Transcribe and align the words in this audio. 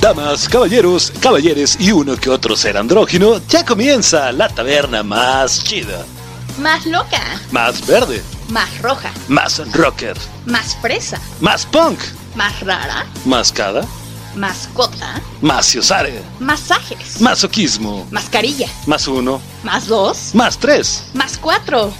Damas, 0.00 0.48
caballeros, 0.48 1.12
caballeres 1.20 1.76
y 1.80 1.90
uno 1.90 2.16
que 2.16 2.30
otro 2.30 2.56
ser 2.56 2.76
andrógino, 2.76 3.40
ya 3.48 3.64
comienza 3.64 4.30
la 4.30 4.48
taberna 4.48 5.02
más 5.02 5.64
chida. 5.64 6.04
Más 6.58 6.86
loca. 6.86 7.20
Más 7.50 7.84
verde. 7.84 8.22
Más 8.48 8.80
roja. 8.80 9.10
Más 9.26 9.60
rocker. 9.72 10.16
Más 10.46 10.76
fresa. 10.80 11.20
Más 11.40 11.66
punk. 11.66 11.98
Más 12.36 12.60
rara. 12.60 13.06
Más 13.24 13.52
cada. 13.52 13.84
Mascota. 14.36 15.20
Más 15.40 15.66
ciosare. 15.66 16.22
Masajes. 16.38 17.20
Masoquismo. 17.20 18.06
Mascarilla. 18.12 18.68
Más 18.86 19.08
uno. 19.08 19.40
Más 19.64 19.88
dos. 19.88 20.32
Más 20.32 20.58
tres. 20.58 21.04
Más 21.12 21.36
cuatro. 21.38 21.92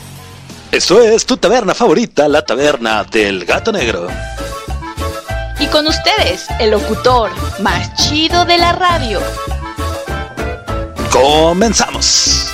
Esto 0.70 1.00
es 1.02 1.26
tu 1.26 1.36
taberna 1.36 1.74
favorita, 1.74 2.28
la 2.28 2.42
taberna 2.42 3.02
del 3.02 3.44
gato 3.44 3.72
negro. 3.72 4.08
Y 5.60 5.66
con 5.66 5.86
ustedes, 5.86 6.46
el 6.60 6.70
locutor 6.70 7.30
más 7.60 7.92
chido 7.94 8.44
de 8.44 8.58
la 8.58 8.72
radio. 8.72 9.20
Comenzamos. 11.10 12.52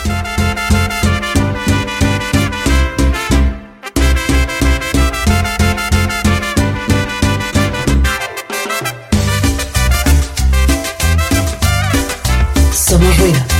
Somos 12.72 13.18
ruido. 13.18 13.53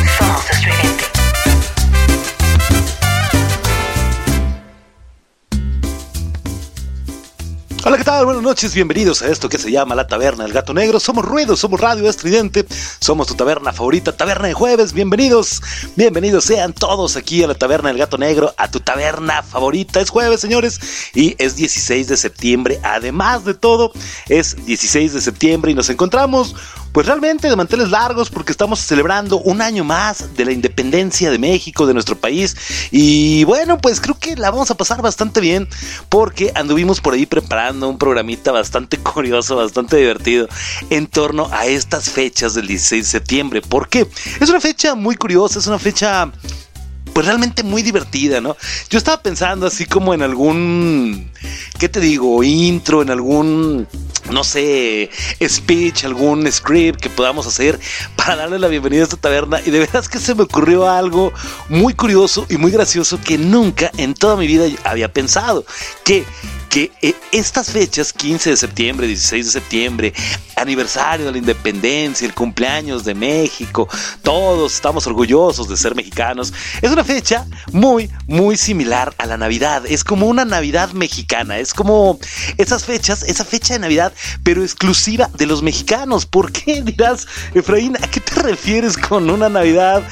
Buenas 8.07 8.43
noches, 8.43 8.75
bienvenidos 8.75 9.23
a 9.23 9.29
esto 9.29 9.49
que 9.49 9.57
se 9.57 9.71
llama 9.71 9.95
La 9.95 10.07
Taberna 10.07 10.45
del 10.45 10.53
Gato 10.53 10.75
Negro. 10.75 11.01
Somos 11.01 11.25
Ruido, 11.25 11.57
somos 11.57 11.81
Radio 11.81 12.09
Estridente, 12.09 12.67
somos 13.01 13.27
tu 13.27 13.35
taberna 13.35 13.73
favorita, 13.73 14.13
Taberna 14.13 14.49
de 14.49 14.53
Jueves. 14.53 14.93
Bienvenidos, 14.93 15.63
bienvenidos 15.97 16.45
sean 16.45 16.75
todos 16.75 17.17
aquí 17.17 17.43
a 17.43 17.47
la 17.47 17.55
Taberna 17.55 17.89
del 17.89 17.99
Gato 17.99 18.19
Negro, 18.19 18.55
a 18.59 18.71
tu 18.71 18.81
taberna 18.81 19.43
favorita. 19.43 20.01
Es 20.01 20.11
jueves, 20.11 20.41
señores, 20.41 20.81
y 21.15 21.35
es 21.39 21.57
16 21.57 22.09
de 22.09 22.17
septiembre. 22.19 22.79
Además 22.83 23.47
de 23.47 23.55
todo, 23.55 23.91
es 24.29 24.65
16 24.67 25.15
de 25.15 25.21
septiembre 25.23 25.73
y 25.73 25.75
nos 25.75 25.89
encontramos 25.89 26.55
pues 26.95 27.09
realmente 27.09 27.49
de 27.49 27.57
manteles 27.57 27.91
largos 27.91 28.31
porque 28.31 28.53
estamos 28.53 28.79
celebrando 28.79 29.39
un 29.39 29.61
año 29.61 29.83
más 29.83 30.37
de 30.37 30.45
la 30.45 30.53
independencia 30.53 31.29
de 31.29 31.41
México, 31.41 31.89
de 31.89 31.93
nuestro 31.93 32.17
país. 32.17 32.57
Y 32.93 33.43
bueno, 33.43 33.79
pues 33.79 34.01
creo 34.01 34.17
que 34.17 34.37
la 34.37 34.53
vamos 34.53 34.71
a 34.71 34.77
pasar 34.77 35.03
bastante 35.03 35.41
bien 35.41 35.69
porque 36.09 36.53
anduvimos 36.55 37.01
por 37.01 37.15
ahí 37.15 37.27
preparando 37.27 37.89
un 37.89 37.99
programita 37.99 38.53
bastante 38.53 38.99
curioso, 39.03 39.57
bastante 39.57 39.97
divertido 39.97 40.47
en 40.89 41.09
torno 41.09 41.49
a 41.51 41.67
estas 41.67 42.11
fechas 42.11 42.55
del 42.55 42.69
16 42.69 43.05
de 43.05 43.11
septiembre. 43.11 43.61
¿Por 43.61 43.89
qué? 43.89 44.07
Es 44.41 44.49
una 44.49 44.61
fecha 44.61 44.95
muy 44.95 45.17
curiosa, 45.17 45.59
es 45.59 45.67
una 45.67 45.81
fecha 45.81 46.31
pues 47.15 47.27
realmente 47.27 47.63
muy 47.63 47.83
divertida, 47.83 48.41
¿no? 48.41 48.57
Yo 48.91 48.99
estaba 48.99 49.23
pensando 49.23 49.67
así 49.67 49.87
como 49.87 50.13
en 50.13 50.21
algún, 50.21 51.31
¿qué 51.79 51.89
te 51.89 52.01
digo? 52.01 52.43
Intro, 52.43 53.03
en 53.03 53.11
algún, 53.11 53.87
no 54.31 54.43
sé, 54.43 55.09
speech, 55.41 56.05
algún 56.05 56.51
script 56.51 57.01
que 57.01 57.09
podamos 57.09 57.47
hacer 57.47 57.79
para 58.17 58.35
darle 58.35 58.59
la 58.59 58.67
bienvenida 58.67 59.03
a 59.03 59.05
esta 59.05 59.17
taberna. 59.17 59.61
Y 59.65 59.71
de 59.71 59.79
veras 59.79 60.09
que 60.09 60.19
se 60.19 60.35
me 60.35 60.43
ocurrió 60.43 60.91
algo 60.91 61.33
muy 61.69 61.95
curioso 61.95 62.47
y 62.51 62.57
muy 62.57 62.73
gracioso 62.73 63.21
que 63.25 63.39
nunca 63.39 63.93
en 63.97 64.15
toda 64.15 64.37
mi 64.37 64.49
vida 64.49 64.67
había 64.83 65.13
pensado. 65.13 65.65
Que 66.05 66.25
que 66.75 66.91
eh, 67.03 67.15
estas 67.31 67.71
fechas, 67.71 68.13
15 68.13 68.51
de 68.51 68.57
septiembre, 68.57 69.07
16 69.07 69.47
de 69.47 69.53
septiembre, 69.53 70.13
aniversario 70.57 71.27
de 71.27 71.31
la 71.31 71.39
independencia, 71.39 72.27
el 72.27 72.35
cumpleaños 72.35 73.05
de 73.05 73.15
México, 73.15 73.89
todos 74.25 74.75
estamos 74.75 75.07
orgullosos 75.07 75.69
de 75.69 75.77
ser 75.77 75.95
mexicanos, 75.95 76.53
es 76.83 76.91
una 76.91 77.05
fecha 77.05 77.47
muy, 77.71 78.11
muy 78.27 78.57
similar 78.57 79.15
a 79.19 79.27
la 79.27 79.37
Navidad, 79.37 79.85
es 79.87 80.03
como 80.03 80.27
una 80.27 80.45
Navidad 80.45 80.91
mexicana, 80.91 81.59
es 81.59 81.75
como 81.75 82.19
esas 82.59 82.85
fechas, 82.85 83.23
esa 83.23 83.45
fecha 83.45 83.75
de 83.75 83.79
Navidad, 83.79 84.13
pero 84.43 84.65
exclusiva 84.65 85.31
de 85.33 85.47
los 85.47 85.63
mexicanos. 85.63 86.27
¿Por 86.27 86.51
qué 86.51 86.83
dirás, 86.83 87.29
Efraín, 87.55 87.97
a 88.03 88.11
qué 88.11 88.19
te 88.19 88.35
refieres 88.43 88.99
con 88.99 89.31
una 89.31 89.49
Navidad 89.49 90.03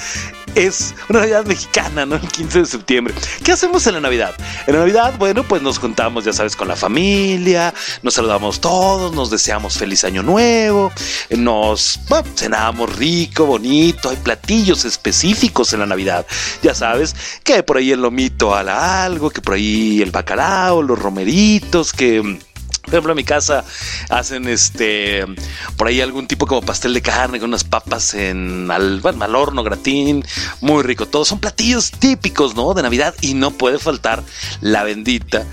es 0.55 0.95
una 1.09 1.21
Navidad 1.21 1.47
mexicana, 1.47 2.07
¿no? 2.07 2.17
El 2.17 2.29
15 2.29 2.61
de 2.61 2.67
septiembre. 2.67 3.15
¿Qué 3.45 3.53
hacemos 3.53 3.87
en 3.87 3.95
la 3.95 4.01
Navidad? 4.01 4.35
En 4.67 4.75
la 4.75 4.81
Navidad, 4.81 5.15
bueno, 5.19 5.43
pues 5.45 5.63
nos 5.63 5.79
juntamos, 5.79 6.25
ya 6.25 6.33
sabes, 6.33 6.57
con 6.57 6.69
la 6.69 6.77
familia, 6.77 7.73
nos 8.03 8.15
saludamos 8.15 8.61
todos, 8.61 9.15
nos 9.15 9.31
deseamos 9.31 9.79
feliz 9.79 10.05
año 10.05 10.23
nuevo, 10.23 10.93
nos 11.31 12.01
cenamos 12.35 12.97
rico, 12.97 13.47
bonito, 13.47 14.11
hay 14.11 14.17
platillos 14.17 14.85
específicos 14.85 15.73
en 15.73 15.81
la 15.81 15.87
Navidad. 15.87 16.27
Ya 16.63 16.75
sabes, 16.75 17.15
que 17.45 17.63
por 17.63 17.77
ahí 17.77 17.93
el 17.93 18.03
lomito 18.03 18.55
a 18.55 18.63
la 18.63 19.05
algo, 19.05 19.31
que 19.31 19.41
por 19.41 19.55
ahí 19.55 20.03
el 20.03 20.11
bacalao, 20.11 20.83
los 20.83 20.99
romeritos, 20.99 21.93
que 21.93 22.39
por 22.83 22.95
ejemplo, 22.95 23.13
en 23.13 23.17
mi 23.17 23.25
casa 23.25 23.65
hacen 24.11 24.49
este 24.49 25.25
por 25.77 25.87
ahí 25.87 26.01
algún 26.01 26.27
tipo 26.27 26.47
como 26.47 26.63
pastel 26.63 26.93
de 26.93 27.01
carne 27.01 27.39
con 27.39 27.49
unas 27.49 27.65
papas 27.65 28.15
en 28.15 28.71
al, 28.71 29.01
bueno, 29.01 29.25
al 29.25 29.37
horno, 29.37 29.63
gratín, 29.63 30.25
muy 30.61 30.83
rico. 30.83 31.07
Todos 31.07 31.29
son 31.29 31.39
platillos 31.39 31.93
típicos, 31.93 32.55
¿no? 32.57 32.75
De 32.75 32.83
Navidad 32.83 33.15
y 33.21 33.35
no 33.35 33.53
puede 33.53 33.79
faltar 33.79 34.23
la 34.61 34.83
bendita 34.83 35.47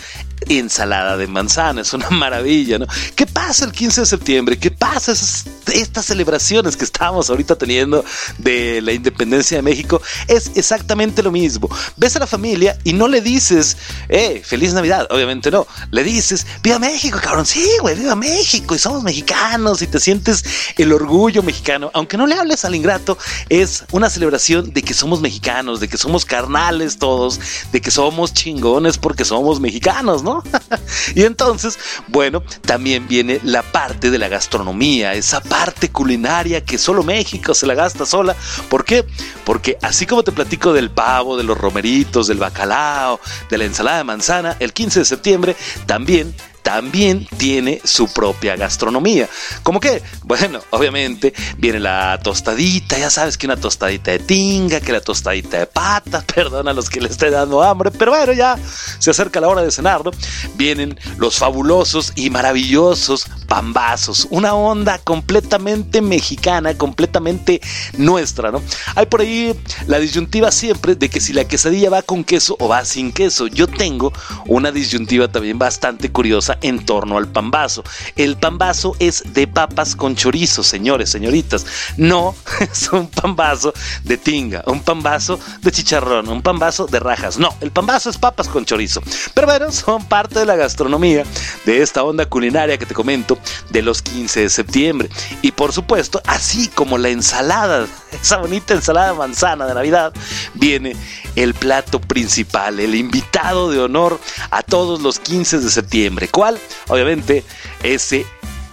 ensalada 0.48 1.18
de 1.18 1.28
manzana, 1.28 1.82
es 1.82 1.94
una 1.94 2.10
maravilla, 2.12 2.80
¿no? 2.80 2.88
¿Qué 3.16 3.26
pasa 3.26 3.66
el 3.66 3.72
15 3.72 4.02
de 4.02 4.08
septiembre? 4.08 4.58
¿Qué 4.58 4.72
pasa 4.72 5.12
estas 5.12 6.06
celebraciones 6.06 6.76
que 6.76 6.86
estamos 6.86 7.30
ahorita 7.30 7.58
teniendo 7.58 8.04
de 8.38 8.82
la 8.82 8.92
independencia 8.94 9.58
de 9.58 9.64
México? 9.64 10.02
Es 10.28 10.52
exactamente 10.56 11.24
lo 11.24 11.32
mismo. 11.32 11.70
Ves 11.98 12.16
a 12.16 12.20
la 12.20 12.28
familia 12.28 12.78
y 12.84 12.94
no 12.94 13.08
le 13.08 13.22
dices, 13.22 13.78
eh, 14.10 14.42
feliz 14.46 14.74
Navidad, 14.74 15.08
obviamente 15.10 15.52
no. 15.52 15.68
Le 15.92 16.04
dices, 16.04 16.46
viva 16.64 16.80
México, 16.80 17.20
cabrón, 17.22 17.46
sí, 17.46 17.68
güey, 17.82 17.96
viva 17.96 18.16
México 18.16 18.76
y 18.76 18.80
somos 18.80 19.04
mexicanos 19.04 19.82
y 19.82 19.88
te 19.88 20.00
sientes 20.00 20.44
el 20.78 20.92
orgullo 20.94 21.44
mexicano. 21.44 21.92
Aunque 21.94 22.18
no 22.18 22.28
le 22.28 22.36
hables 22.36 22.66
al 22.66 22.76
ingrato, 22.76 23.18
es 23.50 23.84
una 23.92 24.10
celebración 24.10 24.74
de 24.74 24.82
que 24.82 24.94
somos 24.94 25.22
mexicanos, 25.22 25.80
de 25.80 25.88
que 25.88 25.98
somos 25.98 26.26
carnales 26.26 26.98
todos, 26.98 27.40
de 27.72 27.82
que 27.82 27.92
somos 27.92 28.34
chingones 28.34 28.98
porque 28.98 29.26
somos 29.26 29.60
mexicanos, 29.60 30.24
¿no? 30.24 30.29
y 31.16 31.24
entonces, 31.24 31.78
bueno, 32.08 32.44
también 32.62 33.08
viene 33.08 33.40
la 33.44 33.64
parte 33.64 34.12
de 34.12 34.18
la 34.18 34.28
gastronomía, 34.28 35.14
esa 35.14 35.42
parte 35.42 35.90
culinaria 35.90 36.64
que 36.64 36.78
solo 36.78 37.04
México 37.04 37.54
se 37.54 37.68
la 37.68 37.76
gasta 37.76 38.06
sola. 38.06 38.36
¿Por 38.70 38.86
qué? 38.86 39.06
Porque 39.44 39.78
así 39.82 40.06
como 40.06 40.24
te 40.24 40.32
platico 40.32 40.74
del 40.74 40.90
pavo, 40.90 41.38
de 41.38 41.44
los 41.44 41.58
romeritos, 41.58 42.28
del 42.28 42.38
bacalao, 42.38 43.20
de 43.50 43.58
la 43.58 43.66
ensalada 43.66 43.98
de 44.00 44.04
manzana, 44.04 44.58
el 44.60 44.74
15 44.74 45.00
de 45.00 45.06
septiembre 45.06 45.56
también 45.86 46.34
también 46.70 47.26
tiene 47.38 47.82
su 47.84 48.08
propia 48.14 48.56
gastronomía. 48.56 49.28
¿Cómo 49.64 49.80
que? 49.80 50.04
Bueno, 50.30 50.60
obviamente 50.70 51.34
viene 51.58 51.80
la 51.80 52.20
tostadita, 52.22 53.00
ya 53.00 53.10
sabes 53.10 53.36
que 53.36 53.48
una 53.48 53.58
tostadita 53.58 54.12
de 54.12 54.20
tinga, 54.20 54.80
que 54.80 54.92
la 54.92 55.02
tostadita 55.02 55.58
de 55.58 55.66
pata, 55.66 56.24
perdón 56.36 56.68
a 56.68 56.74
los 56.74 56.88
que 56.88 57.02
le 57.02 57.10
esté 57.10 57.32
dando 57.32 57.64
hambre, 57.64 57.90
pero 57.90 58.12
bueno, 58.12 58.32
ya 58.32 58.56
se 59.00 59.10
acerca 59.10 59.42
la 59.42 59.48
hora 59.48 59.64
de 59.64 59.72
cenar, 59.72 60.06
¿no? 60.06 60.12
Vienen 60.54 61.00
los 61.18 61.38
fabulosos 61.38 62.14
y 62.16 62.30
maravillosos 62.30 63.26
pambazos, 63.48 64.28
una 64.30 64.54
onda 64.54 65.00
completamente 65.00 66.02
mexicana, 66.02 66.78
completamente 66.78 67.60
nuestra, 67.98 68.52
¿no? 68.52 68.62
Hay 68.94 69.08
por 69.08 69.22
ahí 69.22 69.60
la 69.88 69.98
disyuntiva 69.98 70.52
siempre 70.52 70.96
de 70.96 71.10
que 71.10 71.20
si 71.20 71.34
la 71.34 71.46
quesadilla 71.46 71.90
va 71.90 72.04
con 72.04 72.24
queso 72.24 72.56
o 72.60 72.68
va 72.68 72.86
sin 72.86 73.12
queso. 73.12 73.48
Yo 73.48 73.68
tengo 73.68 74.14
una 74.46 74.72
disyuntiva 74.72 75.28
también 75.28 75.58
bastante 75.58 76.12
curiosa 76.12 76.59
en 76.62 76.86
torno 76.86 77.18
al 77.18 77.28
pambazo. 77.28 77.84
El 78.16 78.38
pambazo 78.38 78.96
es 79.00 79.24
de 79.34 79.48
papas 79.48 79.96
con 79.96 80.16
chorizo, 80.16 80.64
señores, 80.64 81.10
señoritas. 81.10 81.66
No 81.98 82.36
es 82.60 82.90
un 82.92 83.08
pambazo 83.08 83.74
de 84.04 84.18
tinga, 84.18 84.64
un 84.68 84.82
pambazo 84.82 85.40
de 85.62 85.72
chicharrón, 85.72 86.30
un 86.30 86.42
pambazo 86.42 86.88
de 86.88 87.00
rajas. 87.00 87.38
No, 87.38 87.54
el 87.62 87.72
pambazo 87.72 88.10
es 88.10 88.18
papas 88.18 88.48
con 88.48 88.66
chorizo. 88.66 89.02
Pero 89.34 89.48
bueno, 89.48 89.72
son 89.72 90.06
parte 90.06 90.40
de 90.40 90.46
la 90.46 90.56
gastronomía 90.56 91.24
de 91.66 91.82
esta 91.82 92.04
onda 92.04 92.26
culinaria 92.26 92.78
que 92.78 92.86
te 92.86 92.94
comento 92.94 93.38
de 93.70 93.82
los 93.82 94.02
15 94.02 94.42
de 94.42 94.50
septiembre. 94.50 95.10
Y 95.42 95.52
por 95.52 95.74
supuesto, 95.74 96.22
así 96.26 96.68
como 96.70 96.98
la 96.98 97.10
ensalada, 97.10 97.88
esa 98.12 98.38
bonita 98.38 98.74
ensalada 98.74 99.14
manzana 99.14 99.66
de 99.66 99.74
Navidad, 99.74 100.14
viene 100.54 100.96
el 101.36 101.54
plato 101.54 102.00
principal, 102.02 102.80
el 102.80 102.96
invitado 102.96 103.70
de 103.72 103.80
honor 103.80 104.20
a 104.52 104.64
todos 104.64 105.02
los 105.02 105.20
15 105.20 105.60
de 105.60 105.70
septiembre. 105.70 106.28
¿Cuál? 106.28 106.49
Obviamente 106.88 107.44
ese 107.84 108.26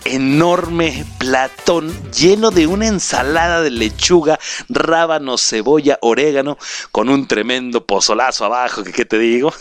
enorme 0.07 1.05
platón 1.19 1.93
lleno 2.13 2.51
de 2.51 2.67
una 2.67 2.87
ensalada 2.87 3.61
de 3.61 3.71
lechuga, 3.71 4.39
rábano, 4.69 5.39
cebolla, 5.39 5.99
orégano, 6.01 6.59
con 6.93 7.09
un 7.09 7.27
tremendo 7.27 7.85
pozolazo 7.85 8.45
abajo, 8.45 8.85
que 8.85 8.93
qué 8.93 9.05
te 9.05 9.19
digo. 9.19 9.53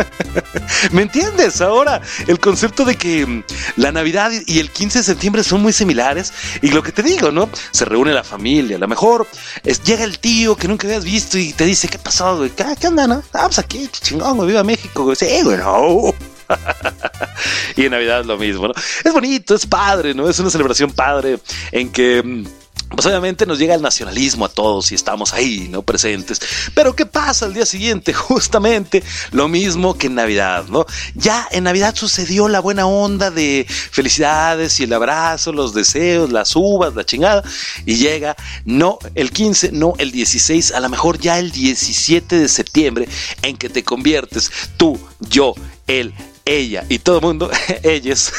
¿Me 0.92 1.02
entiendes? 1.02 1.60
Ahora, 1.60 2.00
el 2.26 2.40
concepto 2.40 2.84
de 2.84 2.96
que 2.96 3.26
mm, 3.26 3.44
la 3.76 3.92
Navidad 3.92 4.30
y 4.46 4.58
el 4.58 4.70
15 4.70 5.00
de 5.00 5.04
septiembre 5.04 5.44
son 5.44 5.62
muy 5.62 5.72
similares, 5.72 6.32
y 6.62 6.68
lo 6.68 6.82
que 6.82 6.92
te 6.92 7.02
digo, 7.02 7.30
¿no? 7.30 7.48
Se 7.70 7.84
reúne 7.84 8.12
la 8.12 8.24
familia, 8.24 8.76
a 8.76 8.80
lo 8.80 8.88
mejor 8.88 9.26
es, 9.64 9.82
llega 9.82 10.04
el 10.04 10.18
tío 10.18 10.56
que 10.56 10.68
nunca 10.68 10.86
habías 10.86 11.04
visto 11.04 11.38
y 11.38 11.52
te 11.52 11.64
dice, 11.64 11.88
¿qué 11.88 11.98
pasó, 11.98 12.38
güey? 12.38 12.50
¿Qué, 12.50 12.64
qué 12.80 12.88
onda, 12.88 13.06
no? 13.06 13.22
Ah, 13.32 13.44
pues 13.46 13.58
aquí, 13.58 13.88
chingón, 13.88 14.46
viva 14.46 14.64
México. 14.64 15.14
Sí, 15.14 15.42
güey, 15.42 15.58
no. 15.58 16.14
y 17.76 17.84
en 17.84 17.92
Navidad 17.92 18.24
lo 18.24 18.38
mismo, 18.38 18.68
¿no? 18.68 18.74
Es 19.04 19.12
bonito, 19.12 19.54
es 19.54 19.66
padre, 19.66 20.14
¿no? 20.14 20.28
Es 20.28 20.38
una 20.38 20.50
celebración 20.50 20.90
padre 20.92 21.38
en 21.72 21.90
que 21.90 22.22
mm, 22.22 22.44
pues 22.90 23.06
obviamente 23.06 23.44
nos 23.44 23.58
llega 23.58 23.74
el 23.74 23.82
nacionalismo 23.82 24.46
a 24.46 24.48
todos 24.48 24.92
y 24.92 24.94
estamos 24.94 25.34
ahí, 25.34 25.68
¿no? 25.70 25.82
Presentes. 25.82 26.40
Pero 26.74 26.96
¿qué 26.96 27.04
pasa 27.04 27.44
al 27.44 27.52
día 27.52 27.66
siguiente? 27.66 28.12
Justamente 28.14 29.02
lo 29.30 29.46
mismo 29.48 29.98
que 29.98 30.06
en 30.06 30.14
Navidad, 30.14 30.64
¿no? 30.68 30.86
Ya 31.14 31.46
en 31.50 31.64
Navidad 31.64 31.94
sucedió 31.94 32.48
la 32.48 32.60
buena 32.60 32.86
onda 32.86 33.30
de 33.30 33.66
felicidades 33.68 34.80
y 34.80 34.84
el 34.84 34.92
abrazo, 34.92 35.52
los 35.52 35.74
deseos, 35.74 36.32
las 36.32 36.56
uvas, 36.56 36.94
la 36.94 37.04
chingada. 37.04 37.42
Y 37.84 37.96
llega, 37.96 38.36
no 38.64 38.98
el 39.14 39.32
15, 39.32 39.72
no 39.72 39.92
el 39.98 40.10
16, 40.10 40.72
a 40.72 40.80
lo 40.80 40.88
mejor 40.88 41.18
ya 41.18 41.38
el 41.38 41.50
17 41.52 42.38
de 42.38 42.48
septiembre, 42.48 43.08
en 43.42 43.58
que 43.58 43.68
te 43.68 43.84
conviertes 43.84 44.50
tú, 44.78 44.98
yo, 45.20 45.54
él, 45.86 46.14
ella 46.48 46.84
y 46.88 46.98
todo 46.98 47.18
el 47.18 47.22
mundo, 47.22 47.50
ellos, 47.82 48.32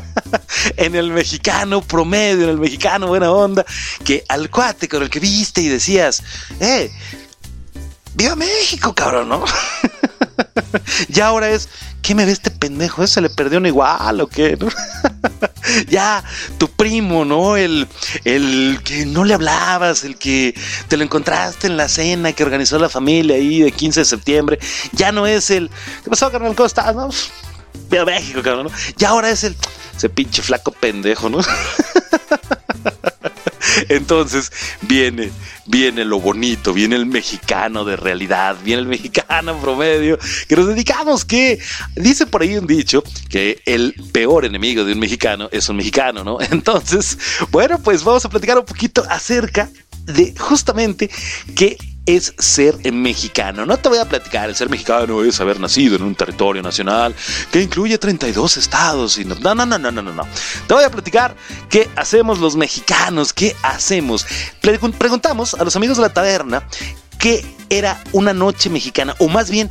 en 0.76 0.94
el 0.94 1.10
mexicano 1.10 1.82
promedio, 1.82 2.44
en 2.44 2.50
el 2.50 2.58
mexicano 2.58 3.08
buena 3.08 3.30
onda, 3.30 3.64
que 4.04 4.24
al 4.28 4.50
cuate 4.50 4.88
con 4.88 5.02
el 5.02 5.10
que 5.10 5.20
viste 5.20 5.60
y 5.60 5.68
decías, 5.68 6.22
eh, 6.60 6.90
viva 8.14 8.36
México, 8.36 8.94
cabrón, 8.94 9.28
¿no? 9.28 9.44
ya 11.08 11.26
ahora 11.26 11.50
es, 11.50 11.68
¿qué 12.02 12.14
me 12.14 12.24
ve 12.24 12.32
este 12.32 12.50
pendejo? 12.50 13.06
¿Se 13.06 13.20
le 13.20 13.30
perdió 13.30 13.58
un 13.58 13.66
igual 13.66 14.20
o 14.20 14.26
qué? 14.26 14.58
ya, 15.88 16.22
tu 16.58 16.68
primo, 16.68 17.24
¿no? 17.24 17.56
El, 17.56 17.88
el 18.24 18.80
que 18.84 19.06
no 19.06 19.24
le 19.24 19.34
hablabas, 19.34 20.04
el 20.04 20.16
que 20.16 20.54
te 20.88 20.96
lo 20.96 21.04
encontraste 21.04 21.68
en 21.68 21.76
la 21.76 21.88
cena 21.88 22.32
que 22.32 22.44
organizó 22.44 22.78
la 22.78 22.88
familia 22.88 23.36
ahí 23.36 23.60
de 23.60 23.72
15 23.72 24.00
de 24.00 24.04
septiembre, 24.04 24.58
ya 24.92 25.12
no 25.12 25.26
es 25.26 25.50
el, 25.50 25.70
¿qué 26.04 26.10
pasó, 26.10 26.30
carnal? 26.30 26.54
¿Cómo 26.54 26.66
estás? 26.66 26.94
No? 26.94 27.08
México, 28.06 28.42
cabrón, 28.42 28.66
¿no? 28.66 28.72
Ya 28.96 29.10
ahora 29.10 29.30
es 29.30 29.44
el, 29.44 29.54
ese 29.96 30.08
pinche 30.08 30.42
flaco 30.42 30.72
pendejo, 30.72 31.28
¿no? 31.28 31.38
Entonces 33.88 34.52
viene, 34.82 35.30
viene 35.66 36.04
lo 36.04 36.20
bonito, 36.20 36.72
viene 36.72 36.96
el 36.96 37.06
mexicano 37.06 37.84
de 37.84 37.96
realidad, 37.96 38.56
viene 38.64 38.82
el 38.82 38.88
mexicano 38.88 39.60
promedio, 39.60 40.18
que 40.48 40.56
nos 40.56 40.68
dedicamos 40.68 41.24
que, 41.24 41.58
dice 41.96 42.26
por 42.26 42.42
ahí 42.42 42.56
un 42.56 42.66
dicho, 42.66 43.02
que 43.28 43.60
el 43.66 43.94
peor 44.12 44.44
enemigo 44.44 44.84
de 44.84 44.92
un 44.92 44.98
mexicano 44.98 45.48
es 45.52 45.68
un 45.68 45.76
mexicano, 45.76 46.24
¿no? 46.24 46.38
Entonces, 46.50 47.18
bueno, 47.50 47.78
pues 47.78 48.04
vamos 48.04 48.24
a 48.24 48.30
platicar 48.30 48.58
un 48.58 48.64
poquito 48.64 49.04
acerca 49.08 49.68
de 50.06 50.34
justamente 50.36 51.10
que 51.54 51.76
es 52.06 52.34
ser 52.38 52.92
mexicano. 52.92 53.64
No 53.66 53.76
te 53.76 53.88
voy 53.88 53.98
a 53.98 54.08
platicar, 54.08 54.48
el 54.48 54.56
ser 54.56 54.68
mexicano 54.68 55.22
es 55.22 55.40
haber 55.40 55.60
nacido 55.60 55.96
en 55.96 56.02
un 56.02 56.14
territorio 56.14 56.62
nacional 56.62 57.14
que 57.50 57.62
incluye 57.62 57.98
32 57.98 58.56
estados. 58.56 59.18
Y 59.18 59.24
no, 59.24 59.34
no, 59.36 59.54
no, 59.54 59.66
no, 59.66 59.78
no, 59.78 59.90
no, 59.90 60.02
no. 60.02 60.26
Te 60.66 60.74
voy 60.74 60.84
a 60.84 60.90
platicar 60.90 61.36
qué 61.68 61.88
hacemos 61.96 62.38
los 62.38 62.56
mexicanos, 62.56 63.32
qué 63.32 63.54
hacemos. 63.62 64.26
Preguntamos 64.60 65.54
a 65.54 65.64
los 65.64 65.76
amigos 65.76 65.96
de 65.96 66.02
la 66.02 66.12
taberna 66.12 66.66
qué 67.18 67.44
era 67.70 68.02
una 68.12 68.32
noche 68.32 68.68
mexicana, 68.68 69.14
o 69.18 69.28
más 69.28 69.48
bien 69.48 69.70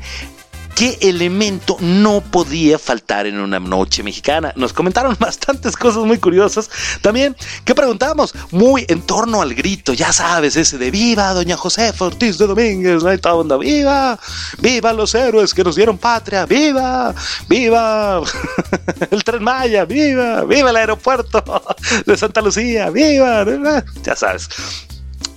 qué 0.75 0.97
elemento 1.01 1.77
no 1.79 2.21
podía 2.21 2.79
faltar 2.79 3.25
en 3.27 3.39
una 3.39 3.59
noche 3.59 4.03
mexicana. 4.03 4.53
Nos 4.55 4.73
comentaron 4.73 5.15
bastantes 5.19 5.75
cosas 5.75 6.03
muy 6.03 6.17
curiosas. 6.17 6.69
También, 7.01 7.35
¿qué 7.65 7.75
preguntamos? 7.75 8.33
Muy 8.51 8.85
en 8.87 9.01
torno 9.01 9.41
al 9.41 9.53
grito, 9.53 9.93
ya 9.93 10.11
sabes, 10.11 10.55
ese 10.55 10.77
de 10.77 10.91
viva 10.91 11.33
Doña 11.33 11.57
Josefa 11.57 12.05
Ortiz 12.05 12.37
de 12.37 12.47
Domínguez, 12.47 13.03
¿no? 13.03 13.11
onda, 13.33 13.57
viva, 13.57 14.19
viva 14.59 14.93
los 14.93 15.15
héroes 15.15 15.53
que 15.53 15.63
nos 15.63 15.75
dieron 15.75 15.97
patria, 15.97 16.45
viva, 16.45 17.13
viva 17.47 18.21
el 19.11 19.23
tren 19.23 19.43
Maya, 19.43 19.85
viva, 19.85 20.43
viva 20.43 20.69
el 20.69 20.75
aeropuerto 20.75 21.43
de 22.05 22.17
Santa 22.17 22.41
Lucía, 22.41 22.89
viva, 22.89 23.45
ya 24.03 24.15
sabes. 24.15 24.49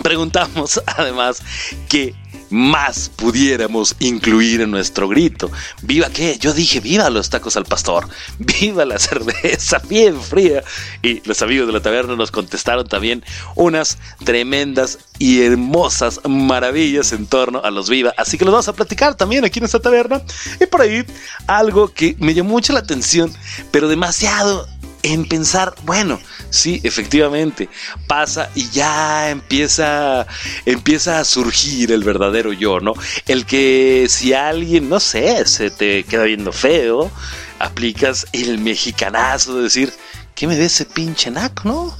Preguntamos 0.04 0.82
además 0.98 1.42
que 1.88 2.14
más 2.50 3.08
pudiéramos 3.08 3.96
incluir 4.00 4.60
en 4.60 4.70
nuestro 4.70 5.08
grito. 5.08 5.50
¿Viva 5.80 6.10
qué? 6.10 6.36
Yo 6.38 6.52
dije, 6.52 6.80
viva 6.80 7.08
los 7.08 7.30
tacos 7.30 7.56
al 7.56 7.64
pastor, 7.64 8.06
viva 8.38 8.84
la 8.84 8.98
cerveza 8.98 9.80
bien 9.88 10.20
fría. 10.20 10.62
Y 11.02 11.26
los 11.26 11.40
amigos 11.40 11.66
de 11.66 11.72
la 11.72 11.80
taberna 11.80 12.16
nos 12.16 12.30
contestaron 12.30 12.86
también 12.86 13.24
unas 13.54 13.96
tremendas 14.22 14.98
y 15.18 15.40
hermosas 15.40 16.20
maravillas 16.28 17.12
en 17.12 17.26
torno 17.26 17.62
a 17.64 17.70
los 17.70 17.88
viva. 17.88 18.12
Así 18.18 18.36
que 18.36 18.44
los 18.44 18.52
vamos 18.52 18.68
a 18.68 18.74
platicar 18.74 19.14
también 19.14 19.46
aquí 19.46 19.58
en 19.58 19.64
esta 19.64 19.80
taberna. 19.80 20.20
Y 20.60 20.66
por 20.66 20.82
ahí 20.82 21.02
algo 21.46 21.88
que 21.94 22.14
me 22.18 22.34
llamó 22.34 22.50
mucho 22.50 22.74
la 22.74 22.80
atención, 22.80 23.32
pero 23.70 23.88
demasiado 23.88 24.68
en 25.04 25.26
pensar, 25.26 25.74
bueno, 25.82 26.18
sí, 26.48 26.80
efectivamente, 26.82 27.68
pasa 28.06 28.50
y 28.54 28.70
ya 28.70 29.30
empieza, 29.30 30.26
empieza 30.64 31.20
a 31.20 31.24
surgir 31.24 31.92
el 31.92 32.02
verdadero 32.02 32.54
yo, 32.54 32.80
¿no? 32.80 32.94
El 33.26 33.44
que 33.44 34.06
si 34.08 34.32
alguien, 34.32 34.88
no 34.88 34.98
sé, 35.00 35.46
se 35.46 35.70
te 35.70 36.04
queda 36.04 36.24
viendo 36.24 36.52
feo, 36.52 37.10
aplicas 37.58 38.26
el 38.32 38.58
mexicanazo 38.58 39.56
de 39.56 39.64
decir, 39.64 39.92
¿qué 40.34 40.46
me 40.46 40.56
ve 40.56 40.64
ese 40.64 40.86
pinche 40.86 41.30
naco, 41.30 41.68
no? 41.68 41.98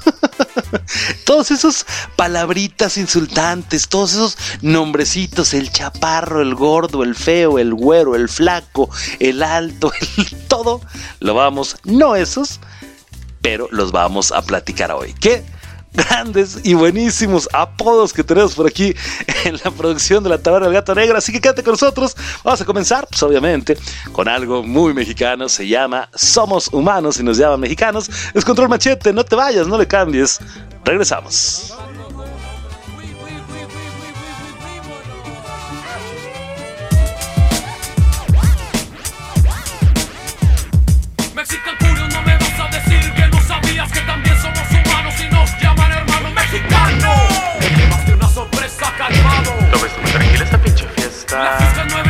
todos 1.24 1.50
esos 1.50 1.84
palabritas 2.16 2.96
insultantes, 2.96 3.88
todos 3.88 4.12
esos 4.12 4.38
nombrecitos, 4.62 5.52
el 5.52 5.70
chaparro, 5.70 6.40
el 6.40 6.54
gordo, 6.54 7.02
el 7.02 7.14
feo, 7.14 7.58
el 7.58 7.74
güero, 7.74 8.16
el 8.16 8.30
flaco, 8.30 8.88
el 9.20 9.42
alto, 9.42 9.92
el 10.16 10.26
todo, 10.48 10.80
lo 11.20 11.34
vamos, 11.34 11.76
no 11.84 12.16
esos, 12.16 12.60
pero 13.44 13.68
los 13.70 13.92
vamos 13.92 14.32
a 14.32 14.40
platicar 14.40 14.90
hoy. 14.90 15.14
¿Qué? 15.20 15.44
Grandes 15.92 16.60
y 16.64 16.72
buenísimos 16.72 17.46
apodos 17.52 18.14
que 18.14 18.24
tenemos 18.24 18.54
por 18.54 18.66
aquí 18.66 18.94
en 19.44 19.60
la 19.62 19.70
producción 19.70 20.24
de 20.24 20.30
la 20.30 20.38
Taberna 20.38 20.68
del 20.68 20.74
Gato 20.74 20.94
Negro. 20.94 21.18
Así 21.18 21.30
que 21.30 21.42
quédate 21.42 21.62
con 21.62 21.72
nosotros. 21.72 22.16
Vamos 22.42 22.62
a 22.62 22.64
comenzar, 22.64 23.06
pues 23.06 23.22
obviamente, 23.22 23.76
con 24.12 24.28
algo 24.28 24.62
muy 24.62 24.94
mexicano. 24.94 25.50
Se 25.50 25.68
llama 25.68 26.08
Somos 26.14 26.68
Humanos 26.72 27.20
y 27.20 27.22
nos 27.22 27.36
llaman 27.36 27.60
mexicanos. 27.60 28.10
Es 28.32 28.46
Control 28.46 28.70
Machete. 28.70 29.12
No 29.12 29.24
te 29.24 29.36
vayas, 29.36 29.66
no 29.66 29.76
le 29.76 29.86
cambies. 29.86 30.40
Regresamos. 30.82 31.74
La 51.34 51.56
fiscal 51.58 51.88
nuevecita 51.88 52.00
y 52.00 52.03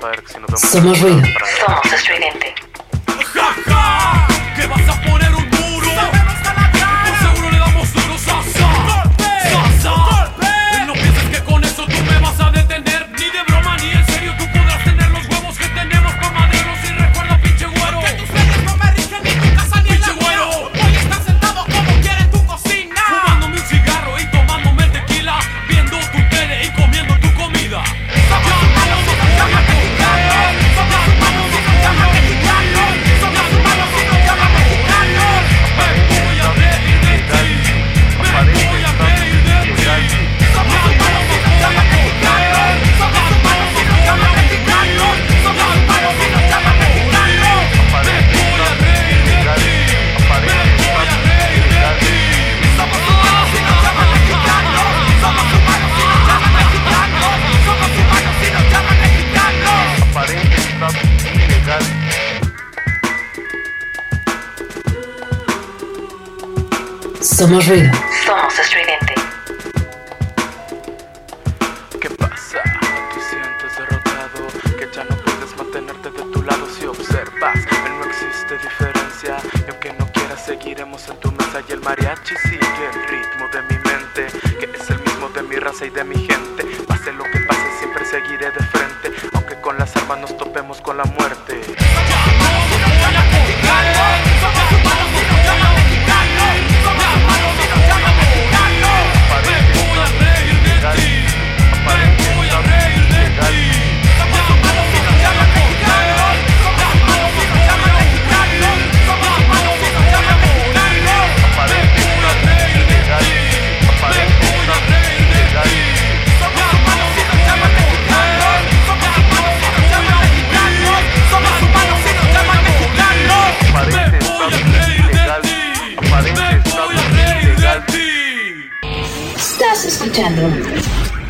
compadre, 0.00 0.22
que 0.22 0.32
si 0.32 0.38
nos 0.38 0.46
vemos 0.46 0.60
Somos 0.60 1.00
ruido. 1.00 1.22
Somos 1.66 1.92
estridente. 1.92 2.69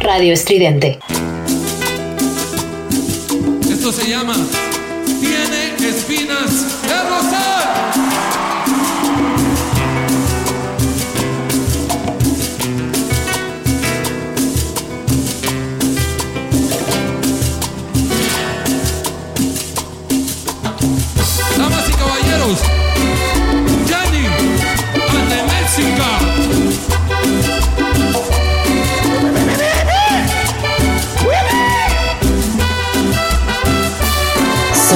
Radio 0.01 0.33
Estridente. 0.33 0.99
Esto 3.71 3.93
se 3.93 4.09
llama 4.09 4.35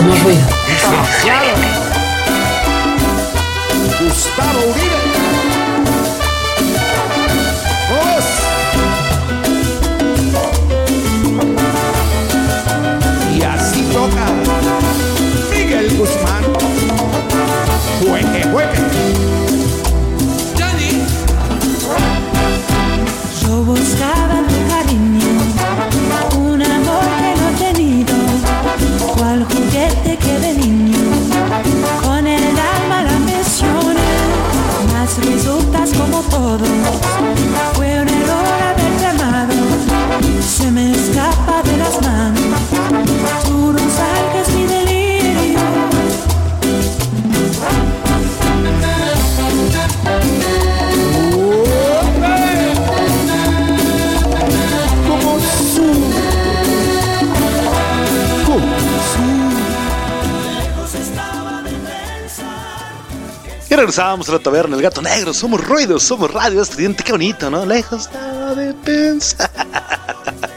Ruido. 0.04 0.46
Gustavo 3.98 4.60
Uribe. 4.70 4.93
Como 36.58 37.13
Y 63.74 63.76
regresábamos 63.76 64.28
a 64.28 64.32
la 64.32 64.38
taberna, 64.38 64.76
el 64.76 64.82
gato 64.82 65.02
negro. 65.02 65.34
Somos 65.34 65.60
ruidos, 65.60 66.04
somos 66.04 66.32
radio 66.32 66.62
estudiante. 66.62 67.02
Qué 67.02 67.10
bonito, 67.10 67.50
¿no? 67.50 67.66
Lejos 67.66 68.02
estaba 68.02 68.54
de 68.54 68.72
pensar. 68.72 69.50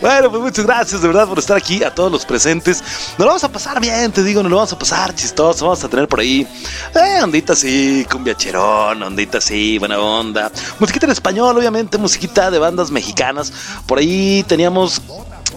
Bueno, 0.00 0.30
pues 0.30 0.42
muchas 0.42 0.66
gracias 0.66 1.00
de 1.00 1.08
verdad 1.08 1.26
por 1.26 1.38
estar 1.38 1.56
aquí 1.56 1.82
a 1.82 1.94
todos 1.94 2.12
los 2.12 2.24
presentes. 2.24 2.82
Nos 3.12 3.18
lo 3.18 3.26
vamos 3.26 3.44
a 3.44 3.48
pasar 3.50 3.80
bien, 3.80 4.12
te 4.12 4.22
digo, 4.22 4.42
nos 4.42 4.50
lo 4.50 4.56
vamos 4.56 4.72
a 4.72 4.78
pasar 4.78 5.14
chistoso. 5.14 5.64
Vamos 5.64 5.82
a 5.82 5.88
tener 5.88 6.06
por 6.06 6.20
ahí, 6.20 6.46
eh, 6.94 7.22
ondita 7.22 7.54
así, 7.54 8.06
cumbiacherón, 8.10 9.02
ondita 9.02 9.38
así, 9.38 9.78
buena 9.78 9.98
onda. 9.98 10.50
Musiquita 10.78 11.06
en 11.06 11.12
español, 11.12 11.56
obviamente, 11.56 11.98
musiquita 11.98 12.50
de 12.50 12.58
bandas 12.58 12.90
mexicanas. 12.90 13.52
Por 13.86 13.98
ahí 13.98 14.44
teníamos 14.46 15.00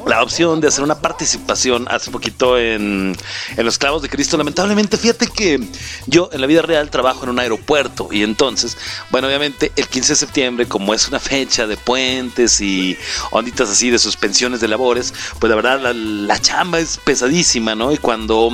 la 0.07 0.22
opción 0.22 0.60
de 0.62 0.67
hacer 0.67 0.83
una 0.83 1.00
participación 1.00 1.88
hace 1.89 2.12
poquito 2.12 2.57
en, 2.57 3.15
en 3.55 3.65
Los 3.65 3.77
Clavos 3.77 4.01
de 4.01 4.10
Cristo. 4.10 4.38
Lamentablemente, 4.38 4.98
fíjate 4.98 5.27
que 5.27 5.60
yo 6.07 6.29
en 6.31 6.41
la 6.41 6.48
vida 6.48 6.62
real 6.62 6.89
trabajo 6.89 7.24
en 7.24 7.29
un 7.29 7.39
aeropuerto 7.39 8.10
y 8.12 8.24
entonces, 8.24 8.77
bueno, 9.12 9.27
obviamente 9.27 9.72
el 9.75 9.88
15 9.88 10.13
de 10.13 10.15
septiembre, 10.15 10.67
como 10.67 10.93
es 10.93 11.07
una 11.07 11.19
fecha 11.19 11.67
de 11.67 11.77
puentes 11.77 12.60
y 12.62 12.98
onditas 13.31 13.69
así 13.69 13.89
de 13.89 14.00
suspensiones 14.00 14.60
de 14.60 14.67
labores, 14.67 15.13
pues 15.39 15.50
la 15.50 15.55
verdad 15.55 15.79
la, 15.79 15.93
la 15.93 16.39
chamba 16.39 16.79
es 16.79 16.98
pesadísima, 16.98 17.75
¿no? 17.75 17.91
Y 17.91 17.98
cuando 17.98 18.50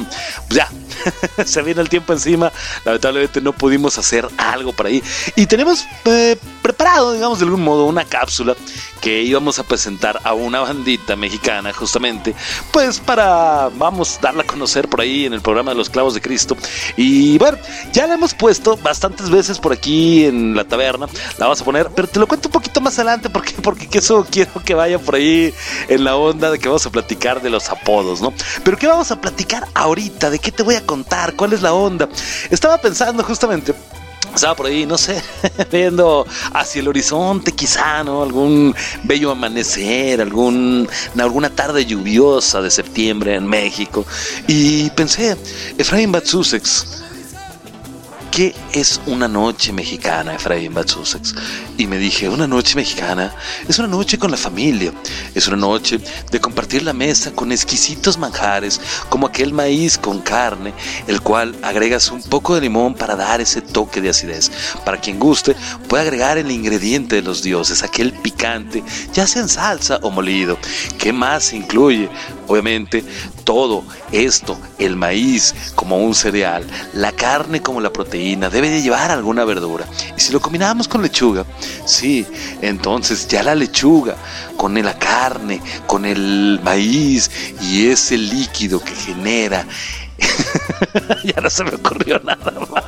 pues 0.47 0.57
ya 0.57 0.69
se 1.45 1.61
viene 1.61 1.81
el 1.81 1.89
tiempo 1.89 2.13
encima, 2.13 2.51
lamentablemente 2.85 3.41
no 3.41 3.53
pudimos 3.53 3.97
hacer 3.97 4.27
algo 4.37 4.73
por 4.73 4.87
ahí. 4.87 5.03
Y 5.35 5.45
tenemos 5.45 5.85
eh, 6.05 6.37
preparado, 6.69 7.13
digamos, 7.13 7.39
de 7.39 7.45
algún 7.45 7.63
modo, 7.63 7.85
una 7.85 8.05
cápsula 8.05 8.55
que 9.01 9.23
íbamos 9.23 9.57
a 9.57 9.63
presentar 9.63 10.19
a 10.23 10.35
una 10.35 10.59
bandita 10.59 11.15
mexicana, 11.15 11.73
justamente, 11.73 12.35
pues 12.71 12.99
para, 12.99 13.71
vamos, 13.75 14.19
darla 14.21 14.43
a 14.43 14.45
conocer 14.45 14.87
por 14.87 15.01
ahí 15.01 15.25
en 15.25 15.33
el 15.33 15.41
programa 15.41 15.71
de 15.71 15.77
los 15.77 15.89
clavos 15.89 16.13
de 16.13 16.21
Cristo. 16.21 16.55
Y 16.95 17.39
bueno, 17.39 17.57
ya 17.91 18.05
la 18.05 18.13
hemos 18.13 18.35
puesto 18.35 18.77
bastantes 18.77 19.31
veces 19.31 19.57
por 19.57 19.73
aquí 19.73 20.25
en 20.25 20.55
la 20.55 20.63
taberna, 20.63 21.07
la 21.39 21.45
vamos 21.47 21.59
a 21.59 21.65
poner, 21.65 21.89
pero 21.95 22.07
te 22.07 22.19
lo 22.19 22.27
cuento 22.27 22.49
un 22.49 22.53
poquito 22.53 22.81
más 22.81 22.99
adelante 22.99 23.31
porque, 23.31 23.53
porque 23.63 23.87
eso 23.97 24.27
quiero 24.29 24.51
que 24.63 24.75
vaya 24.75 24.99
por 24.99 25.15
ahí 25.15 25.51
en 25.87 26.03
la 26.03 26.17
onda 26.17 26.51
de 26.51 26.59
que 26.59 26.67
vamos 26.67 26.85
a 26.85 26.91
platicar 26.91 27.41
de 27.41 27.49
los 27.49 27.69
apodos, 27.69 28.21
¿no? 28.21 28.31
Pero 28.63 28.77
¿qué 28.77 28.85
vamos 28.85 29.09
a 29.09 29.19
platicar 29.19 29.67
ahorita? 29.73 30.29
¿De 30.29 30.37
qué 30.37 30.51
te 30.51 30.61
voy 30.61 30.75
a 30.75 30.85
contar? 30.85 31.35
¿Cuál 31.35 31.53
es 31.53 31.63
la 31.63 31.73
onda? 31.73 32.07
Estaba 32.51 32.77
pensando 32.77 33.23
justamente 33.23 33.73
estaba 34.35 34.55
por 34.55 34.65
ahí, 34.67 34.85
no 34.85 34.97
sé, 34.97 35.21
viendo 35.71 36.25
hacia 36.53 36.81
el 36.81 36.87
horizonte 36.87 37.51
quizá, 37.51 38.03
¿no? 38.03 38.23
Algún 38.23 38.75
bello 39.03 39.31
amanecer, 39.31 40.21
algún, 40.21 40.87
alguna 41.17 41.49
tarde 41.49 41.85
lluviosa 41.85 42.61
de 42.61 42.71
septiembre 42.71 43.35
en 43.35 43.47
México. 43.47 44.05
Y 44.47 44.89
pensé, 44.91 45.37
Efraín 45.77 46.11
Batsusex, 46.11 47.03
¿qué 48.31 48.55
es 48.73 49.01
una 49.05 49.27
noche 49.27 49.71
mexicana, 49.73 50.35
Efraín 50.35 50.73
Batsusex? 50.73 51.35
Y 51.77 51.87
me 51.87 51.97
dije, 51.97 52.29
una 52.29 52.47
noche 52.47 52.75
mexicana 52.75 53.33
es 53.67 53.79
una 53.79 53.87
noche 53.87 54.17
con 54.17 54.31
la 54.31 54.37
familia, 54.37 54.93
es 55.35 55.47
una 55.47 55.57
noche 55.57 55.99
de 56.31 56.39
compartir 56.39 56.83
la 56.83 56.93
mesa 56.93 57.31
con 57.31 57.51
exquisitos 57.51 58.17
manjares, 58.17 58.79
como 59.09 59.27
aquel 59.27 59.53
maíz 59.53 59.97
con 59.97 60.19
carne, 60.19 60.73
el 61.07 61.21
cual 61.21 61.55
agregas 61.61 62.11
un 62.11 62.21
poco 62.23 62.55
de 62.55 62.61
limón 62.61 62.93
para 62.93 63.15
dar 63.15 63.41
ese 63.41 63.61
toque 63.61 64.01
de 64.01 64.09
acidez. 64.09 64.51
Para 64.85 64.99
quien 64.99 65.19
guste, 65.19 65.55
puede 65.87 66.03
agregar 66.03 66.37
el 66.37 66.51
ingrediente 66.51 67.15
de 67.15 67.21
los 67.21 67.41
dioses, 67.41 67.83
aquel 67.83 68.13
picante, 68.13 68.83
ya 69.13 69.27
sea 69.27 69.41
en 69.41 69.49
salsa 69.49 69.99
o 70.01 70.11
molido. 70.11 70.57
¿Qué 70.97 71.13
más 71.13 71.45
se 71.45 71.57
incluye? 71.57 72.09
Obviamente, 72.49 73.03
todo 73.43 73.83
esto, 74.11 74.59
el 74.79 74.95
maíz 74.95 75.53
como 75.75 75.97
un 75.97 76.15
cereal, 76.15 76.65
la 76.93 77.11
carne 77.11 77.61
como 77.61 77.79
la 77.79 77.93
proteína, 77.93 78.49
debe 78.49 78.71
de 78.71 78.81
llevar 78.81 79.11
alguna 79.11 79.45
verdura. 79.45 79.85
Y 80.17 80.19
si 80.19 80.33
lo 80.33 80.41
combinamos 80.41 80.87
con 80.87 81.03
lechuga, 81.03 81.45
sí, 81.85 82.25
entonces 82.61 83.27
ya 83.27 83.43
la 83.43 83.53
lechuga 83.53 84.15
con 84.57 84.73
la 84.83 84.97
carne, 84.97 85.61
con 85.85 86.05
el 86.05 86.59
maíz 86.63 87.29
y 87.61 87.87
ese 87.87 88.17
líquido 88.17 88.79
que 88.83 88.95
genera 88.95 89.67
ya 91.23 91.41
no 91.41 91.49
se 91.49 91.63
me 91.63 91.71
ocurrió 91.71 92.19
nada 92.23 92.53
más. 92.71 92.83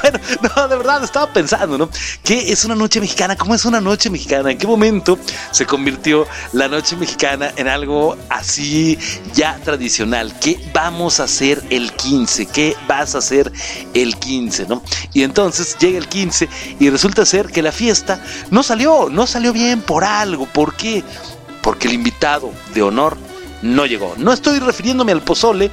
Bueno, 0.00 0.18
no, 0.42 0.68
de 0.68 0.76
verdad 0.76 1.04
estaba 1.04 1.32
pensando, 1.32 1.78
¿no? 1.78 1.88
¿Qué 2.24 2.52
es 2.52 2.64
una 2.64 2.74
noche 2.74 3.00
mexicana? 3.00 3.36
¿Cómo 3.36 3.54
es 3.54 3.64
una 3.64 3.80
noche 3.80 4.10
mexicana? 4.10 4.50
¿En 4.50 4.58
qué 4.58 4.66
momento 4.66 5.18
se 5.50 5.66
convirtió 5.66 6.26
la 6.52 6.68
noche 6.68 6.96
mexicana 6.96 7.52
en 7.56 7.68
algo 7.68 8.16
así 8.28 8.98
ya 9.34 9.58
tradicional? 9.64 10.34
¿Qué 10.40 10.58
vamos 10.72 11.20
a 11.20 11.24
hacer 11.24 11.62
el 11.70 11.92
15? 11.92 12.46
¿Qué 12.46 12.76
vas 12.88 13.14
a 13.14 13.18
hacer 13.18 13.52
el 13.94 14.16
15, 14.16 14.66
no? 14.66 14.82
Y 15.12 15.22
entonces 15.22 15.76
llega 15.78 15.98
el 15.98 16.08
15 16.08 16.48
y 16.78 16.90
resulta 16.90 17.24
ser 17.24 17.46
que 17.48 17.62
la 17.62 17.72
fiesta 17.72 18.22
no 18.50 18.62
salió, 18.62 19.08
no 19.10 19.26
salió 19.26 19.52
bien 19.52 19.82
por 19.82 20.04
algo. 20.04 20.46
¿Por 20.46 20.74
qué? 20.74 21.04
Porque 21.62 21.88
el 21.88 21.94
invitado 21.94 22.52
de 22.74 22.82
honor 22.82 23.16
no 23.62 23.86
llegó. 23.86 24.14
No 24.16 24.32
estoy 24.32 24.58
refiriéndome 24.58 25.12
al 25.12 25.22
pozole, 25.22 25.70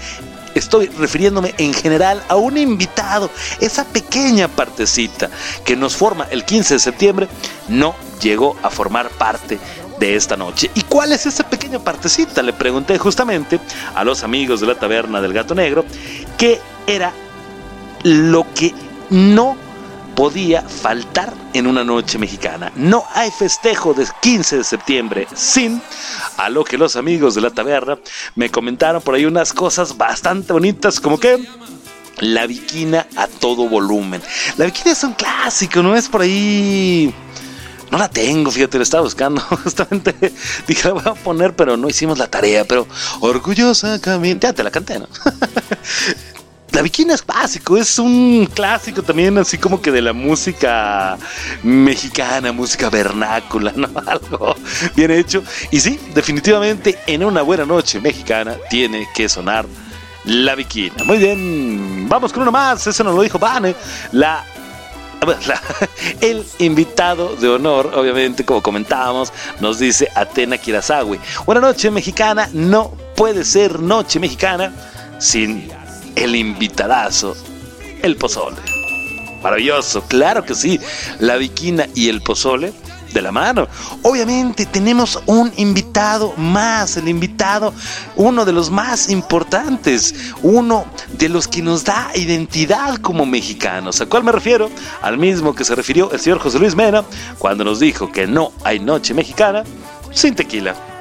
estoy 0.58 0.88
refiriéndome 0.88 1.54
en 1.58 1.74
general 1.74 2.24
a 2.28 2.36
un 2.36 2.58
invitado. 2.58 3.30
Esa 3.60 3.86
pequeña 3.86 4.48
partecita 4.48 5.30
que 5.64 5.76
nos 5.76 5.96
forma 5.96 6.28
el 6.32 6.46
15 6.46 6.76
de 6.76 6.80
septiembre 6.80 7.28
no 7.68 7.96
llegó 8.22 8.58
a 8.64 8.70
formar 8.70 9.10
parte 9.10 9.60
de 10.00 10.16
esta 10.16 10.38
noche. 10.38 10.70
¿Y 10.76 10.82
cuál 10.84 11.12
es 11.12 11.26
esa 11.26 11.50
pequeña 11.50 11.80
partecita? 11.80 12.42
Le 12.42 12.54
pregunté 12.54 12.98
justamente 12.98 13.60
a 13.96 14.04
los 14.04 14.24
amigos 14.24 14.62
de 14.62 14.68
la 14.68 14.76
taberna 14.76 15.22
del 15.22 15.34
gato 15.34 15.56
negro 15.56 15.86
qué 16.38 16.60
era 16.86 17.14
lo 18.04 18.46
que 18.54 18.74
no 19.10 19.67
podía 20.18 20.64
faltar 20.64 21.32
en 21.54 21.68
una 21.68 21.84
noche 21.84 22.18
mexicana. 22.18 22.72
No 22.76 23.06
hay 23.14 23.30
festejo 23.30 23.94
del 23.94 24.08
15 24.20 24.58
de 24.58 24.64
septiembre 24.64 25.28
sin, 25.36 25.80
a 26.38 26.50
lo 26.50 26.64
que 26.64 26.80
los 26.80 26.96
amigos 26.96 27.36
de 27.36 27.42
la 27.42 27.52
taberna 27.52 28.00
me 28.34 28.50
comentaron 28.50 29.04
por 29.04 29.14
ahí 29.14 29.26
unas 29.26 29.54
cosas 29.54 29.96
bastante 29.96 30.54
bonitas, 30.54 31.00
como 31.00 31.20
que 31.20 31.48
la 32.18 32.48
viquina 32.48 33.06
a 33.16 33.28
todo 33.28 33.70
volumen. 33.70 34.20
La 34.58 34.66
viquina 34.66 34.92
es 34.94 35.04
un 35.04 35.14
clásico, 35.14 35.84
no 35.84 35.96
es 35.96 36.10
por 36.10 36.22
ahí... 36.22 37.14
No 37.92 38.00
la 38.00 38.10
tengo, 38.10 38.50
fíjate, 38.50 38.78
la 38.80 38.84
estaba 38.84 39.04
buscando. 39.04 39.40
Justamente 39.64 40.34
dije, 40.68 40.88
la 40.88 40.94
voy 40.96 41.04
a 41.06 41.14
poner, 41.14 41.56
pero 41.56 41.78
no 41.78 41.88
hicimos 41.88 42.18
la 42.18 42.28
tarea. 42.28 42.66
Pero 42.66 42.86
orgullosa 43.22 44.02
camino. 44.02 44.42
Ya 44.42 44.52
te 44.52 44.62
la 44.62 44.72
canté, 44.72 45.00
¿no? 45.00 45.08
La 46.78 46.84
Bikina 46.84 47.16
es 47.16 47.26
básico, 47.26 47.76
es 47.76 47.98
un 47.98 48.48
clásico 48.54 49.02
también, 49.02 49.36
así 49.40 49.58
como 49.58 49.82
que 49.82 49.92
de 49.92 50.00
la 50.00 50.14
música 50.14 51.18
mexicana, 51.64 52.52
música 52.52 52.92
vernácula, 52.92 53.74
¿no? 53.76 53.90
Algo 54.06 54.56
bien 54.96 55.10
hecho. 55.10 55.42
Y 55.72 55.80
sí, 55.80 56.00
definitivamente 56.14 57.00
en 57.08 57.24
una 57.24 57.42
buena 57.42 57.66
noche 57.66 58.00
mexicana 58.00 58.56
tiene 58.70 59.10
que 59.16 59.28
sonar 59.28 59.66
la 60.26 60.54
Bikina. 60.54 61.04
Muy 61.04 61.18
bien, 61.18 62.08
vamos 62.08 62.32
con 62.32 62.44
uno 62.44 62.52
más, 62.52 62.86
eso 62.86 63.04
nos 63.04 63.16
lo 63.16 63.24
dijo 63.24 63.40
Vane. 63.40 63.74
La 64.12 64.46
la, 65.48 65.60
el 66.22 66.46
invitado 66.60 67.36
de 67.38 67.50
honor, 67.50 67.92
obviamente, 67.96 68.46
como 68.46 68.62
comentábamos, 68.62 69.34
nos 69.60 69.80
dice 69.80 70.12
Atena 70.14 70.60
Kirasawi. 70.60 71.20
Una 71.48 71.60
noche 71.60 71.90
mexicana 71.90 72.48
no 72.54 72.92
puede 73.16 73.46
ser 73.46 73.80
noche 73.80 74.20
mexicana 74.20 74.72
sin 75.18 75.72
el 76.18 76.36
invitadazo, 76.36 77.36
el 78.02 78.16
pozole. 78.18 78.58
Maravilloso, 79.42 80.02
claro 80.04 80.44
que 80.44 80.56
sí. 80.56 80.80
La 81.20 81.38
viquina 81.38 81.88
y 81.94 82.10
el 82.10 82.22
pozole 82.22 82.74
de 83.14 83.22
la 83.22 83.32
mano. 83.32 83.68
Obviamente 84.02 84.66
tenemos 84.66 85.22
un 85.28 85.54
invitado 85.58 86.34
más, 86.36 86.98
el 86.98 87.08
invitado, 87.08 87.74
uno 88.16 88.46
de 88.46 88.52
los 88.52 88.70
más 88.70 89.10
importantes, 89.10 90.34
uno 90.42 90.86
de 91.14 91.30
los 91.30 91.48
que 91.48 91.62
nos 91.62 91.86
da 91.86 92.12
identidad 92.16 92.98
como 92.98 93.26
mexicanos. 93.26 94.02
¿A 94.02 94.08
cuál 94.08 94.24
me 94.24 94.32
refiero? 94.32 94.70
Al 95.02 95.18
mismo 95.18 95.56
que 95.56 95.64
se 95.64 95.76
refirió 95.76 96.12
el 96.12 96.20
señor 96.20 96.40
José 96.40 96.60
Luis 96.60 96.76
Mena 96.76 97.04
cuando 97.38 97.64
nos 97.64 97.80
dijo 97.80 98.12
que 98.12 98.28
no 98.28 98.52
hay 98.64 98.80
noche 98.80 99.14
mexicana 99.14 99.64
sin 100.12 100.36
tequila. 100.36 100.97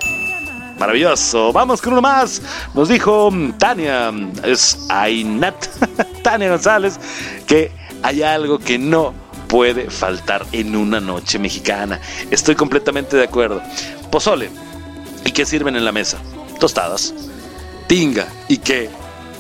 Maravilloso. 0.78 1.52
Vamos 1.52 1.80
con 1.80 1.94
uno 1.94 2.02
más. 2.02 2.42
Nos 2.74 2.88
dijo 2.88 3.30
Tania, 3.58 4.12
es 4.44 4.86
Ainat, 4.88 5.66
Tania 6.22 6.50
González, 6.50 6.98
que 7.46 7.72
hay 8.02 8.22
algo 8.22 8.58
que 8.58 8.78
no 8.78 9.14
puede 9.48 9.90
faltar 9.90 10.44
en 10.52 10.76
una 10.76 11.00
noche 11.00 11.38
mexicana. 11.38 12.00
Estoy 12.30 12.54
completamente 12.54 13.16
de 13.16 13.24
acuerdo. 13.24 13.62
Pozole. 14.10 14.50
¿Y 15.24 15.32
qué 15.32 15.46
sirven 15.46 15.76
en 15.76 15.84
la 15.84 15.92
mesa? 15.92 16.18
Tostadas. 16.60 17.14
Tinga. 17.86 18.26
¿Y 18.48 18.58
qué 18.58 18.90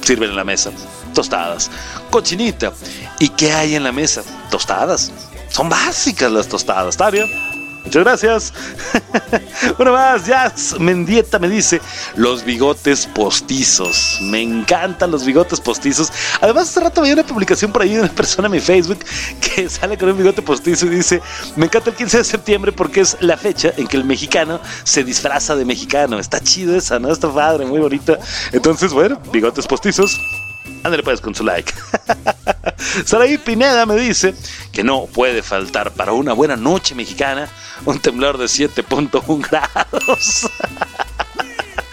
sirven 0.02 0.30
en 0.30 0.36
la 0.36 0.44
mesa? 0.44 0.70
Tostadas. 1.14 1.70
Cochinita. 2.10 2.72
¿Y 3.18 3.28
qué 3.30 3.52
hay 3.52 3.74
en 3.74 3.84
la 3.84 3.92
mesa? 3.92 4.22
Tostadas. 4.50 5.12
Son 5.48 5.68
básicas 5.68 6.30
las 6.30 6.48
tostadas, 6.48 6.90
¿está 6.90 7.10
bien? 7.10 7.26
Muchas 7.86 8.02
gracias. 8.02 8.52
Una 9.78 9.92
más, 9.92 10.26
Jazz 10.26 10.74
Mendieta 10.80 11.38
me 11.38 11.48
dice, 11.48 11.80
los 12.16 12.44
bigotes 12.44 13.06
postizos. 13.06 14.18
Me 14.22 14.42
encantan 14.42 15.12
los 15.12 15.24
bigotes 15.24 15.60
postizos. 15.60 16.12
Además, 16.40 16.68
hace 16.68 16.80
rato 16.80 17.02
veía 17.02 17.14
una 17.14 17.24
publicación 17.24 17.70
por 17.70 17.82
ahí 17.82 17.94
de 17.94 18.00
una 18.00 18.10
persona 18.10 18.46
en 18.46 18.52
mi 18.52 18.60
Facebook 18.60 18.98
que 19.40 19.68
sale 19.68 19.96
con 19.96 20.08
un 20.08 20.18
bigote 20.18 20.42
postizo 20.42 20.86
y 20.86 20.90
dice, 20.90 21.22
me 21.54 21.66
encanta 21.66 21.90
el 21.90 21.96
15 21.96 22.18
de 22.18 22.24
septiembre 22.24 22.72
porque 22.72 23.02
es 23.02 23.16
la 23.20 23.36
fecha 23.36 23.72
en 23.76 23.86
que 23.86 23.96
el 23.96 24.04
mexicano 24.04 24.60
se 24.82 25.04
disfraza 25.04 25.54
de 25.54 25.64
mexicano. 25.64 26.18
Está 26.18 26.40
chido 26.40 26.76
esa, 26.76 26.98
¿no? 26.98 27.12
Está 27.12 27.32
padre, 27.32 27.66
muy 27.66 27.78
bonita. 27.78 28.18
Entonces, 28.50 28.92
bueno, 28.92 29.20
bigotes 29.32 29.64
postizos. 29.66 30.18
Ándale 30.82 31.02
pues 31.02 31.20
con 31.20 31.34
su 31.34 31.44
like. 31.44 31.72
Saraí 33.04 33.38
Pineda 33.38 33.86
me 33.86 33.96
dice 33.96 34.34
que 34.72 34.84
no 34.84 35.06
puede 35.06 35.42
faltar 35.42 35.92
para 35.92 36.12
una 36.12 36.32
buena 36.32 36.56
noche 36.56 36.94
mexicana 36.94 37.48
un 37.84 37.98
temblor 37.98 38.38
de 38.38 38.46
7.1 38.46 39.50
grados. 39.50 40.48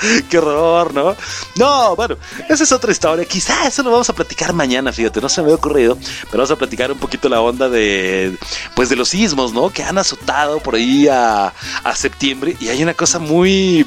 Qué 0.30 0.38
horror, 0.38 0.94
¿no? 0.94 1.16
No, 1.56 1.96
bueno, 1.96 2.18
esa 2.50 2.64
es 2.64 2.72
otra 2.72 2.92
historia. 2.92 3.26
Quizá 3.26 3.68
eso 3.68 3.84
lo 3.84 3.92
vamos 3.92 4.10
a 4.10 4.14
platicar 4.14 4.54
mañana, 4.54 4.92
fíjate, 4.92 5.22
no 5.22 5.30
se 5.30 5.42
me 5.42 5.46
había 5.46 5.56
ocurrido, 5.56 5.98
pero 6.26 6.40
vamos 6.40 6.52
a 6.52 6.56
platicar 6.56 6.92
un 6.92 6.98
poquito 6.98 7.30
la 7.30 7.42
onda 7.42 7.70
de, 7.70 8.38
pues, 8.76 8.90
de 8.90 8.96
los 8.96 9.10
sismos, 9.10 9.54
¿no? 9.54 9.70
Que 9.70 9.84
han 9.84 9.98
azotado 9.98 10.60
por 10.60 10.76
ahí 10.76 11.08
a, 11.08 11.54
a 11.84 11.96
septiembre 11.96 12.56
y 12.60 12.70
hay 12.70 12.84
una 12.84 12.94
cosa 12.94 13.20
muy 13.20 13.86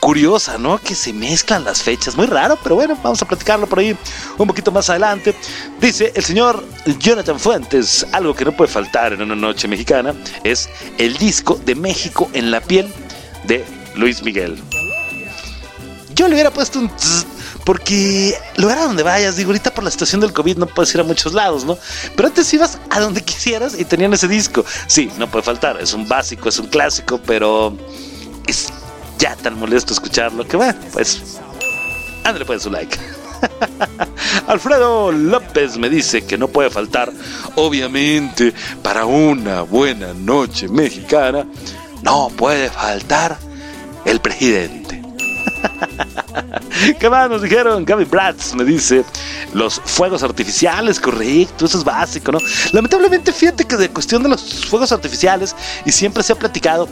curiosa, 0.00 0.58
¿no? 0.58 0.78
Que 0.78 0.94
se 0.94 1.12
mezclan 1.12 1.64
las 1.64 1.82
fechas, 1.82 2.16
muy 2.16 2.26
raro, 2.26 2.58
pero 2.62 2.74
bueno, 2.74 2.98
vamos 3.02 3.20
a 3.22 3.26
platicarlo 3.26 3.66
por 3.66 3.80
ahí 3.80 3.96
un 4.38 4.46
poquito 4.46 4.70
más 4.70 4.88
adelante. 4.90 5.34
Dice 5.80 6.12
el 6.14 6.24
señor 6.24 6.64
Jonathan 6.98 7.38
Fuentes, 7.38 8.06
algo 8.12 8.34
que 8.34 8.44
no 8.44 8.52
puede 8.52 8.70
faltar 8.70 9.12
en 9.12 9.22
una 9.22 9.34
noche 9.34 9.68
mexicana 9.68 10.14
es 10.44 10.68
el 10.98 11.16
disco 11.16 11.60
de 11.64 11.74
México 11.74 12.30
en 12.32 12.50
la 12.50 12.60
piel 12.60 12.92
de 13.44 13.64
Luis 13.94 14.22
Miguel. 14.22 14.62
Yo 16.16 16.28
le 16.28 16.34
hubiera 16.34 16.50
puesto 16.50 16.78
un 16.78 16.88
tss, 16.88 17.26
porque 17.64 18.34
lugar 18.56 18.78
a 18.78 18.84
donde 18.84 19.02
vayas, 19.02 19.36
digo, 19.36 19.50
ahorita 19.50 19.74
por 19.74 19.84
la 19.84 19.90
situación 19.90 20.22
del 20.22 20.32
COVID 20.32 20.56
no 20.56 20.66
puedes 20.66 20.94
ir 20.94 21.00
a 21.02 21.04
muchos 21.04 21.34
lados, 21.34 21.64
¿no? 21.64 21.78
Pero 22.16 22.28
antes 22.28 22.52
ibas 22.54 22.78
a 22.88 23.00
donde 23.00 23.20
quisieras 23.24 23.78
y 23.78 23.84
tenían 23.84 24.14
ese 24.14 24.26
disco. 24.26 24.64
Sí, 24.86 25.12
no 25.18 25.30
puede 25.30 25.42
faltar, 25.44 25.78
es 25.78 25.92
un 25.92 26.08
básico, 26.08 26.48
es 26.48 26.58
un 26.58 26.68
clásico, 26.68 27.20
pero 27.26 27.76
es 28.46 28.68
ya 29.18 29.36
tan 29.36 29.58
molesto 29.58 29.92
escucharlo 29.92 30.46
que 30.48 30.56
bueno, 30.56 30.78
pues 30.92 31.38
ándale 32.24 32.46
pues 32.46 32.62
su 32.62 32.70
like. 32.70 32.96
Alfredo 34.46 35.12
López 35.12 35.76
me 35.76 35.90
dice 35.90 36.24
que 36.24 36.38
no 36.38 36.48
puede 36.48 36.70
faltar, 36.70 37.12
obviamente, 37.56 38.54
para 38.82 39.04
una 39.04 39.60
buena 39.62 40.14
noche 40.14 40.66
mexicana, 40.66 41.46
no 42.02 42.30
puede 42.34 42.70
faltar 42.70 43.36
el 44.06 44.20
presidente. 44.20 44.85
¿Qué 47.00 47.10
más 47.10 47.28
nos 47.28 47.42
dijeron? 47.42 47.84
Gaby 47.84 48.04
Bratz 48.04 48.54
me 48.54 48.64
dice 48.64 49.04
los 49.54 49.80
fuegos 49.84 50.22
artificiales, 50.22 51.00
correcto, 51.00 51.64
eso 51.64 51.78
es 51.78 51.84
básico, 51.84 52.32
¿no? 52.32 52.38
Lamentablemente, 52.72 53.32
fíjate 53.32 53.64
que 53.64 53.76
de 53.76 53.88
cuestión 53.90 54.22
de 54.22 54.28
los 54.28 54.66
fuegos 54.66 54.92
artificiales, 54.92 55.54
y 55.84 55.92
siempre 55.92 56.22
se 56.22 56.32
ha 56.32 56.36
platicado, 56.36 56.88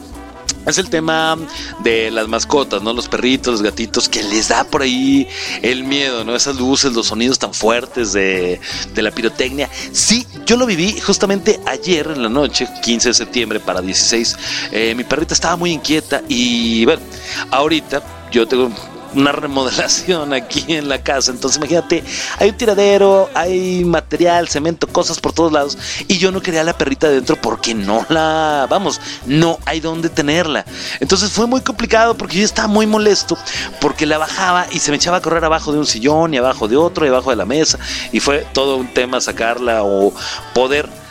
es 0.66 0.79
el 0.79 0.90
tema 0.90 1.37
de 1.81 2.11
las 2.11 2.29
mascotas, 2.29 2.83
¿no? 2.83 2.92
Los 2.92 3.09
perritos, 3.09 3.53
los 3.53 3.62
gatitos, 3.62 4.09
que 4.09 4.22
les 4.22 4.48
da 4.48 4.64
por 4.64 4.83
ahí 4.83 5.29
el 5.62 5.85
miedo, 5.85 6.24
¿no? 6.24 6.35
Esas 6.35 6.57
luces, 6.57 6.92
los 6.92 7.09
sonidos 7.09 7.38
tan 7.38 7.55
fuertes 7.55 8.12
de, 8.12 8.61
de, 8.94 9.03
la 9.03 9.11
pirotecnia. 9.11 9.68
Sí, 9.92 10.27
yo 10.46 10.57
lo 10.57 10.66
viví 10.66 10.98
justamente 11.00 11.61
ayer 11.66 12.07
en 12.14 12.22
la 12.22 12.29
noche, 12.29 12.68
15 12.83 13.09
de 13.09 13.14
septiembre 13.14 13.61
para 13.61 13.81
16. 13.81 14.37
Eh, 14.72 14.94
mi 14.96 15.05
perrita 15.05 15.35
estaba 15.35 15.57
muy 15.57 15.72
inquieta 15.72 16.22
y, 16.29 16.85
bueno, 16.85 17.03
ahorita 17.50 18.03
yo 18.31 18.46
tengo 18.46 18.70
una 19.14 19.33
remodelación 19.33 20.33
aquí 20.33 20.64
en 20.68 20.88
la 20.88 21.03
casa. 21.03 21.31
Entonces 21.31 21.59
imagínate, 21.59 22.05
hay 22.38 22.50
un 22.50 22.57
tiradero, 22.57 23.31
hay 23.35 23.85
material, 23.85 24.48
cemento, 24.48 24.87
cosas 24.87 25.20
por 25.20 25.33
todos 25.33 25.53
lados. 25.53 25.79
Y 26.09 26.18
yo 26.18 26.31
no 26.31 26.42
quería 26.42 26.64
la 26.64 26.77
perrita 26.77 27.09
dentro 27.09 27.37
porque 27.37 27.74
no 27.74 28.05
la, 28.09 28.66
vamos, 28.68 29.00
no 29.27 29.59
hay 29.66 29.81
dónde 29.81 30.09
tenerla. 30.09 30.64
Entonces 31.00 31.31
fue 31.31 31.46
muy 31.46 31.61
complicado 31.61 32.16
porque 32.16 32.38
yo 32.38 32.44
estaba 32.44 32.68
muy 32.68 32.87
molesto 32.87 33.37
porque 33.81 34.07
la 34.07 34.18
bajaba 34.18 34.66
y 34.72 34.79
se 34.79 34.90
me 34.90 34.96
echaba 34.96 35.18
a 35.18 35.20
correr 35.20 35.44
abajo 35.44 35.72
de 35.72 35.79
un 35.79 35.87
sillón 35.87 36.35
y 36.35 36.38
abajo 36.38 36.68
de 36.68 36.77
otro 36.77 37.05
y 37.07 37.09
abajo 37.09 37.31
de 37.31 37.37
la 37.37 37.46
mesa. 37.46 37.79
Y 38.12 38.20
fue 38.20 38.46
todo 38.53 38.77
un 38.77 38.92
tema 38.92 39.20
sacarla 39.20 39.83
o 39.83 40.12
poder 40.53 41.04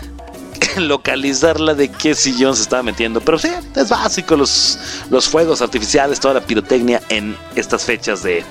localizarla 0.77 1.73
de 1.73 1.91
qué 1.91 2.15
sillón 2.15 2.55
se 2.55 2.63
estaba 2.63 2.83
metiendo. 2.83 3.21
Pero 3.21 3.37
sí, 3.39 3.49
es 3.75 3.89
básico 3.89 4.35
los, 4.35 4.79
los 5.09 5.27
fuegos 5.27 5.61
artificiales, 5.61 6.19
toda 6.19 6.35
la 6.35 6.41
pirotecnia 6.41 7.01
en 7.09 7.35
estas 7.55 7.83
fechas 7.83 8.23
de, 8.23 8.43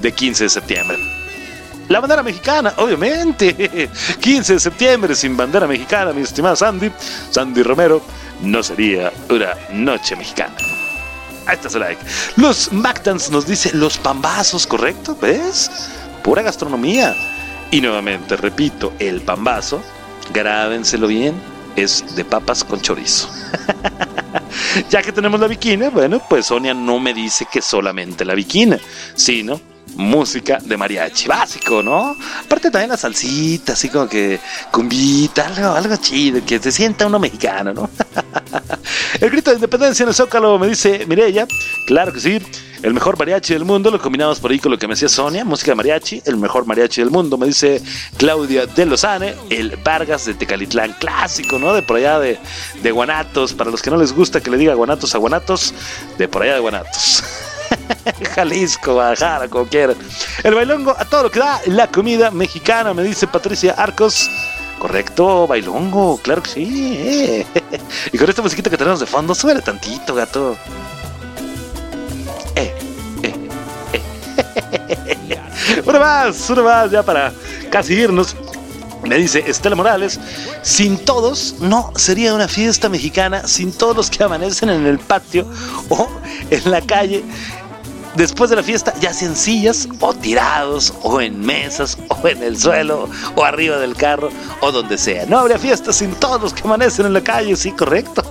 de 0.00 0.12
15 0.12 0.44
de 0.44 0.50
septiembre. 0.50 0.98
La 1.88 1.98
bandera 1.98 2.22
mexicana, 2.22 2.72
obviamente. 2.76 3.88
15 4.20 4.54
de 4.54 4.60
septiembre 4.60 5.14
sin 5.14 5.36
bandera 5.36 5.66
mexicana, 5.66 6.12
mi 6.12 6.22
estimada 6.22 6.54
Sandy. 6.54 6.90
Sandy 7.30 7.62
Romero, 7.62 8.00
no 8.42 8.62
sería 8.62 9.12
una 9.28 9.54
noche 9.72 10.14
mexicana. 10.14 10.54
Ahí 11.46 11.56
está 11.56 11.68
su 11.68 11.80
like. 11.80 12.00
Los 12.36 12.72
Mactans 12.72 13.30
nos 13.30 13.44
dice 13.44 13.72
los 13.74 13.98
pambazos, 13.98 14.68
¿correcto? 14.68 15.16
¿Ves? 15.20 15.68
Pura 16.22 16.42
gastronomía. 16.42 17.16
Y 17.72 17.80
nuevamente, 17.80 18.36
repito, 18.36 18.92
el 19.00 19.20
pambazo, 19.22 19.82
grábenselo 20.32 21.08
bien, 21.08 21.34
es 21.76 22.14
de 22.14 22.24
papas 22.24 22.64
con 22.64 22.80
chorizo. 22.80 23.28
ya 24.90 25.02
que 25.02 25.12
tenemos 25.12 25.40
la 25.40 25.46
bikini, 25.46 25.88
bueno, 25.88 26.20
pues 26.28 26.46
Sonia 26.46 26.74
no 26.74 26.98
me 26.98 27.14
dice 27.14 27.46
que 27.50 27.62
solamente 27.62 28.24
la 28.24 28.34
bikini, 28.34 28.76
sino 29.14 29.60
música 29.96 30.58
de 30.62 30.76
mariachi, 30.76 31.28
básico, 31.28 31.82
¿no? 31.82 32.16
Aparte 32.44 32.70
también 32.70 32.90
la 32.90 32.96
salsita, 32.96 33.72
así 33.72 33.88
como 33.88 34.08
que 34.08 34.40
cumbita, 34.70 35.46
algo, 35.46 35.74
algo 35.74 35.96
chido, 35.96 36.44
que 36.44 36.58
se 36.58 36.72
sienta 36.72 37.06
uno 37.06 37.18
mexicano, 37.18 37.72
¿no? 37.72 37.90
el 39.20 39.30
grito 39.30 39.50
de 39.50 39.56
independencia 39.56 40.04
en 40.04 40.10
el 40.10 40.14
Zócalo, 40.14 40.58
me 40.58 40.68
dice 40.68 41.04
Mireya, 41.06 41.46
claro 41.86 42.12
que 42.12 42.20
sí. 42.20 42.40
El 42.82 42.94
mejor 42.94 43.18
mariachi 43.18 43.52
del 43.52 43.66
mundo, 43.66 43.90
lo 43.90 44.00
combinamos 44.00 44.40
por 44.40 44.50
ahí 44.50 44.58
con 44.58 44.72
lo 44.72 44.78
que 44.78 44.88
me 44.88 44.94
decía 44.94 45.08
Sonia, 45.08 45.44
música 45.44 45.72
de 45.72 45.74
mariachi, 45.74 46.22
el 46.24 46.38
mejor 46.38 46.64
mariachi 46.64 47.02
del 47.02 47.10
mundo, 47.10 47.36
me 47.36 47.46
dice 47.46 47.82
Claudia 48.16 48.64
de 48.64 48.86
Lozane, 48.86 49.34
el 49.50 49.76
Vargas 49.84 50.24
de 50.24 50.32
Tecalitlán, 50.32 50.94
clásico, 50.98 51.58
¿no? 51.58 51.74
De 51.74 51.82
por 51.82 51.96
allá 51.96 52.18
de, 52.18 52.38
Guanatos, 52.90 53.52
para 53.52 53.70
los 53.70 53.82
que 53.82 53.90
no 53.90 53.98
les 53.98 54.14
gusta 54.14 54.40
que 54.40 54.50
le 54.50 54.56
diga 54.56 54.72
Guanatos 54.74 55.14
a 55.14 55.18
Guanatos, 55.18 55.74
de 56.16 56.26
por 56.26 56.42
allá 56.42 56.54
de 56.54 56.60
Guanatos. 56.60 57.22
Jalisco, 58.34 58.94
Guadalajara, 58.94 59.48
como 59.48 59.66
quieran. 59.66 59.96
El 60.42 60.54
bailongo, 60.54 60.94
a 60.98 61.04
todo 61.04 61.24
lo 61.24 61.30
que 61.30 61.38
da, 61.38 61.60
la 61.66 61.86
comida 61.88 62.30
mexicana, 62.30 62.94
me 62.94 63.02
dice 63.02 63.26
Patricia 63.26 63.74
Arcos. 63.76 64.30
Correcto, 64.78 65.46
bailongo, 65.46 66.18
claro 66.22 66.42
que 66.42 66.48
sí. 66.48 66.94
eh. 66.96 67.46
Y 68.12 68.16
con 68.16 68.30
esta 68.30 68.40
musiquita 68.40 68.70
que 68.70 68.78
tenemos 68.78 69.00
de 69.00 69.06
fondo, 69.06 69.34
sube 69.34 69.60
tantito, 69.60 70.14
gato. 70.14 70.56
Eh, 73.22 73.34
una 75.86 75.98
más, 75.98 76.50
una 76.50 76.62
más, 76.62 76.90
ya 76.90 77.02
para 77.02 77.32
casi 77.70 77.94
irnos. 77.94 78.36
Me 79.02 79.16
dice 79.16 79.42
Estela 79.46 79.76
Morales, 79.76 80.20
sin 80.62 80.98
todos 80.98 81.56
no 81.60 81.92
sería 81.96 82.34
una 82.34 82.48
fiesta 82.48 82.88
mexicana, 82.88 83.46
sin 83.46 83.72
todos 83.72 83.96
los 83.96 84.10
que 84.10 84.22
amanecen 84.22 84.68
en 84.68 84.86
el 84.86 84.98
patio 84.98 85.46
o 85.88 86.08
en 86.50 86.70
la 86.70 86.82
calle 86.82 87.24
después 88.14 88.50
de 88.50 88.56
la 88.56 88.62
fiesta, 88.62 88.94
ya 89.00 89.12
sea 89.12 89.28
en 89.28 89.36
sillas 89.36 89.88
o 90.00 90.12
tirados 90.14 90.92
o 91.02 91.20
en 91.20 91.40
mesas 91.40 91.98
o 92.08 92.28
en 92.28 92.42
el 92.42 92.58
suelo 92.58 93.08
o 93.34 93.44
arriba 93.44 93.78
del 93.78 93.94
carro 93.94 94.30
o 94.60 94.72
donde 94.72 94.98
sea. 94.98 95.26
No 95.26 95.38
habría 95.38 95.58
fiesta 95.58 95.92
sin 95.92 96.12
todos 96.14 96.40
los 96.40 96.54
que 96.54 96.62
amanecen 96.62 97.06
en 97.06 97.12
la 97.12 97.22
calle, 97.22 97.56
sí, 97.56 97.72
correcto. 97.72 98.22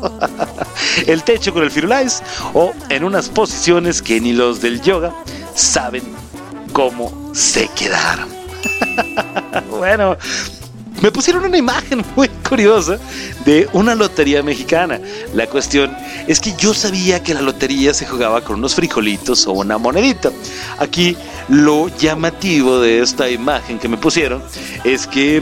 El 1.08 1.24
techo 1.24 1.54
con 1.54 1.64
el 1.64 1.72
firulais 1.72 2.22
o 2.54 2.74
en 2.90 3.04
unas 3.04 3.30
posiciones 3.30 4.02
que 4.02 4.20
ni 4.20 4.34
los 4.34 4.62
del 4.62 4.82
yoga 4.82 5.14
saben 5.56 6.04
cómo 6.74 7.32
se 7.34 7.68
quedaron. 7.70 8.30
bueno, 9.70 10.18
me 11.02 11.12
pusieron 11.12 11.46
una 11.46 11.58
imagen 11.58 12.04
muy 12.16 12.28
curiosa 12.48 12.98
de 13.46 13.70
una 13.74 13.96
lotería 13.96 14.44
mexicana. 14.44 15.00
La 15.34 15.48
cuestión 15.48 15.96
es 16.28 16.40
que 16.40 16.54
yo 16.58 16.74
sabía 16.74 17.24
que 17.24 17.34
la 17.34 17.42
lotería 17.42 17.94
se 17.94 18.06
jugaba 18.06 18.42
con 18.42 18.58
unos 18.58 18.76
frijolitos 18.76 19.48
o 19.48 19.54
una 19.54 19.78
monedita. 19.78 20.32
Aquí 20.78 21.16
lo 21.48 21.88
llamativo 21.98 22.80
de 22.80 23.02
esta 23.02 23.30
imagen 23.30 23.80
que 23.80 23.88
me 23.88 23.98
pusieron 23.98 24.44
es 24.84 25.08
que 25.08 25.42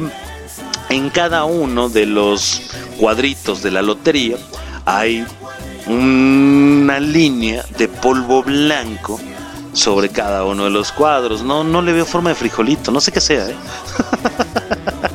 en 0.89 1.09
cada 1.09 1.45
uno 1.45 1.89
de 1.89 2.05
los 2.05 2.61
cuadritos 2.97 3.61
de 3.61 3.71
la 3.71 3.81
lotería 3.81 4.37
hay 4.85 5.25
una 5.87 6.99
línea 6.99 7.65
de 7.77 7.87
polvo 7.87 8.43
blanco 8.43 9.19
sobre 9.73 10.09
cada 10.09 10.43
uno 10.43 10.65
de 10.65 10.69
los 10.69 10.91
cuadros. 10.91 11.43
No, 11.43 11.63
no 11.63 11.81
le 11.81 11.93
veo 11.93 12.05
forma 12.05 12.29
de 12.29 12.35
frijolito, 12.35 12.91
no 12.91 12.99
sé 12.99 13.11
qué 13.11 13.21
sea, 13.21 13.49
¿eh? 13.49 13.55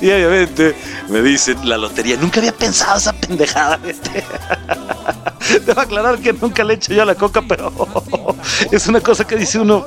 Y 0.00 0.10
obviamente 0.10 0.74
me 1.08 1.22
dicen 1.22 1.68
la 1.68 1.76
lotería. 1.76 2.16
Nunca 2.16 2.40
había 2.40 2.52
pensado 2.52 2.98
esa 2.98 3.12
pendejada. 3.12 3.78
Debo 5.66 5.80
aclarar 5.80 6.18
que 6.18 6.32
nunca 6.32 6.64
le 6.64 6.74
he 6.74 6.76
hecho 6.76 6.92
yo 6.92 7.02
a 7.02 7.06
la 7.06 7.14
coca, 7.14 7.42
pero 7.42 7.72
es 8.70 8.86
una 8.86 9.00
cosa 9.00 9.26
que 9.26 9.36
dice 9.36 9.58
uno. 9.58 9.86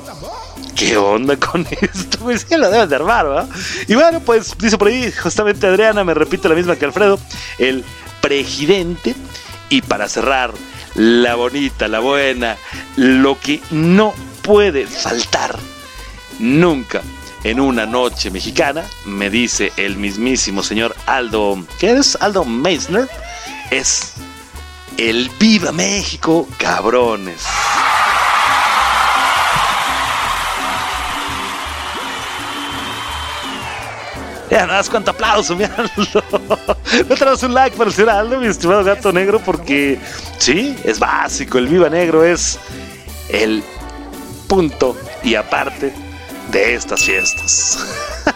¿Qué 0.74 0.96
onda 0.96 1.38
con 1.38 1.66
esto? 1.70 2.18
Pues 2.18 2.44
sí, 2.46 2.56
lo 2.56 2.70
debes 2.70 2.90
de 2.90 2.96
armar, 2.96 3.26
¿verdad? 3.26 3.48
Y 3.88 3.94
bueno, 3.94 4.20
pues 4.20 4.56
dice 4.58 4.76
por 4.76 4.88
ahí, 4.88 5.10
justamente 5.10 5.66
Adriana 5.66 6.04
me 6.04 6.12
repite 6.12 6.50
la 6.50 6.54
misma 6.54 6.76
que 6.76 6.84
Alfredo, 6.84 7.18
el 7.58 7.82
presidente. 8.20 9.14
Y 9.70 9.80
para 9.80 10.06
cerrar, 10.06 10.52
la 10.94 11.34
bonita, 11.34 11.88
la 11.88 12.00
buena, 12.00 12.56
lo 12.96 13.40
que 13.40 13.62
no 13.70 14.12
puede 14.42 14.86
faltar 14.86 15.58
nunca 16.38 17.02
en 17.46 17.60
una 17.60 17.86
noche 17.86 18.28
mexicana, 18.32 18.82
me 19.04 19.30
dice 19.30 19.72
el 19.76 19.96
mismísimo 19.96 20.64
señor 20.64 20.96
Aldo, 21.06 21.64
¿qué 21.78 21.92
es? 21.92 22.18
Aldo 22.20 22.44
Meisner, 22.44 23.08
es 23.70 24.14
el 24.96 25.30
Viva 25.38 25.70
México, 25.70 26.48
cabrones. 26.58 27.40
Ya 34.50 34.66
nada 34.66 34.78
más 34.78 34.90
cuánto 34.90 35.12
aplauso, 35.12 35.54
mi 35.54 35.64
Aldo. 35.64 35.92
No 37.08 37.14
tenemos 37.14 37.42
un 37.44 37.54
like 37.54 37.76
para 37.76 37.90
el 37.90 37.94
señor 37.94 38.10
Aldo, 38.10 38.40
mi 38.40 38.48
estimado 38.48 38.82
gato 38.82 39.12
negro, 39.12 39.38
porque 39.38 40.00
sí, 40.38 40.76
es 40.82 40.98
básico. 40.98 41.58
El 41.58 41.68
Viva 41.68 41.88
Negro 41.88 42.24
es 42.24 42.58
el 43.28 43.62
punto 44.48 44.96
y 45.22 45.36
aparte 45.36 46.05
de 46.50 46.74
estas 46.74 47.02
fiestas. 47.04 47.78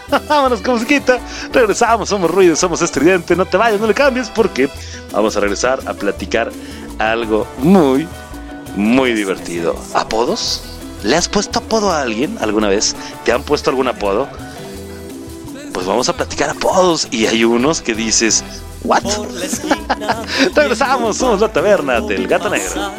Vámonos 0.27 0.61
con 0.61 0.75
musiquita. 0.75 1.19
Regresamos, 1.51 2.09
somos 2.09 2.29
ruido, 2.31 2.55
somos 2.55 2.81
estridente. 2.81 3.35
No 3.35 3.45
te 3.45 3.57
vayas, 3.57 3.79
no 3.79 3.87
le 3.87 3.93
cambies 3.93 4.29
porque 4.29 4.69
vamos 5.11 5.35
a 5.35 5.39
regresar 5.39 5.79
a 5.85 5.93
platicar 5.93 6.51
algo 6.99 7.47
muy, 7.57 8.07
muy 8.75 9.13
divertido. 9.13 9.75
¿Apodos? 9.93 10.63
¿Le 11.03 11.15
has 11.15 11.27
puesto 11.27 11.59
apodo 11.59 11.91
a 11.91 12.01
alguien 12.01 12.37
alguna 12.41 12.67
vez? 12.69 12.95
¿Te 13.25 13.31
han 13.31 13.43
puesto 13.43 13.69
algún 13.69 13.87
apodo? 13.87 14.27
Pues 15.73 15.85
vamos 15.85 16.09
a 16.09 16.13
platicar 16.13 16.49
apodos 16.49 17.07
y 17.11 17.25
hay 17.25 17.43
unos 17.43 17.81
que 17.81 17.95
dices, 17.95 18.43
¿what? 18.83 19.03
Regresamos, 20.55 21.17
somos 21.17 21.39
la 21.39 21.51
taberna 21.51 22.01
del 22.01 22.27
gato 22.27 22.49
negro. 22.49 22.91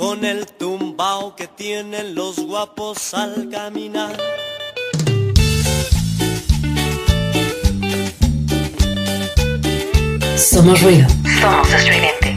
Con 0.00 0.24
el 0.24 0.46
tumbao 0.46 1.36
que 1.36 1.46
tienen 1.46 2.14
los 2.14 2.36
guapos 2.38 3.12
al 3.12 3.50
caminar. 3.50 4.16
Somos 10.38 10.80
ruido. 10.80 11.06
Somos 11.42 11.70
estridente. 11.74 12.36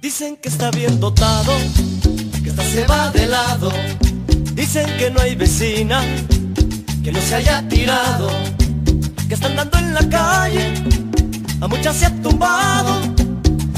Dicen 0.00 0.38
que 0.38 0.48
está 0.48 0.70
bien 0.70 0.98
dotado, 0.98 1.52
que 2.42 2.48
esta 2.48 2.64
se 2.64 2.86
va 2.86 3.10
de 3.10 3.26
lado. 3.26 3.70
Dicen 4.54 4.86
que 4.96 5.10
no 5.10 5.20
hay 5.20 5.34
vecina 5.34 6.02
que 7.02 7.10
no 7.10 7.20
se 7.20 7.34
haya 7.34 7.66
tirado, 7.68 8.30
que 9.26 9.34
está 9.34 9.48
andando 9.48 9.78
en 9.78 9.94
la 9.94 10.08
calle, 10.08 10.72
a 11.60 11.66
muchas 11.66 11.96
se 11.96 12.06
ha 12.06 12.22
tumbado 12.22 13.00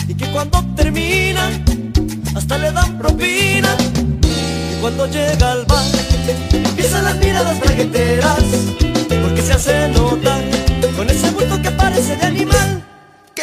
y 0.06 0.14
que 0.14 0.26
cuando 0.26 0.62
termina 0.76 1.48
hasta 2.34 2.58
le 2.58 2.70
dan 2.70 2.98
propina. 2.98 3.68
Y 4.22 4.80
cuando 4.80 5.06
llega 5.06 5.52
al 5.52 5.64
bar, 5.64 5.84
empiezan 6.52 7.04
las 7.04 7.16
miradas 7.16 7.58
bragueteras 7.60 8.44
porque 9.22 9.42
se 9.42 9.52
hace 9.54 9.88
notar 9.88 10.42
con 10.96 11.08
ese 11.08 11.30
bulto 11.30 11.62
que 11.62 11.70
parece 11.70 12.16
de 12.16 12.26
animal. 12.26 12.83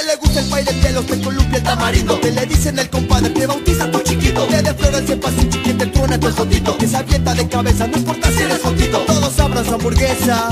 Que 0.02 0.08
le 0.08 0.16
gusta 0.16 0.40
el 0.40 0.50
baile 0.50 0.74
de 0.74 0.92
los 0.94 1.06
que 1.06 1.22
columpia 1.22 1.58
el 1.58 1.64
tamarindo 1.64 2.20
Que 2.20 2.32
le 2.32 2.46
dicen 2.48 2.80
el 2.80 2.90
compadre 2.90 3.32
que 3.34 3.46
bautiza 3.46 3.92
tu 3.92 4.00
chiquito 4.00 4.48
Que 4.48 4.60
de 4.60 4.74
flores 4.74 5.04
se 5.06 5.16
pasa 5.16 5.36
un 5.40 5.50
chiquito, 5.50 5.84
el 5.84 5.92
truena 5.92 6.20
tu 6.20 6.32
jotito 6.32 6.76
Que 6.76 6.88
se 6.88 6.98
avienta 6.98 7.36
de 7.36 7.48
cabeza, 7.48 7.86
no 7.86 7.98
importa 7.98 8.32
si 8.32 8.42
eres 8.42 8.60
jotito 8.64 8.98
Todos 9.02 9.40
abran 9.40 9.64
su 9.64 9.76
hamburguesa 9.76 10.50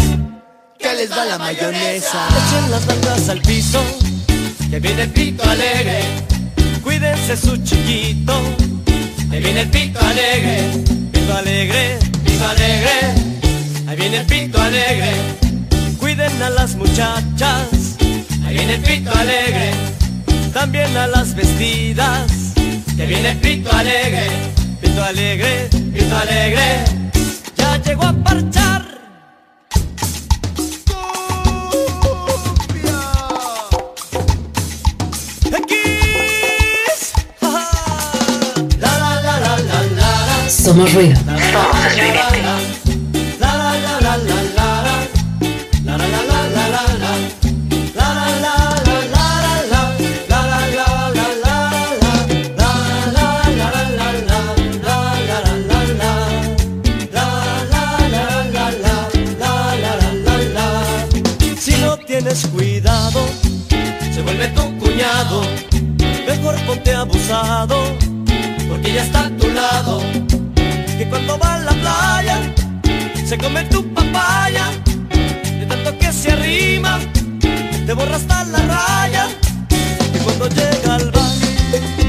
Que 0.78 0.94
les 0.94 1.12
va 1.12 1.26
la 1.26 1.40
mayonesa 1.40 2.28
Echen 2.30 2.70
las 2.70 2.86
nalgas 2.86 3.30
al 3.30 3.42
piso, 3.42 3.82
que 4.70 4.80
viene 4.80 5.04
el 5.04 5.10
pito 5.10 5.44
alegre. 5.44 6.02
Cuídense 6.84 7.36
su 7.36 7.58
chiquito, 7.58 8.34
que 9.32 9.40
viene 9.40 9.62
el 9.62 9.70
pito 9.70 10.00
alegre. 10.00 10.72
Pito 11.12 11.36
alegre, 11.36 11.98
pito 12.24 12.48
alegre. 12.48 12.92
Ahí 13.88 13.98
viene 13.98 14.18
el 14.18 14.26
pito 14.28 14.62
alegre. 14.62 15.12
Cuiden 16.00 16.42
a 16.42 16.50
las 16.52 16.76
muchachas, 16.76 17.88
viene 18.60 18.76
el 18.76 18.82
pito 18.82 19.12
alegre. 19.15 19.72
También 20.54 20.95
a 20.98 21.08
las 21.08 21.34
vestidas, 21.34 22.54
que 22.98 23.06
viene 23.06 23.32
el 23.32 23.38
pito 23.38 23.72
alegre. 23.72 24.28
Pito 24.82 25.04
alegre, 25.04 25.69
pito 25.93 26.17
alegre. 26.17 26.84
Ya 27.56 27.78
llegó 27.78 28.04
a 28.04 28.13
parchar. 28.13 28.86
X. 35.45 37.13
Ajá. 37.41 37.69
La 38.80 38.91
la 39.00 39.22
la 39.22 39.39
la 39.39 39.58
la 39.69 39.84
la 40.00 40.12
la. 40.28 40.50
Somos 40.50 40.93
ruido. 40.93 41.15
Somos 41.15 42.38
cuñado. 65.19 65.41
Mejor 66.27 66.55
ponte 66.65 66.93
abusado, 66.93 67.77
porque 68.69 68.93
ya 68.93 69.03
está 69.03 69.25
a 69.25 69.29
tu 69.29 69.47
lado. 69.49 70.01
Que 70.97 71.08
cuando 71.10 71.38
va 71.38 71.55
a 71.55 71.60
la 71.60 71.71
playa 71.71 72.53
se 73.25 73.38
come 73.38 73.63
tu 73.65 73.93
papaya. 73.93 74.65
De 75.60 75.65
tanto 75.65 75.97
que 75.97 76.12
se 76.12 76.32
arrima 76.32 76.99
te 77.86 77.93
borra 77.93 78.15
hasta 78.15 78.45
la 78.45 78.60
raya. 78.60 79.27
Y 80.13 80.17
cuando 80.19 80.47
llega 80.49 80.95
al 80.95 81.12
bar 81.12 81.32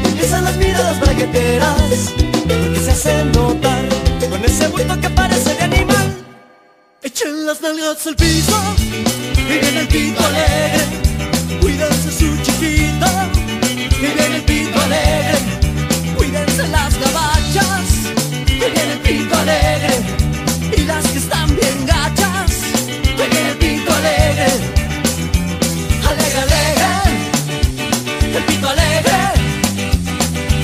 empiezan 0.05 0.45
las 0.45 0.57
miradas 0.57 1.01
bragueteras 1.01 2.13
porque 2.47 2.81
se 2.81 2.91
hace 2.91 3.25
notar. 3.25 3.89
Con 4.29 4.45
ese 4.45 4.69
bulto 4.69 5.01
que 5.01 5.11
parece 5.11 5.55
de 5.55 5.63
animal 5.63 6.25
echen 7.03 7.47
las 7.47 7.61
nalgas 7.61 8.07
al 8.07 8.17
piso 8.17 8.57
y 9.37 9.59
viene 9.59 9.81
el 9.81 9.89
pito 9.89 10.25
alegre 10.25 11.00
cuídense 11.81 12.13
su 12.13 12.37
chiquita 12.43 13.29
y 13.73 14.07
viene 14.15 14.37
el 14.37 14.43
pito 14.43 14.81
alegre. 14.81 15.39
Cuídense 16.17 16.69
las 16.69 16.99
gabachas 17.01 17.89
que 18.47 18.71
viene 18.71 18.93
el 18.93 18.99
pito 18.99 19.39
alegre. 19.39 19.95
Y 20.77 20.83
las 20.83 21.07
que 21.09 21.19
están 21.19 21.49
bien 21.57 21.87
gachas 21.87 22.53
que 23.17 23.27
viene 23.29 23.51
el 23.51 23.57
pito 23.57 23.93
alegre. 23.95 24.47
Alegre 26.11 26.41
alegre 26.47 26.91
el 28.37 28.43
pito 28.45 28.69
alegre. 28.69 29.19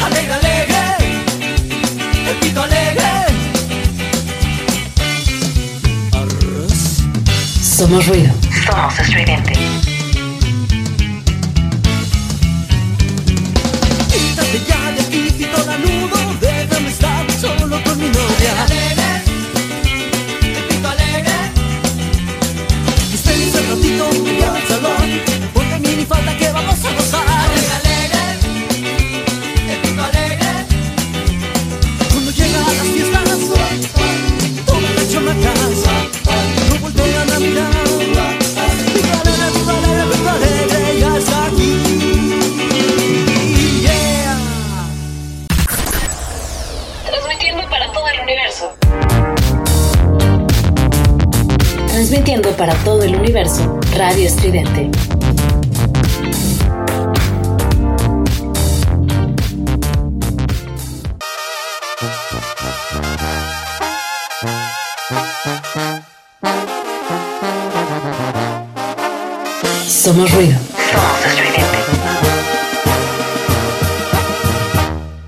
Alegre 0.04 0.34
alegre 0.34 0.82
el 2.28 2.36
pito 2.36 2.62
alegre. 2.62 3.10
Somos 7.62 8.06
ruido. 8.06 8.32
Somos 8.66 8.98
estridente. 8.98 9.95
Transmitiendo 52.16 52.56
para 52.56 52.72
todo 52.76 53.02
el 53.02 53.14
universo, 53.14 53.78
Radio 53.94 54.26
Estridente. 54.26 54.90
Somos 69.86 70.32
ruido. 70.32 70.58
Somos 70.90 71.26
estridente. 71.26 71.78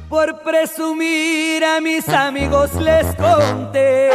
Por 0.09 0.42
presumir 0.42 1.62
a 1.66 1.83
mis 1.83 2.09
amigos 2.09 2.74
les 2.77 3.05
conté 3.16 4.09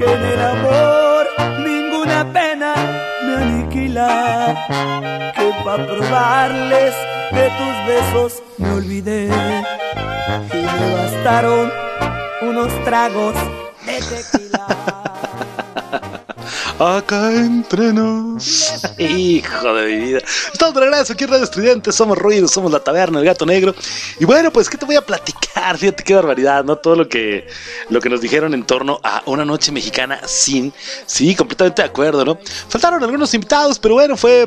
que 0.00 0.04
en 0.04 0.24
el 0.24 0.42
amor 0.42 1.03
Que 4.46 5.52
para 5.64 5.86
probarles 5.86 6.94
de 7.32 7.48
tus 7.58 7.86
besos 7.86 8.42
me 8.58 8.70
olvidé 8.72 9.26
y 10.52 10.56
me 10.56 10.94
bastaron 10.94 11.72
unos 12.42 12.84
tragos 12.84 13.34
de 13.86 14.00
tequila. 14.00 15.13
Acá 16.78 17.32
entre 17.32 17.92
nos. 17.92 18.72
Hijo 18.98 19.74
de 19.74 19.86
mi 19.86 20.06
vida. 20.06 20.18
Estamos 20.52 20.74
de 20.74 20.80
regreso 20.80 21.12
aquí 21.12 21.22
en 21.22 21.30
Radio 21.30 21.44
Estudiante. 21.44 21.92
Somos 21.92 22.18
Ruido, 22.18 22.48
somos 22.48 22.72
la 22.72 22.80
taberna, 22.80 23.20
el 23.20 23.24
gato 23.24 23.46
negro. 23.46 23.72
Y 24.18 24.24
bueno, 24.24 24.50
pues, 24.50 24.68
¿qué 24.68 24.76
te 24.76 24.84
voy 24.84 24.96
a 24.96 25.00
platicar? 25.00 25.78
Fíjate 25.78 26.02
qué 26.02 26.14
barbaridad, 26.14 26.64
¿no? 26.64 26.76
Todo 26.76 26.96
lo 26.96 27.08
que, 27.08 27.46
lo 27.90 28.00
que 28.00 28.08
nos 28.08 28.20
dijeron 28.20 28.54
en 28.54 28.64
torno 28.64 28.98
a 29.04 29.22
una 29.26 29.44
noche 29.44 29.70
mexicana 29.70 30.20
sin. 30.26 30.72
Sí, 31.06 31.36
completamente 31.36 31.82
de 31.82 31.88
acuerdo, 31.88 32.24
¿no? 32.24 32.38
Faltaron 32.68 33.04
algunos 33.04 33.32
invitados, 33.34 33.78
pero 33.78 33.94
bueno, 33.94 34.16
fue 34.16 34.44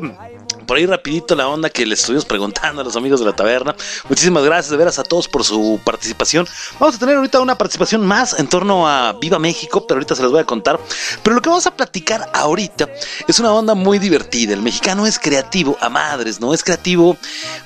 por 0.67 0.77
ahí 0.77 0.85
rapidito 0.85 1.33
la 1.33 1.47
onda 1.47 1.69
que 1.69 1.85
les 1.85 1.99
estuvimos 1.99 2.25
preguntando 2.25 2.81
a 2.81 2.83
los 2.83 2.95
amigos 2.95 3.21
de 3.21 3.25
la 3.25 3.35
taberna. 3.35 3.75
Muchísimas 4.09 4.43
gracias 4.43 4.69
de 4.69 4.77
veras 4.77 4.99
a 4.99 5.03
todos 5.03 5.27
por 5.27 5.43
su 5.43 5.79
participación. 5.83 6.47
Vamos 6.79 6.95
a 6.95 6.99
tener 6.99 7.15
ahorita 7.15 7.39
una 7.39 7.57
participación 7.57 8.05
más 8.05 8.37
en 8.37 8.47
torno 8.47 8.87
a 8.87 9.13
Viva 9.13 9.39
México, 9.39 9.87
pero 9.87 9.97
ahorita 9.97 10.15
se 10.15 10.21
los 10.21 10.31
voy 10.31 10.41
a 10.41 10.45
contar. 10.45 10.79
Pero 11.23 11.35
lo 11.35 11.41
que 11.41 11.49
vamos 11.49 11.65
a 11.65 11.75
platicar 11.75 12.29
ahorita 12.33 12.89
es 13.27 13.39
una 13.39 13.53
onda 13.53 13.73
muy 13.73 13.97
divertida. 13.97 14.53
El 14.53 14.61
mexicano 14.61 15.07
es 15.07 15.17
creativo 15.17 15.77
a 15.79 15.89
madres, 15.89 16.39
¿no? 16.39 16.53
Es 16.53 16.63
creativo 16.63 17.17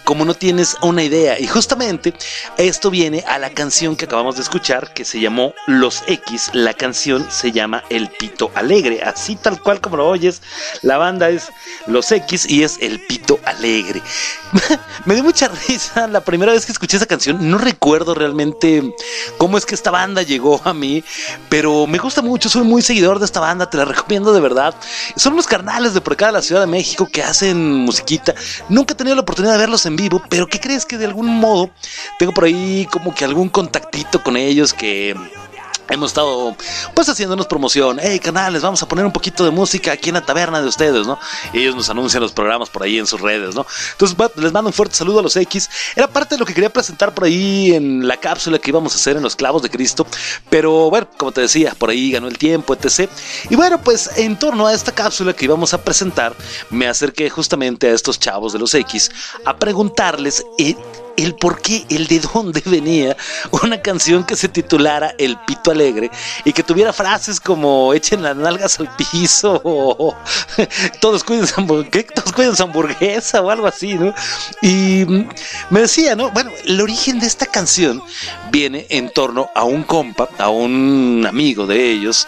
como 0.04 0.24
no 0.24 0.36
tienes 0.36 0.78
una 0.82 1.04
idea. 1.04 1.40
Y 1.40 1.48
justamente 1.48 2.14
esto 2.58 2.92
viene 2.92 3.24
a 3.28 3.40
la 3.40 3.50
canción 3.50 3.96
que 3.96 4.06
acabamos 4.06 4.36
de 4.36 4.44
escuchar 4.44 4.94
que 4.94 5.06
se 5.06 5.20
llamó 5.20 5.54
Los 5.66 6.04
X. 6.08 6.52
La 6.54 6.76
canción 6.76 7.26
se 7.32 7.52
llama 7.52 7.84
El 7.90 8.10
Pito 8.10 8.52
Alegre. 8.54 9.02
Así 9.04 9.36
tal 9.36 9.60
cual 9.60 9.82
como 9.82 9.98
lo 9.98 10.08
oyes, 10.08 10.42
la 10.84 10.98
banda 10.98 11.30
es 11.30 11.52
Los 11.88 12.12
X 12.12 12.48
y 12.48 12.64
es 12.64 12.78
El 12.80 12.91
Pito 13.00 13.40
Alegre. 13.46 14.02
Me 15.06 15.14
dio 15.14 15.24
mucha 15.24 15.48
risa 15.68 16.08
la 16.08 16.22
primera 16.22 16.52
vez 16.52 16.66
que 16.66 16.72
escuché 16.72 16.98
esa 16.98 17.06
canción. 17.06 17.50
No 17.50 17.58
recuerdo 17.58 18.14
realmente 18.14 18.94
cómo 19.38 19.58
es 19.58 19.66
que 19.66 19.76
esta 19.76 19.92
banda 19.92 20.22
llegó 20.22 20.62
a 20.64 20.74
mí, 20.74 21.04
pero 21.50 21.88
me 21.88 21.98
gusta 21.98 22.22
mucho. 22.22 22.50
Soy 22.50 22.64
muy 22.64 22.82
seguidor 22.82 23.20
de 23.20 23.26
esta 23.26 23.40
banda, 23.40 23.70
te 23.70 23.78
la 23.78 23.86
recomiendo 23.86 24.34
de 24.34 24.42
verdad. 24.42 24.76
Son 25.16 25.34
unos 25.34 25.48
carnales 25.48 25.94
de 25.94 26.02
por 26.02 26.14
acá 26.14 26.28
de 26.28 26.34
la 26.34 26.42
Ciudad 26.42 26.62
de 26.62 26.68
México 26.68 27.08
que 27.12 27.24
hacen 27.24 27.58
musiquita. 27.76 28.36
Nunca 28.70 28.94
he 28.94 28.98
tenido 28.98 29.16
la 29.16 29.22
oportunidad 29.22 29.54
de 29.54 29.60
verlos 29.60 29.86
en 29.86 29.96
vivo, 29.96 30.22
pero 30.30 30.48
¿qué 30.48 30.60
crees 30.60 30.86
que 30.86 30.98
de 30.98 31.06
algún 31.06 31.28
modo 31.28 31.72
tengo 32.20 32.34
por 32.34 32.46
ahí 32.46 32.88
como 32.92 33.14
que 33.14 33.26
algún 33.26 33.50
contactito 33.50 34.22
con 34.22 34.38
ellos 34.38 34.74
que 34.74 35.16
hemos 35.92 36.12
estado 36.12 36.56
pues 36.96 37.10
haciéndonos 37.10 37.46
promoción. 37.46 38.00
Hey, 38.02 38.20
canales, 38.20 38.62
vamos 38.62 38.82
a 38.82 38.88
poner 38.88 39.06
un 39.06 39.12
poquito 39.12 39.44
de 39.44 39.52
música 39.52 39.92
aquí 39.92 40.10
en 40.10 40.16
la 40.16 40.26
taberna 40.26 40.62
de 40.62 40.68
ustedes, 40.68 41.06
¿no? 41.06 41.20
Ellos 41.54 41.76
nos 41.76 41.90
anuncian 41.90 42.24
los 42.24 42.32
programas 42.32 42.70
por 42.70 42.84
ahí 42.84 42.98
en 42.98 43.06
sus 43.06 43.20
redes, 43.20 43.56
¿no? 43.56 43.66
Entonces 43.92 44.18
les 44.38 44.52
mando 44.52 44.70
un 44.70 44.74
fuerte 44.74 44.96
saludo 44.96 45.20
a 45.20 45.22
los 45.22 45.36
X. 45.36 45.70
Era 45.96 46.08
parte 46.08 46.36
de 46.36 46.40
lo 46.40 46.46
que 46.46 46.54
quería 46.54 46.72
presentar 46.72 47.14
por 47.14 47.26
ahí 47.26 47.74
en 47.74 48.08
la 48.08 48.18
cápsula 48.18 48.58
que 48.58 48.70
íbamos 48.70 48.94
a 48.94 48.96
hacer 48.96 49.18
en 49.18 49.24
los 49.24 49.36
clavos 49.36 49.62
de 49.62 49.70
Cristo. 49.70 50.08
Pero 50.50 50.90
bueno, 50.90 51.08
como 51.18 51.32
te 51.32 51.42
decía, 51.42 51.76
por 51.78 51.90
ahí 51.90 52.12
ganó 52.12 52.28
el 52.28 52.38
tiempo, 52.38 52.74
etc. 52.74 53.10
Y 53.50 53.56
bueno, 53.56 53.82
pues 53.82 54.10
en 54.18 54.40
torno 54.40 54.68
a 54.68 54.74
esta 54.74 54.92
cápsula 54.94 55.34
que 55.34 55.46
íbamos 55.46 55.74
a 55.74 55.84
presentar, 55.84 56.36
me 56.70 56.88
acerqué 56.88 57.30
justamente 57.30 57.88
a 57.88 57.94
estos 57.94 58.20
chavos 58.20 58.54
de 58.54 58.60
los 58.60 58.74
X 58.74 59.12
a 59.46 59.58
preguntarles... 59.58 60.44
el 61.18 61.36
por 61.36 61.62
qué, 61.62 61.86
el 61.90 62.08
de 62.08 62.20
dónde 62.20 62.62
venía 62.66 63.16
una 63.64 63.82
canción 63.82 64.24
que 64.24 64.36
se 64.36 64.48
titulara 64.48 65.14
El 65.18 65.38
Pito 65.46 65.72
Alegre 65.72 66.10
y 66.46 66.54
que 66.54 66.64
tuviera 66.64 66.94
frases 66.94 67.40
como 67.40 67.94
echen 67.94 68.24
las 68.24 68.36
nalgas 68.36 68.80
al 68.80 68.90
piso 68.96 69.62
o 69.64 70.16
todos 71.02 71.24
cuiden 71.24 71.48
hamburguesa 72.62 73.42
o 73.42 73.50
algo 73.50 73.68
así, 73.68 73.96
¿no? 73.96 74.14
Y 74.62 75.06
me 75.70 75.82
decía, 75.82 76.16
¿no? 76.16 76.32
Bueno, 76.32 76.52
el 76.66 76.82
origen 76.82 77.20
de 77.20 77.28
esta 77.28 77.46
canción 77.46 78.02
viene 78.52 78.86
en 78.90 79.10
torno 79.10 79.50
a 79.56 79.64
un 79.64 79.84
compa, 79.84 80.30
a 80.38 80.50
un 80.50 81.26
amigo 81.28 81.68
de 81.68 81.92
ellos, 81.92 82.28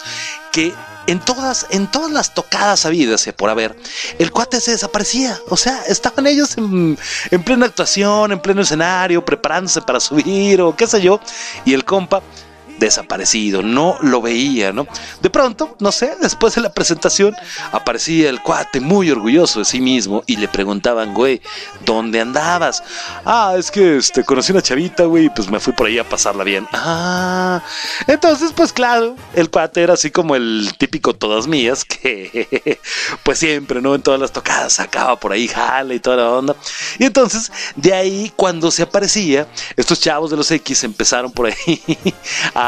que 0.52 0.72
en 1.06 1.20
todas, 1.20 1.66
en 1.70 1.90
todas 1.90 2.10
las 2.10 2.34
tocadas 2.34 2.86
habidas 2.86 3.26
y 3.26 3.32
por 3.32 3.50
haber, 3.50 3.76
el 4.18 4.30
cuate 4.30 4.60
se 4.60 4.72
desaparecía. 4.72 5.38
O 5.48 5.56
sea, 5.56 5.82
estaban 5.88 6.26
ellos 6.26 6.56
en, 6.56 6.98
en 7.30 7.42
plena 7.42 7.66
actuación, 7.66 8.32
en 8.32 8.40
pleno 8.40 8.62
escenario, 8.62 9.24
preparándose 9.24 9.82
para 9.82 10.00
subir 10.00 10.60
o 10.60 10.74
qué 10.76 10.86
sé 10.86 11.00
yo, 11.00 11.20
y 11.64 11.74
el 11.74 11.84
compa 11.84 12.22
desaparecido, 12.78 13.62
no 13.62 13.96
lo 14.00 14.20
veía, 14.20 14.72
¿no? 14.72 14.86
De 15.22 15.30
pronto, 15.30 15.76
no 15.80 15.92
sé, 15.92 16.16
después 16.20 16.54
de 16.54 16.62
la 16.62 16.72
presentación, 16.72 17.34
aparecía 17.72 18.28
el 18.30 18.42
cuate 18.42 18.80
muy 18.80 19.10
orgulloso 19.10 19.60
de 19.60 19.64
sí 19.64 19.80
mismo 19.80 20.22
y 20.26 20.36
le 20.36 20.48
preguntaban, 20.48 21.14
güey, 21.14 21.40
¿dónde 21.84 22.20
andabas? 22.20 22.82
Ah, 23.24 23.54
es 23.56 23.70
que 23.70 23.96
este, 23.96 24.24
conocí 24.24 24.52
una 24.52 24.62
chavita, 24.62 25.04
güey, 25.04 25.28
pues 25.34 25.48
me 25.48 25.60
fui 25.60 25.72
por 25.72 25.86
ahí 25.86 25.98
a 25.98 26.08
pasarla 26.08 26.44
bien. 26.44 26.66
Ah, 26.72 27.62
entonces, 28.06 28.52
pues 28.54 28.72
claro, 28.72 29.16
el 29.34 29.50
cuate 29.50 29.82
era 29.82 29.94
así 29.94 30.10
como 30.10 30.36
el 30.36 30.72
típico 30.78 31.14
todas 31.14 31.46
mías, 31.46 31.84
que 32.02 32.80
pues 33.22 33.38
siempre, 33.38 33.80
¿no? 33.80 33.94
En 33.94 34.02
todas 34.02 34.20
las 34.20 34.32
tocadas 34.32 34.74
sacaba 34.74 35.18
por 35.18 35.32
ahí 35.32 35.48
jale 35.48 35.96
y 35.96 36.00
toda 36.00 36.16
la 36.16 36.30
onda. 36.30 36.56
Y 36.98 37.04
entonces, 37.04 37.50
de 37.76 37.94
ahí, 37.94 38.32
cuando 38.36 38.70
se 38.70 38.82
aparecía, 38.82 39.46
estos 39.76 40.00
chavos 40.00 40.30
de 40.30 40.36
los 40.36 40.50
X 40.50 40.84
empezaron 40.84 41.30
por 41.30 41.46
ahí 41.46 41.82
a 42.54 42.63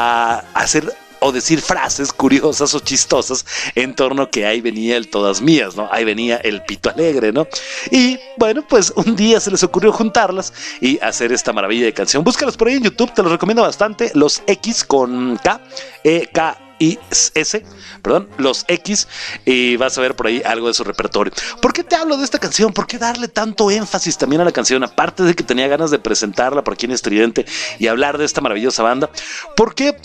hacer 0.53 0.93
o 1.19 1.31
decir 1.31 1.61
frases 1.61 2.13
curiosas 2.13 2.73
o 2.75 2.79
chistosas 2.79 3.45
en 3.75 3.95
torno 3.95 4.29
que 4.29 4.45
ahí 4.45 4.61
venía 4.61 4.97
el 4.97 5.09
todas 5.09 5.41
mías, 5.41 5.75
¿no? 5.75 5.89
Ahí 5.91 6.05
venía 6.05 6.37
el 6.37 6.61
pito 6.63 6.89
alegre, 6.89 7.31
¿no? 7.31 7.47
Y 7.91 8.19
bueno, 8.37 8.65
pues 8.67 8.93
un 8.95 9.15
día 9.15 9.39
se 9.39 9.51
les 9.51 9.63
ocurrió 9.63 9.91
juntarlas 9.91 10.53
y 10.81 10.99
hacer 10.99 11.31
esta 11.31 11.53
maravilla 11.53 11.85
de 11.85 11.93
canción. 11.93 12.23
Búscalos 12.23 12.57
por 12.57 12.67
ahí 12.67 12.75
en 12.75 12.83
YouTube, 12.83 13.13
te 13.13 13.23
los 13.23 13.31
recomiendo 13.31 13.63
bastante. 13.63 14.11
Los 14.13 14.43
X 14.45 14.83
con 14.83 15.37
K, 15.37 15.61
E, 16.03 16.29
K, 16.31 16.66
S, 16.79 17.65
perdón, 18.01 18.29
los 18.37 18.65
X, 18.67 19.07
y 19.45 19.75
vas 19.77 19.97
a 19.97 20.01
ver 20.01 20.15
por 20.15 20.27
ahí 20.27 20.41
algo 20.45 20.67
de 20.67 20.73
su 20.73 20.83
repertorio. 20.83 21.33
¿Por 21.61 21.73
qué 21.73 21.83
te 21.83 21.95
hablo 21.95 22.17
de 22.17 22.23
esta 22.23 22.39
canción? 22.39 22.73
¿Por 22.73 22.87
qué 22.87 22.97
darle 22.97 23.27
tanto 23.27 23.71
énfasis 23.71 24.17
también 24.17 24.41
a 24.41 24.45
la 24.45 24.51
canción? 24.51 24.83
Aparte 24.83 25.23
de 25.23 25.35
que 25.35 25.43
tenía 25.43 25.67
ganas 25.67 25.91
de 25.91 25.99
presentarla 25.99 26.63
por 26.63 26.73
aquí 26.73 26.85
en 26.85 26.91
Estridente 26.91 27.45
y 27.79 27.87
hablar 27.87 28.17
de 28.17 28.25
esta 28.25 28.41
maravillosa 28.41 28.83
banda. 28.83 29.09
¿Por 29.55 29.75
qué? 29.75 29.95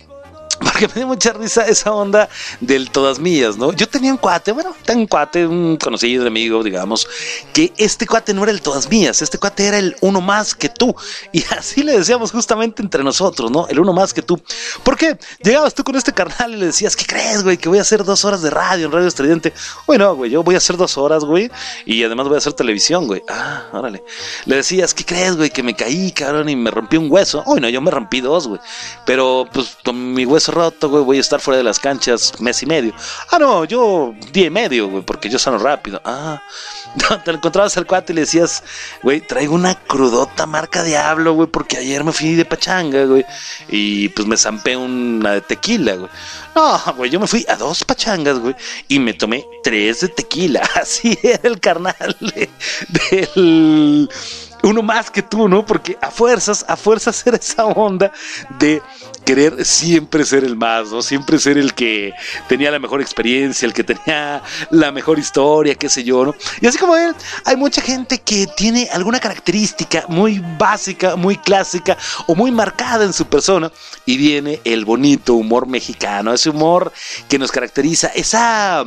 Porque 0.82 0.94
me 0.94 1.00
dio 1.02 1.06
mucha 1.06 1.32
risa 1.32 1.64
esa 1.68 1.92
onda 1.92 2.28
del 2.60 2.90
todas 2.90 3.20
mías, 3.20 3.56
¿no? 3.56 3.72
Yo 3.72 3.88
tenía 3.88 4.10
un 4.10 4.16
cuate, 4.18 4.50
bueno, 4.50 4.74
tengo 4.84 5.02
un 5.02 5.06
cuate, 5.06 5.46
un 5.46 5.76
conocido, 5.76 6.26
amigo, 6.26 6.60
digamos, 6.64 7.06
que 7.52 7.72
este 7.76 8.04
cuate 8.04 8.34
no 8.34 8.42
era 8.42 8.50
el 8.50 8.60
todas 8.60 8.90
mías, 8.90 9.22
este 9.22 9.38
cuate 9.38 9.66
era 9.66 9.78
el 9.78 9.94
uno 10.00 10.20
más 10.20 10.56
que 10.56 10.68
tú. 10.68 10.92
Y 11.30 11.44
así 11.56 11.84
le 11.84 11.96
decíamos 11.96 12.32
justamente 12.32 12.82
entre 12.82 13.04
nosotros, 13.04 13.52
¿no? 13.52 13.68
El 13.68 13.78
uno 13.78 13.92
más 13.92 14.12
que 14.12 14.22
tú. 14.22 14.42
¿Por 14.82 14.96
qué? 14.96 15.16
Llegabas 15.44 15.72
tú 15.72 15.84
con 15.84 15.94
este 15.94 16.12
carnal 16.12 16.52
y 16.52 16.56
le 16.56 16.66
decías, 16.66 16.96
¿qué 16.96 17.06
crees, 17.06 17.44
güey? 17.44 17.58
Que 17.58 17.68
voy 17.68 17.78
a 17.78 17.82
hacer 17.82 18.02
dos 18.02 18.24
horas 18.24 18.42
de 18.42 18.50
radio 18.50 18.86
en 18.86 18.92
Radio 18.92 19.06
Estridente. 19.06 19.52
Uy, 19.86 19.98
no, 19.98 20.16
güey, 20.16 20.32
yo 20.32 20.42
voy 20.42 20.56
a 20.56 20.58
hacer 20.58 20.76
dos 20.76 20.98
horas, 20.98 21.24
güey. 21.24 21.48
Y 21.86 22.02
además 22.02 22.26
voy 22.26 22.34
a 22.34 22.38
hacer 22.38 22.54
televisión, 22.54 23.06
güey. 23.06 23.22
Ah, 23.28 23.66
órale. 23.72 24.02
Le 24.46 24.56
decías, 24.56 24.94
¿qué 24.94 25.04
crees, 25.04 25.36
güey? 25.36 25.50
Que 25.50 25.62
me 25.62 25.76
caí, 25.76 26.10
cabrón, 26.10 26.48
y 26.48 26.56
me 26.56 26.72
rompí 26.72 26.96
un 26.96 27.08
hueso. 27.08 27.44
Uy, 27.46 27.60
no, 27.60 27.68
yo 27.68 27.80
me 27.80 27.92
rompí 27.92 28.20
dos, 28.20 28.48
güey. 28.48 28.60
Pero, 29.06 29.46
pues, 29.52 29.76
con 29.84 30.12
mi 30.12 30.26
hueso 30.26 30.50
roto, 30.50 30.71
voy 30.80 31.18
a 31.18 31.20
estar 31.20 31.40
fuera 31.40 31.58
de 31.58 31.64
las 31.64 31.78
canchas 31.78 32.40
mes 32.40 32.62
y 32.62 32.66
medio. 32.66 32.92
Ah, 33.30 33.38
no, 33.38 33.64
yo 33.64 34.14
día 34.32 34.46
y 34.46 34.50
medio, 34.50 34.88
güey, 34.88 35.02
porque 35.04 35.28
yo 35.28 35.38
sano 35.38 35.58
rápido. 35.58 36.00
Ah, 36.04 36.42
te 37.24 37.30
encontrabas 37.30 37.76
al 37.76 37.86
cuate 37.86 38.12
y 38.12 38.16
le 38.16 38.20
decías, 38.22 38.62
güey, 39.02 39.20
traigo 39.20 39.54
una 39.54 39.74
crudota 39.74 40.46
marca 40.46 40.82
diablo, 40.82 41.34
güey, 41.34 41.48
porque 41.48 41.78
ayer 41.78 42.04
me 42.04 42.12
fui 42.12 42.34
de 42.34 42.44
pachanga, 42.44 43.04
güey, 43.04 43.24
y 43.68 44.08
pues 44.10 44.26
me 44.26 44.36
zampé 44.36 44.76
una 44.76 45.32
de 45.32 45.40
tequila, 45.40 45.94
güey. 45.94 46.10
No, 46.54 46.78
güey, 46.96 47.10
yo 47.10 47.18
me 47.18 47.26
fui 47.26 47.46
a 47.48 47.56
dos 47.56 47.84
pachangas, 47.84 48.38
güey, 48.38 48.54
y 48.88 48.98
me 48.98 49.14
tomé 49.14 49.44
tres 49.62 50.00
de 50.00 50.08
tequila. 50.08 50.60
Así 50.74 51.18
era 51.22 51.40
el 51.48 51.60
carnal 51.60 52.16
de- 52.20 52.50
del 53.10 54.08
uno 54.62 54.82
más 54.82 55.10
que 55.10 55.22
tú, 55.22 55.48
¿no? 55.48 55.64
Porque 55.64 55.98
a 56.00 56.10
fuerzas, 56.10 56.64
a 56.68 56.76
fuerzas 56.76 57.22
era 57.26 57.36
esa 57.36 57.66
onda 57.66 58.12
de 58.58 58.82
querer 59.24 59.64
siempre 59.64 60.24
ser 60.24 60.44
el 60.44 60.56
más, 60.56 60.90
¿no? 60.90 61.02
Siempre 61.02 61.38
ser 61.38 61.58
el 61.58 61.74
que 61.74 62.12
tenía 62.48 62.70
la 62.70 62.78
mejor 62.78 63.00
experiencia, 63.00 63.66
el 63.66 63.72
que 63.72 63.84
tenía 63.84 64.42
la 64.70 64.92
mejor 64.92 65.18
historia, 65.18 65.74
qué 65.74 65.88
sé 65.88 66.04
yo, 66.04 66.24
¿no? 66.24 66.34
Y 66.60 66.66
así 66.66 66.78
como 66.78 66.96
él, 66.96 67.14
hay 67.44 67.56
mucha 67.56 67.80
gente 67.80 68.20
que 68.20 68.46
tiene 68.56 68.88
alguna 68.92 69.20
característica 69.20 70.04
muy 70.08 70.42
básica, 70.58 71.16
muy 71.16 71.36
clásica 71.36 71.96
o 72.26 72.34
muy 72.34 72.50
marcada 72.50 73.04
en 73.04 73.12
su 73.12 73.26
persona 73.26 73.70
y 74.06 74.16
viene 74.16 74.60
el 74.64 74.84
bonito 74.84 75.34
humor 75.34 75.66
mexicano, 75.66 76.32
ese 76.32 76.50
humor 76.50 76.92
que 77.28 77.38
nos 77.38 77.52
caracteriza, 77.52 78.08
esa 78.08 78.84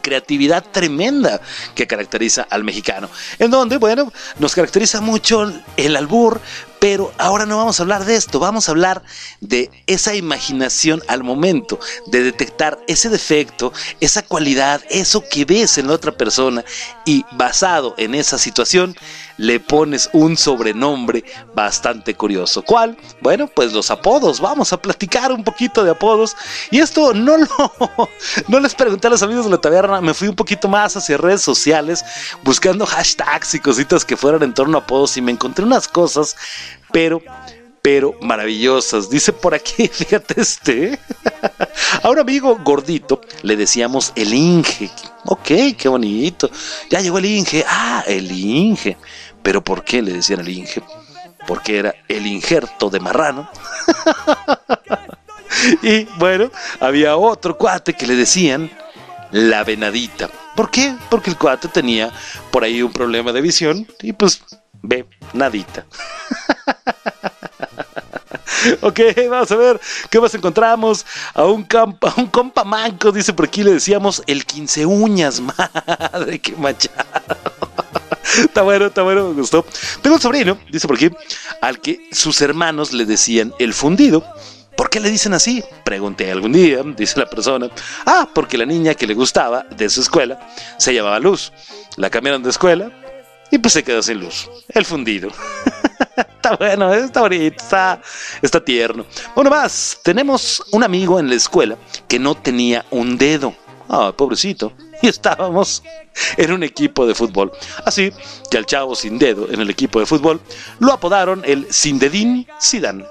creatividad 0.00 0.64
tremenda 0.70 1.40
que 1.74 1.86
caracteriza 1.86 2.46
al 2.50 2.64
mexicano. 2.64 3.08
En 3.38 3.50
donde, 3.50 3.76
bueno, 3.76 4.12
nos 4.38 4.54
caracteriza 4.54 5.00
mucho 5.00 5.52
el 5.76 5.96
albur, 5.96 6.40
pero 6.80 7.12
ahora 7.18 7.46
no 7.46 7.58
vamos 7.58 7.78
a 7.78 7.82
hablar 7.82 8.04
de 8.04 8.16
esto, 8.16 8.40
vamos 8.40 8.68
a 8.68 8.72
hablar 8.72 9.02
de 9.40 9.70
esa 9.86 10.14
imaginación 10.14 11.02
al 11.06 11.22
momento 11.22 11.78
de 12.06 12.22
detectar 12.22 12.78
ese 12.88 13.10
defecto, 13.10 13.72
esa 14.00 14.22
cualidad, 14.22 14.82
eso 14.88 15.22
que 15.28 15.44
ves 15.44 15.78
en 15.78 15.86
la 15.86 15.92
otra 15.92 16.12
persona 16.12 16.64
y 17.04 17.24
basado 17.32 17.94
en 17.98 18.14
esa 18.14 18.38
situación 18.38 18.96
le 19.40 19.58
pones 19.58 20.10
un 20.12 20.36
sobrenombre 20.36 21.24
bastante 21.54 22.14
curioso. 22.14 22.62
¿Cuál? 22.62 22.98
Bueno, 23.22 23.48
pues 23.48 23.72
los 23.72 23.90
apodos. 23.90 24.38
Vamos 24.38 24.74
a 24.74 24.76
platicar 24.80 25.32
un 25.32 25.42
poquito 25.42 25.82
de 25.82 25.92
apodos. 25.92 26.36
Y 26.70 26.78
esto 26.78 27.14
no 27.14 27.38
lo 27.38 27.46
no 28.48 28.60
les 28.60 28.74
pregunté 28.74 29.06
a 29.06 29.10
los 29.10 29.22
amigos 29.22 29.46
de 29.46 29.50
la 29.52 29.58
taberna, 29.58 30.02
me 30.02 30.12
fui 30.12 30.28
un 30.28 30.36
poquito 30.36 30.68
más 30.68 30.94
hacia 30.94 31.16
redes 31.16 31.40
sociales 31.40 32.04
buscando 32.42 32.84
hashtags 32.84 33.54
y 33.54 33.60
cositas 33.60 34.04
que 34.04 34.16
fueran 34.16 34.42
en 34.42 34.52
torno 34.52 34.76
a 34.76 34.82
apodos 34.82 35.16
y 35.16 35.22
me 35.22 35.32
encontré 35.32 35.64
unas 35.64 35.88
cosas, 35.88 36.36
pero 36.92 37.22
pero 37.82 38.14
maravillosas. 38.20 39.08
Dice 39.08 39.32
por 39.32 39.54
aquí, 39.54 39.88
fíjate 39.92 40.40
este. 40.40 40.98
A 42.02 42.10
un 42.10 42.18
amigo 42.18 42.58
gordito 42.62 43.20
le 43.42 43.56
decíamos 43.56 44.12
el 44.16 44.34
Inge. 44.34 44.90
Ok, 45.24 45.76
qué 45.76 45.88
bonito. 45.88 46.50
Ya 46.90 47.00
llegó 47.00 47.18
el 47.18 47.26
Inge. 47.26 47.64
Ah, 47.66 48.04
el 48.06 48.30
Inge. 48.30 48.96
Pero 49.42 49.62
¿por 49.62 49.84
qué 49.84 50.02
le 50.02 50.12
decían 50.12 50.40
el 50.40 50.48
Inge? 50.48 50.82
Porque 51.46 51.78
era 51.78 51.94
el 52.08 52.26
injerto 52.26 52.90
de 52.90 53.00
marrano. 53.00 53.50
y 55.82 56.04
bueno, 56.18 56.50
había 56.80 57.16
otro 57.16 57.56
cuate 57.56 57.94
que 57.94 58.06
le 58.06 58.14
decían 58.14 58.70
la 59.30 59.64
venadita. 59.64 60.28
¿Por 60.54 60.70
qué? 60.70 60.94
Porque 61.08 61.30
el 61.30 61.38
cuate 61.38 61.68
tenía 61.68 62.12
por 62.50 62.62
ahí 62.62 62.82
un 62.82 62.92
problema 62.92 63.32
de 63.32 63.40
visión 63.40 63.86
y 64.02 64.12
pues 64.12 64.42
ve 64.82 65.06
nadita. 65.32 65.86
Ok, 68.80 69.00
vamos 69.28 69.50
a 69.50 69.56
ver 69.56 69.80
qué 70.08 70.20
más 70.20 70.34
encontramos. 70.34 71.06
A 71.34 71.44
un, 71.44 71.64
campa, 71.64 72.10
a 72.10 72.20
un 72.20 72.26
compa 72.26 72.64
manco, 72.64 73.12
dice 73.12 73.32
por 73.32 73.46
aquí, 73.46 73.62
le 73.62 73.72
decíamos 73.72 74.22
el 74.26 74.44
15 74.44 74.86
uñas. 74.86 75.40
Madre, 76.12 76.38
qué 76.38 76.54
machado. 76.56 77.04
Está 78.38 78.62
bueno, 78.62 78.86
está 78.86 79.02
bueno, 79.02 79.30
me 79.30 79.40
gustó. 79.40 79.66
Tengo 80.02 80.14
un 80.14 80.22
sobrino, 80.22 80.56
dice 80.70 80.86
por 80.86 80.96
aquí, 80.96 81.10
al 81.60 81.80
que 81.80 82.08
sus 82.12 82.40
hermanos 82.40 82.92
le 82.92 83.04
decían 83.04 83.52
el 83.58 83.74
fundido. 83.74 84.24
¿Por 84.76 84.88
qué 84.88 85.00
le 85.00 85.10
dicen 85.10 85.34
así? 85.34 85.64
Pregunté 85.84 86.30
algún 86.30 86.52
día, 86.52 86.80
dice 86.96 87.18
la 87.18 87.26
persona. 87.26 87.68
Ah, 88.06 88.28
porque 88.32 88.56
la 88.56 88.64
niña 88.64 88.94
que 88.94 89.08
le 89.08 89.14
gustaba 89.14 89.66
de 89.76 89.90
su 89.90 90.00
escuela 90.00 90.48
se 90.78 90.94
llamaba 90.94 91.18
Luz. 91.18 91.52
La 91.96 92.08
cambiaron 92.08 92.42
de 92.42 92.50
escuela 92.50 92.92
y 93.50 93.58
pues 93.58 93.72
se 93.72 93.82
quedó 93.82 94.00
sin 94.00 94.20
luz. 94.20 94.48
El 94.68 94.84
fundido. 94.84 95.30
Está 96.22 96.56
bueno, 96.56 96.92
está 96.92 97.20
bonito, 97.20 97.64
está, 98.42 98.64
tierno. 98.64 99.04
Bueno, 99.34 99.50
más, 99.50 99.98
tenemos 100.02 100.62
un 100.72 100.84
amigo 100.84 101.18
en 101.18 101.28
la 101.28 101.34
escuela 101.34 101.76
que 102.08 102.18
no 102.18 102.34
tenía 102.34 102.84
un 102.90 103.16
dedo. 103.16 103.54
Ah, 103.92 104.12
pobrecito. 104.16 104.72
Y 105.02 105.08
estábamos 105.08 105.82
en 106.36 106.52
un 106.52 106.62
equipo 106.62 107.06
de 107.06 107.14
fútbol. 107.14 107.50
Así 107.84 108.12
que 108.48 108.58
al 108.58 108.66
chavo 108.66 108.94
sin 108.94 109.18
dedo 109.18 109.50
en 109.50 109.60
el 109.60 109.68
equipo 109.68 109.98
de 109.98 110.06
fútbol 110.06 110.40
lo 110.78 110.92
apodaron 110.92 111.42
el 111.44 111.66
Sindedín 111.72 112.46
Sidán. 112.60 113.04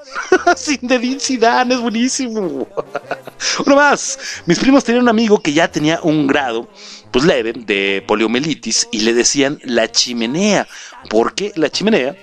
Sindedín 0.56 1.20
Sidán 1.20 1.72
es 1.72 1.82
buenísimo. 1.82 2.68
Uno 3.66 3.76
más. 3.76 4.20
Mis 4.46 4.60
primos 4.60 4.86
tenían 4.86 5.04
un 5.04 5.10
amigo 5.10 5.42
que 5.42 5.52
ya 5.52 5.70
tenía 5.70 6.00
un 6.02 6.28
grado, 6.28 6.70
pues 7.12 7.26
leve, 7.26 7.54
de 7.54 8.04
poliomielitis 8.08 8.88
y 8.92 9.02
le 9.02 9.14
decían 9.14 9.60
la 9.64 9.92
chimenea. 9.92 10.66
¿Por 11.10 11.34
qué 11.34 11.52
la 11.56 11.70
chimenea? 11.70 12.16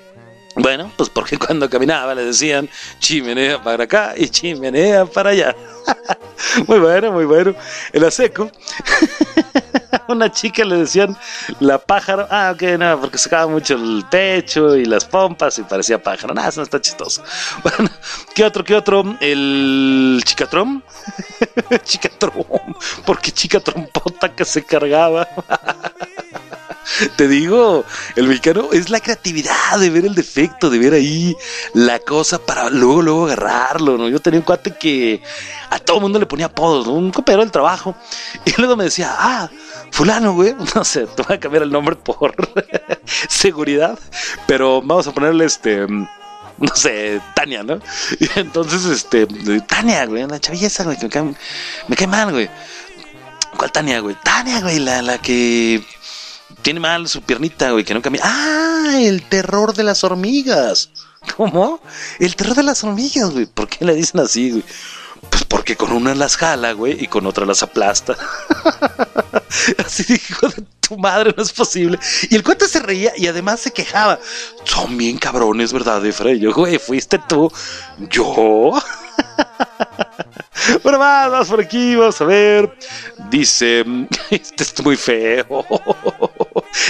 Bueno, 0.57 0.91
pues 0.97 1.11
porque 1.11 1.39
cuando 1.47 1.69
caminaba 1.69 2.15
le 2.15 2.25
decían 2.25 2.69
chimenea 2.99 3.63
para 3.63 3.85
acá 3.85 4.15
y 4.17 4.29
chimenea 4.29 5.05
para 5.05 5.31
allá. 5.31 5.55
muy 6.67 6.79
bueno, 6.79 7.13
muy 7.13 7.27
bueno. 7.27 7.55
En 7.93 8.03
la 8.03 8.11
seco, 8.11 8.51
una 10.09 10.33
chica 10.33 10.65
le 10.65 10.79
decían 10.79 11.17
la 11.61 11.79
pájaro. 11.79 12.27
Ah, 12.31 12.53
ok, 12.55 12.63
no, 12.79 13.01
porque 13.01 13.19
sacaba 13.19 13.47
mucho 13.47 13.75
el 13.75 14.05
pecho 14.11 14.75
y 14.77 14.87
las 14.87 15.05
pompas 15.05 15.59
y 15.59 15.63
parecía 15.63 16.03
pájaro. 16.03 16.33
Nada, 16.33 16.49
eso 16.49 16.61
no 16.61 16.65
está 16.65 16.81
chistoso. 16.81 17.23
Bueno, 17.63 17.91
¿qué 18.35 18.43
otro, 18.43 18.65
qué 18.65 18.75
otro? 18.75 19.05
El 19.21 20.23
chicatrón. 20.25 20.83
chicatrón, 21.85 22.77
porque 23.05 23.31
chica 23.31 23.61
trompota 23.61 24.35
que 24.35 24.45
se 24.47 24.65
cargaba. 24.65 25.29
Te 27.17 27.29
digo, 27.29 27.85
el 28.15 28.29
mexicano 28.29 28.69
es 28.73 28.91
la 28.91 29.01
creatividad 29.01 29.79
de 29.79 29.91
ver 29.91 30.07
el 30.07 30.15
defecto, 30.15 30.71
de 30.71 30.79
ver 30.79 30.95
ahí 30.95 31.37
la 31.75 31.99
cosa 31.99 32.39
para 32.39 32.71
luego, 32.71 33.03
luego 33.03 33.27
agarrarlo, 33.27 33.99
¿no? 33.99 34.09
Yo 34.09 34.21
tenía 34.21 34.41
un 34.41 34.45
cuate 34.45 34.77
que 34.77 35.23
a 35.71 35.79
todo 35.79 36.01
mundo 36.01 36.19
le 36.19 36.27
ponía 36.27 36.47
apodos, 36.47 36.87
¿no? 36.87 36.95
Un 36.95 37.11
compañero 37.11 37.43
del 37.43 37.53
trabajo. 37.53 37.95
Y 38.45 38.53
luego 38.59 38.77
me 38.77 38.85
decía, 38.85 39.15
ah, 39.19 39.51
fulano, 39.91 40.35
güey. 40.35 40.55
No 40.75 40.85
sé, 40.85 41.07
te 41.07 41.23
voy 41.23 41.37
a 41.37 41.41
cambiar 41.41 41.63
el 41.63 41.73
nombre 41.73 41.97
por 41.97 42.35
seguridad. 43.29 43.99
Pero 44.47 44.83
vamos 44.83 45.07
a 45.07 45.13
ponerle 45.13 45.47
este 45.47 45.87
no 46.59 46.75
sé, 46.75 47.21
Tania, 47.35 47.63
¿no? 47.63 47.81
Y 48.19 48.39
entonces, 48.39 48.87
este, 48.87 49.27
Tania, 49.67 50.07
güey, 50.07 50.23
una 50.25 50.41
chavilla 50.41 50.71
güey, 50.85 50.97
que 50.97 51.05
me 51.05 51.11
cae, 51.11 51.35
me 51.89 51.97
cae 51.97 52.07
mal, 52.07 52.33
güey. 52.33 52.49
¿Cuál 53.59 53.73
Tania, 53.73 54.01
güey? 54.01 54.17
Tania, 54.23 54.61
güey, 54.61 54.79
la, 54.79 55.03
la 55.03 55.19
que 55.19 55.85
tiene 56.63 56.81
mal 56.81 57.09
su 57.09 57.23
piernita, 57.23 57.71
güey, 57.71 57.85
que 57.85 57.95
no 57.95 58.03
cambia. 58.03 58.23
¡Ah! 58.25 58.97
El 58.99 59.23
terror 59.23 59.75
de 59.75 59.83
las 59.83 60.05
hormigas. 60.05 60.91
¿Cómo? 61.37 61.81
El 62.19 62.37
terror 62.37 62.55
de 62.55 62.63
las 62.63 62.85
hormigas, 62.85 63.31
güey. 63.31 63.47
¿Por 63.47 63.69
qué 63.69 63.85
le 63.85 63.95
dicen 63.95 64.21
así, 64.21 64.51
güey? 64.51 64.65
Pues 65.31 65.45
porque 65.45 65.77
con 65.77 65.93
una 65.93 66.15
las 66.15 66.37
jala, 66.37 66.73
güey, 66.73 67.03
y 67.03 67.09
con 67.09 67.27
otra 67.27 67.47
las 67.47 67.63
aplasta. 67.63 68.17
así 69.85 70.05
dijo 70.05 70.49
de 70.49 70.63
tu 70.81 70.97
madre, 70.99 71.35
no 71.37 71.43
es 71.43 71.53
posible. 71.53 71.99
Y 72.31 72.37
el 72.37 72.43
cuate 72.43 72.69
se 72.69 72.81
reía 72.81 73.13
y 73.17 73.27
además 73.27 73.61
se 73.61 73.73
quejaba. 73.73 74.21
Son 74.65 74.97
bien 74.97 75.19
cabrones, 75.19 75.73
¿verdad, 75.73 76.05
Efraín? 76.07 76.41
Yo, 76.41 76.53
güey, 76.53 76.79
fuiste 76.79 77.19
tú. 77.29 77.51
¿Yo? 78.11 78.73
Bueno, 80.83 80.99
más, 80.99 81.49
por 81.49 81.61
aquí, 81.61 81.97
vamos 81.97 82.21
a 82.21 82.25
ver. 82.25 82.77
Dice, 83.31 83.85
este 84.31 84.63
es 84.63 84.85
muy 84.85 84.97
feo. 84.97 85.65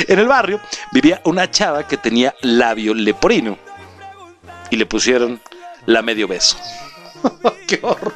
En 0.09 0.19
el 0.19 0.27
barrio 0.27 0.61
vivía 0.93 1.21
una 1.25 1.51
chava 1.51 1.87
que 1.87 1.97
tenía 1.97 2.35
labio 2.43 2.93
leporino. 2.93 3.57
Y 4.69 4.77
le 4.77 4.85
pusieron 4.85 5.41
la 5.87 6.03
medio 6.03 6.27
beso. 6.27 6.59
¡Qué 7.69 7.79
horror! 7.83 8.13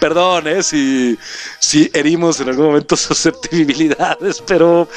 Perdón, 0.00 0.46
¿eh? 0.46 0.62
Si, 0.62 1.18
si 1.58 1.90
herimos 1.92 2.40
en 2.40 2.50
algún 2.50 2.66
momento 2.66 2.96
susceptibilidades, 2.96 4.40
pero 4.46 4.88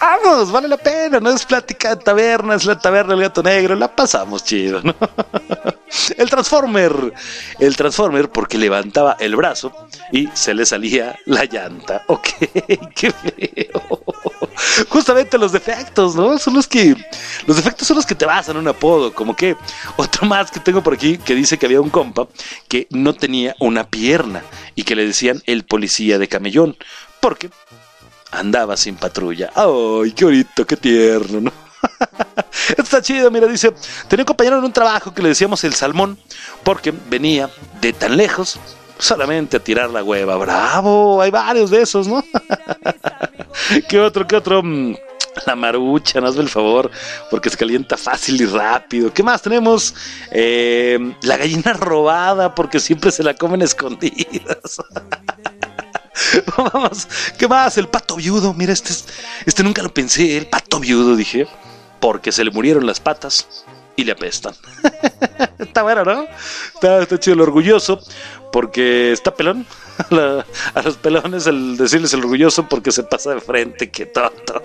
vamos, 0.00 0.52
vale 0.52 0.68
la 0.68 0.76
pena, 0.76 1.20
no 1.20 1.30
es 1.30 1.44
plática 1.44 1.94
de 1.94 2.02
taberna, 2.02 2.54
es 2.54 2.64
la 2.64 2.78
taberna 2.78 3.14
del 3.14 3.22
gato 3.22 3.42
negro, 3.42 3.74
la 3.74 3.94
pasamos 3.94 4.44
chido, 4.44 4.80
¿no? 4.82 4.94
El 6.18 6.28
Transformer, 6.28 7.14
el 7.60 7.76
Transformer 7.76 8.28
porque 8.28 8.58
levantaba 8.58 9.16
el 9.20 9.36
brazo 9.36 9.72
y 10.10 10.28
se 10.34 10.52
le 10.52 10.66
salía 10.66 11.16
la 11.24 11.44
llanta. 11.44 12.02
Ok, 12.08 12.28
qué 12.94 13.10
feo. 13.10 14.02
Justamente 14.88 15.38
los 15.38 15.52
defectos, 15.52 16.14
¿no? 16.14 16.38
Son 16.38 16.54
los 16.54 16.66
que, 16.66 16.96
los 17.46 17.56
defectos 17.56 17.86
son 17.86 17.96
los 17.96 18.06
que 18.06 18.14
te 18.14 18.26
basan 18.26 18.56
un 18.56 18.68
apodo, 18.68 19.12
como 19.12 19.36
que 19.36 19.56
otro 19.96 20.26
más 20.26 20.50
que 20.50 20.60
tengo 20.60 20.82
por 20.82 20.94
aquí 20.94 21.18
que 21.18 21.34
dice 21.34 21.58
que 21.58 21.66
había 21.66 21.80
un 21.80 21.90
compa 21.90 22.26
que 22.68 22.86
no 22.90 23.14
tenía 23.14 23.54
una 23.60 23.88
pierna 23.88 24.42
y 24.74 24.84
que 24.84 24.96
le 24.96 25.06
decían 25.06 25.42
el 25.46 25.64
policía 25.64 26.18
de 26.18 26.28
camellón, 26.28 26.76
porque 27.20 27.50
andaba 28.30 28.76
sin 28.76 28.96
patrulla. 28.96 29.50
¡Ay, 29.54 30.12
qué 30.12 30.24
bonito, 30.24 30.66
qué 30.66 30.76
tierno, 30.76 31.40
¿no? 31.40 31.52
Esto 32.68 32.82
está 32.82 33.02
chido, 33.02 33.30
mira, 33.30 33.46
dice, 33.46 33.72
tenía 34.08 34.22
un 34.22 34.26
compañero 34.26 34.58
en 34.58 34.64
un 34.64 34.72
trabajo 34.72 35.14
que 35.14 35.22
le 35.22 35.28
decíamos 35.28 35.62
el 35.64 35.74
salmón, 35.74 36.18
porque 36.62 36.92
venía 36.92 37.50
de 37.80 37.92
tan 37.92 38.16
lejos 38.16 38.58
solamente 38.98 39.56
a 39.56 39.60
tirar 39.60 39.90
la 39.90 40.02
hueva. 40.02 40.36
Bravo, 40.36 41.20
hay 41.20 41.30
varios 41.30 41.70
de 41.70 41.82
esos, 41.82 42.08
¿no? 42.08 42.24
¿Qué 43.88 44.00
otro, 44.00 44.26
qué 44.26 44.36
otro? 44.36 44.62
Mm, 44.62 44.96
la 45.46 45.54
marucha, 45.54 46.20
no 46.20 46.28
hazme 46.28 46.42
el 46.42 46.48
favor, 46.48 46.90
porque 47.30 47.50
se 47.50 47.56
calienta 47.56 47.96
fácil 47.96 48.40
y 48.40 48.46
rápido. 48.46 49.12
¿Qué 49.12 49.22
más 49.22 49.42
tenemos? 49.42 49.94
Eh, 50.30 50.98
la 51.22 51.36
gallina 51.36 51.72
robada, 51.74 52.54
porque 52.54 52.80
siempre 52.80 53.10
se 53.10 53.22
la 53.22 53.34
comen 53.34 53.62
escondidas. 53.62 54.80
¿qué 57.38 57.48
más? 57.48 57.78
El 57.78 57.88
pato 57.88 58.16
viudo. 58.16 58.54
Mira, 58.54 58.72
este, 58.72 58.92
este 59.44 59.62
nunca 59.62 59.82
lo 59.82 59.92
pensé. 59.92 60.36
El 60.36 60.46
pato 60.46 60.80
viudo, 60.80 61.16
dije. 61.16 61.46
Porque 62.00 62.32
se 62.32 62.44
le 62.44 62.50
murieron 62.50 62.86
las 62.86 63.00
patas 63.00 63.64
y 63.96 64.04
le 64.04 64.12
apestan. 64.12 64.54
está 65.58 65.82
bueno, 65.82 66.04
¿no? 66.04 66.26
Está, 66.74 67.18
chido 67.18 67.34
el 67.34 67.40
orgulloso. 67.40 68.00
Porque 68.52 69.12
está 69.12 69.34
pelón. 69.34 69.66
a 70.74 70.82
los 70.82 70.96
pelones 70.96 71.46
el 71.46 71.76
decirles 71.76 72.12
el 72.12 72.20
orgulloso 72.20 72.68
porque 72.68 72.92
se 72.92 73.02
pasa 73.02 73.34
de 73.34 73.40
frente. 73.40 73.90
Qué 73.90 74.06
tonto. 74.06 74.62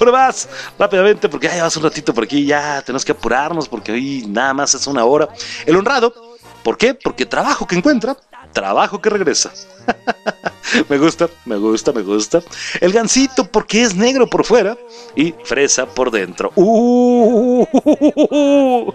Uno 0.00 0.12
más, 0.12 0.48
rápidamente, 0.78 1.28
porque 1.28 1.48
ya 1.48 1.54
llevas 1.54 1.76
un 1.76 1.82
ratito 1.82 2.14
por 2.14 2.24
aquí, 2.24 2.46
ya 2.46 2.82
tenemos 2.82 3.04
que 3.04 3.12
apurarnos, 3.12 3.68
porque 3.68 3.92
hoy 3.92 4.24
nada 4.26 4.54
más 4.54 4.74
es 4.74 4.86
una 4.86 5.04
hora. 5.04 5.28
El 5.66 5.76
honrado, 5.76 6.14
¿por 6.62 6.78
qué? 6.78 6.94
Porque 6.94 7.26
trabajo 7.26 7.66
que 7.66 7.76
encuentra, 7.76 8.16
trabajo 8.56 9.02
que 9.02 9.10
regresa. 9.10 9.52
me 10.88 10.96
gusta, 10.96 11.28
me 11.44 11.58
gusta, 11.58 11.92
me 11.92 12.00
gusta. 12.00 12.40
El 12.80 12.90
gansito 12.90 13.44
porque 13.44 13.82
es 13.82 13.94
negro 13.94 14.26
por 14.26 14.46
fuera 14.46 14.78
y 15.14 15.34
fresa 15.44 15.84
por 15.84 16.10
dentro. 16.10 16.50
Uh, 16.56 17.66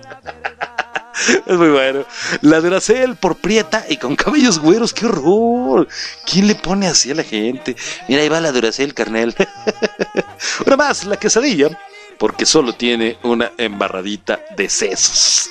es 1.45 1.57
muy 1.57 1.69
bueno. 1.69 2.05
La 2.41 2.59
Duracel 2.59 3.17
por 3.17 3.35
prieta 3.35 3.85
y 3.87 3.97
con 3.97 4.15
cabellos 4.15 4.57
güeros. 4.57 4.95
¡Qué 4.95 5.05
horror! 5.05 5.87
¿Quién 6.25 6.47
le 6.47 6.55
pone 6.55 6.87
así 6.87 7.11
a 7.11 7.15
la 7.15 7.23
gente? 7.23 7.75
Mira, 8.07 8.23
ahí 8.23 8.29
va 8.29 8.41
la 8.41 8.51
Duracel, 8.51 8.95
carnel. 8.95 9.35
una 10.65 10.75
más, 10.75 11.05
la 11.05 11.17
quesadilla 11.17 11.69
porque 12.17 12.47
solo 12.47 12.73
tiene 12.73 13.19
una 13.21 13.51
embarradita 13.57 14.39
de 14.57 14.69
sesos. 14.69 15.49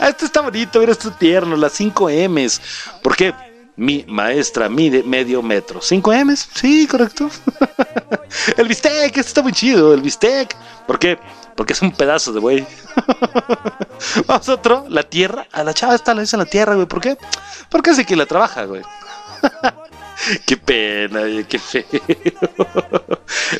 Ah, 0.00 0.08
esto 0.08 0.24
está 0.24 0.40
bonito, 0.40 0.80
mira, 0.80 0.92
esto 0.92 1.10
tierno, 1.10 1.56
las 1.56 1.72
5 1.72 2.10
M's. 2.28 2.60
¿Por 3.02 3.16
qué? 3.16 3.34
Mi 3.76 4.04
maestra 4.08 4.68
mide 4.68 5.02
medio 5.02 5.42
metro. 5.42 5.80
¿5 5.80 6.24
M's? 6.24 6.48
Sí, 6.54 6.86
correcto. 6.86 7.30
el 8.56 8.68
bistec, 8.68 9.16
esto 9.16 9.20
está 9.20 9.42
muy 9.42 9.52
chido, 9.52 9.94
el 9.94 10.02
bistec. 10.02 10.56
¿Por 10.86 10.98
qué? 10.98 11.18
Porque 11.54 11.72
es 11.72 11.82
un 11.82 11.92
pedazo 11.92 12.32
de 12.32 12.40
güey. 12.40 12.66
Vamos 14.26 14.48
a 14.48 14.54
otro, 14.54 14.86
la 14.88 15.02
tierra. 15.02 15.46
A 15.52 15.64
la 15.64 15.74
chava 15.74 15.94
esta 15.94 16.14
la 16.14 16.22
dice 16.22 16.36
la 16.36 16.46
tierra, 16.46 16.74
güey. 16.74 16.86
¿Por 16.86 17.00
qué? 17.00 17.18
Porque 17.68 17.90
el 17.90 18.06
que 18.06 18.16
la 18.16 18.26
trabaja, 18.26 18.64
güey. 18.64 18.82
qué 20.46 20.56
pena, 20.56 21.22
qué 21.48 21.58
feo. 21.58 21.84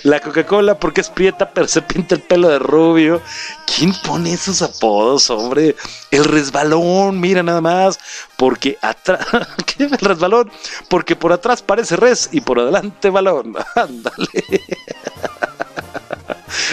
La 0.03 0.21
Coca-Cola 0.21 0.79
porque 0.79 1.01
es 1.01 1.09
prieta, 1.09 1.51
pero 1.51 1.69
se 1.69 1.83
pinta 1.83 2.15
el 2.15 2.23
pelo 2.23 2.49
de 2.49 2.59
rubio. 2.59 3.21
¿Quién 3.67 3.93
pone 4.05 4.33
esos 4.33 4.63
apodos, 4.63 5.31
hombre? 5.31 5.77
El 6.11 6.25
resbalón, 6.25 7.21
mira 7.21 7.43
nada 7.43 7.61
más. 7.61 7.99
Porque 8.37 8.79
atrás. 8.83 9.27
¿Qué 9.67 9.85
es 9.85 9.93
el 9.93 9.99
resbalón? 9.99 10.51
Porque 10.89 11.17
por 11.17 11.33
atrás 11.33 11.63
parece 11.63 11.97
res 11.97 12.29
y 12.33 12.41
por 12.41 12.61
adelante 12.61 13.11
balón. 13.11 13.55
Ándale. 13.75 14.63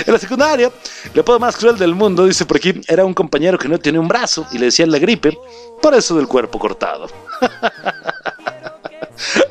En 0.05 0.13
la 0.13 0.19
secundaria, 0.19 0.71
el 1.13 1.19
apodo 1.19 1.39
más 1.39 1.55
cruel 1.57 1.77
del 1.77 1.95
mundo, 1.95 2.25
dice 2.25 2.45
por 2.45 2.57
aquí, 2.57 2.81
era 2.87 3.05
un 3.05 3.13
compañero 3.13 3.57
que 3.57 3.67
no 3.67 3.77
tenía 3.77 3.99
un 3.99 4.07
brazo 4.07 4.45
y 4.51 4.57
le 4.57 4.65
decían 4.65 4.91
la 4.91 4.99
gripe, 4.99 5.37
por 5.81 5.93
eso 5.93 6.15
del 6.15 6.27
cuerpo 6.27 6.59
cortado. 6.59 7.07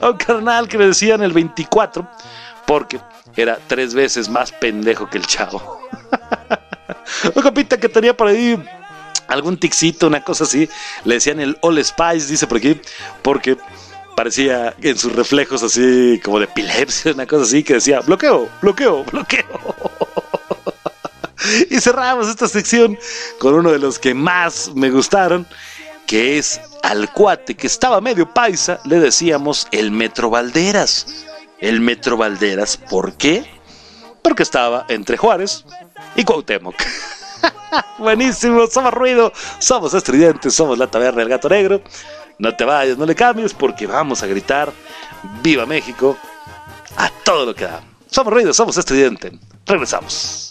A 0.00 0.10
un 0.10 0.16
carnal 0.16 0.68
que 0.68 0.78
le 0.78 0.88
decían 0.88 1.22
el 1.22 1.32
24 1.32 2.08
porque 2.66 3.00
era 3.36 3.58
tres 3.66 3.94
veces 3.94 4.28
más 4.28 4.52
pendejo 4.52 5.08
que 5.08 5.18
el 5.18 5.26
chavo. 5.26 5.80
Un 7.34 7.42
compita 7.42 7.78
que 7.78 7.88
tenía 7.88 8.16
por 8.16 8.28
ahí 8.28 8.58
algún 9.28 9.56
ticito, 9.56 10.06
una 10.06 10.22
cosa 10.22 10.44
así, 10.44 10.68
le 11.04 11.14
decían 11.14 11.40
el 11.40 11.56
All 11.60 11.82
Spice, 11.82 12.28
dice 12.28 12.46
por 12.46 12.58
aquí, 12.58 12.80
porque 13.22 13.56
parecía 14.14 14.74
en 14.80 14.96
sus 14.96 15.12
reflejos 15.12 15.62
así 15.62 16.20
como 16.22 16.38
de 16.38 16.44
epilepsia, 16.44 17.12
una 17.12 17.26
cosa 17.26 17.44
así, 17.44 17.62
que 17.62 17.74
decía 17.74 18.00
bloqueo, 18.00 18.48
bloqueo, 18.62 19.04
bloqueo. 19.12 19.74
y 21.70 21.80
cerramos 21.80 22.28
esta 22.28 22.48
sección 22.48 22.98
con 23.38 23.54
uno 23.54 23.70
de 23.72 23.78
los 23.78 23.98
que 23.98 24.14
más 24.14 24.70
me 24.74 24.90
gustaron, 24.90 25.46
que 26.06 26.38
es 26.38 26.60
al 26.84 27.10
cuate 27.10 27.56
que 27.56 27.66
estaba 27.66 28.02
medio 28.02 28.28
paisa, 28.28 28.78
le 28.84 29.00
decíamos 29.00 29.66
el 29.72 29.90
Metro 29.90 30.28
Valderas. 30.28 31.24
El 31.58 31.80
Metro 31.80 32.18
Valderas, 32.18 32.76
¿por 32.76 33.14
qué? 33.14 33.42
Porque 34.22 34.42
estaba 34.42 34.84
entre 34.88 35.16
Juárez 35.16 35.64
y 36.14 36.24
Cuauhtémoc. 36.24 36.74
Buenísimo, 37.98 38.66
somos 38.66 38.92
ruido, 38.92 39.32
somos 39.58 39.94
estridentes, 39.94 40.54
somos 40.54 40.76
la 40.76 40.86
taberna 40.86 41.20
del 41.20 41.30
gato 41.30 41.48
negro. 41.48 41.80
No 42.38 42.54
te 42.54 42.64
vayas, 42.64 42.98
no 42.98 43.06
le 43.06 43.14
cambies 43.14 43.54
porque 43.54 43.86
vamos 43.86 44.22
a 44.22 44.26
gritar 44.26 44.70
¡Viva 45.42 45.64
México! 45.64 46.18
a 46.98 47.10
todo 47.24 47.46
lo 47.46 47.54
que 47.54 47.64
da. 47.64 47.82
Somos 48.10 48.32
ruido, 48.32 48.52
somos 48.52 48.76
estridente. 48.76 49.32
Regresamos. 49.64 50.50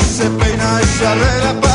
Se 0.00 0.28
peina 0.30 0.80
y 0.82 0.84
se 0.84 1.69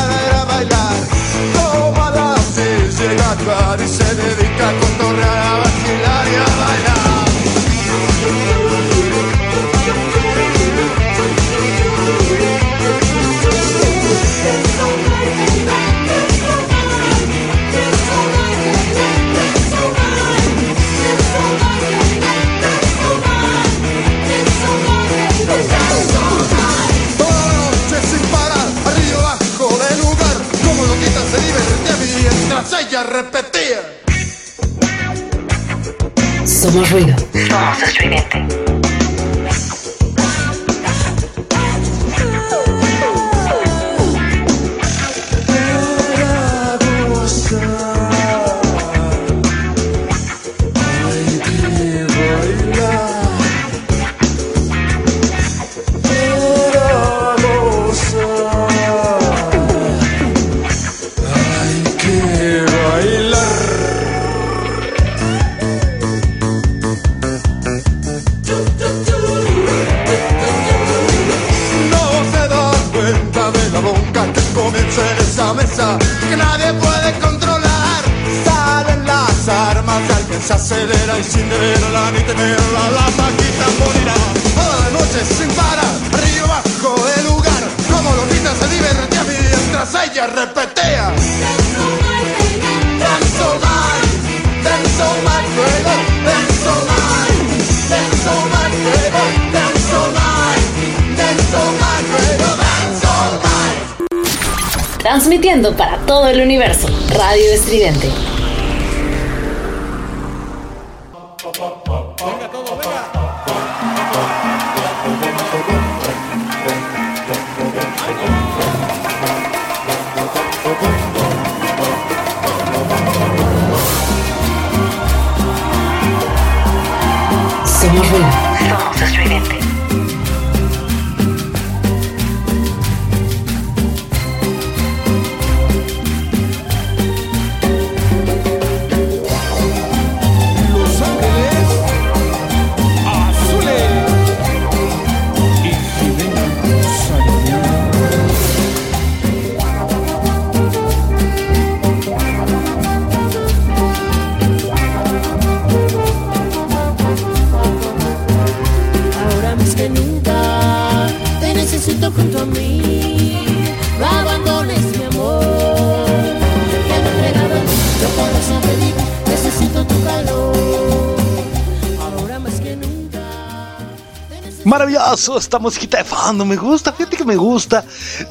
Maravilloso, 175.16 175.38
esta 175.38 175.58
musiquita 175.58 175.96
de 175.96 176.04
fondo, 176.04 176.44
me 176.44 176.56
gusta, 176.56 176.92
fíjate 176.92 177.16
que 177.16 177.24
me 177.24 177.36
gusta. 177.36 177.82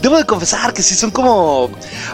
Debo 0.04 0.18
de 0.18 0.24
confesar 0.24 0.72
que 0.72 0.84
sí 0.84 0.94
son 0.94 1.10
como 1.10 1.72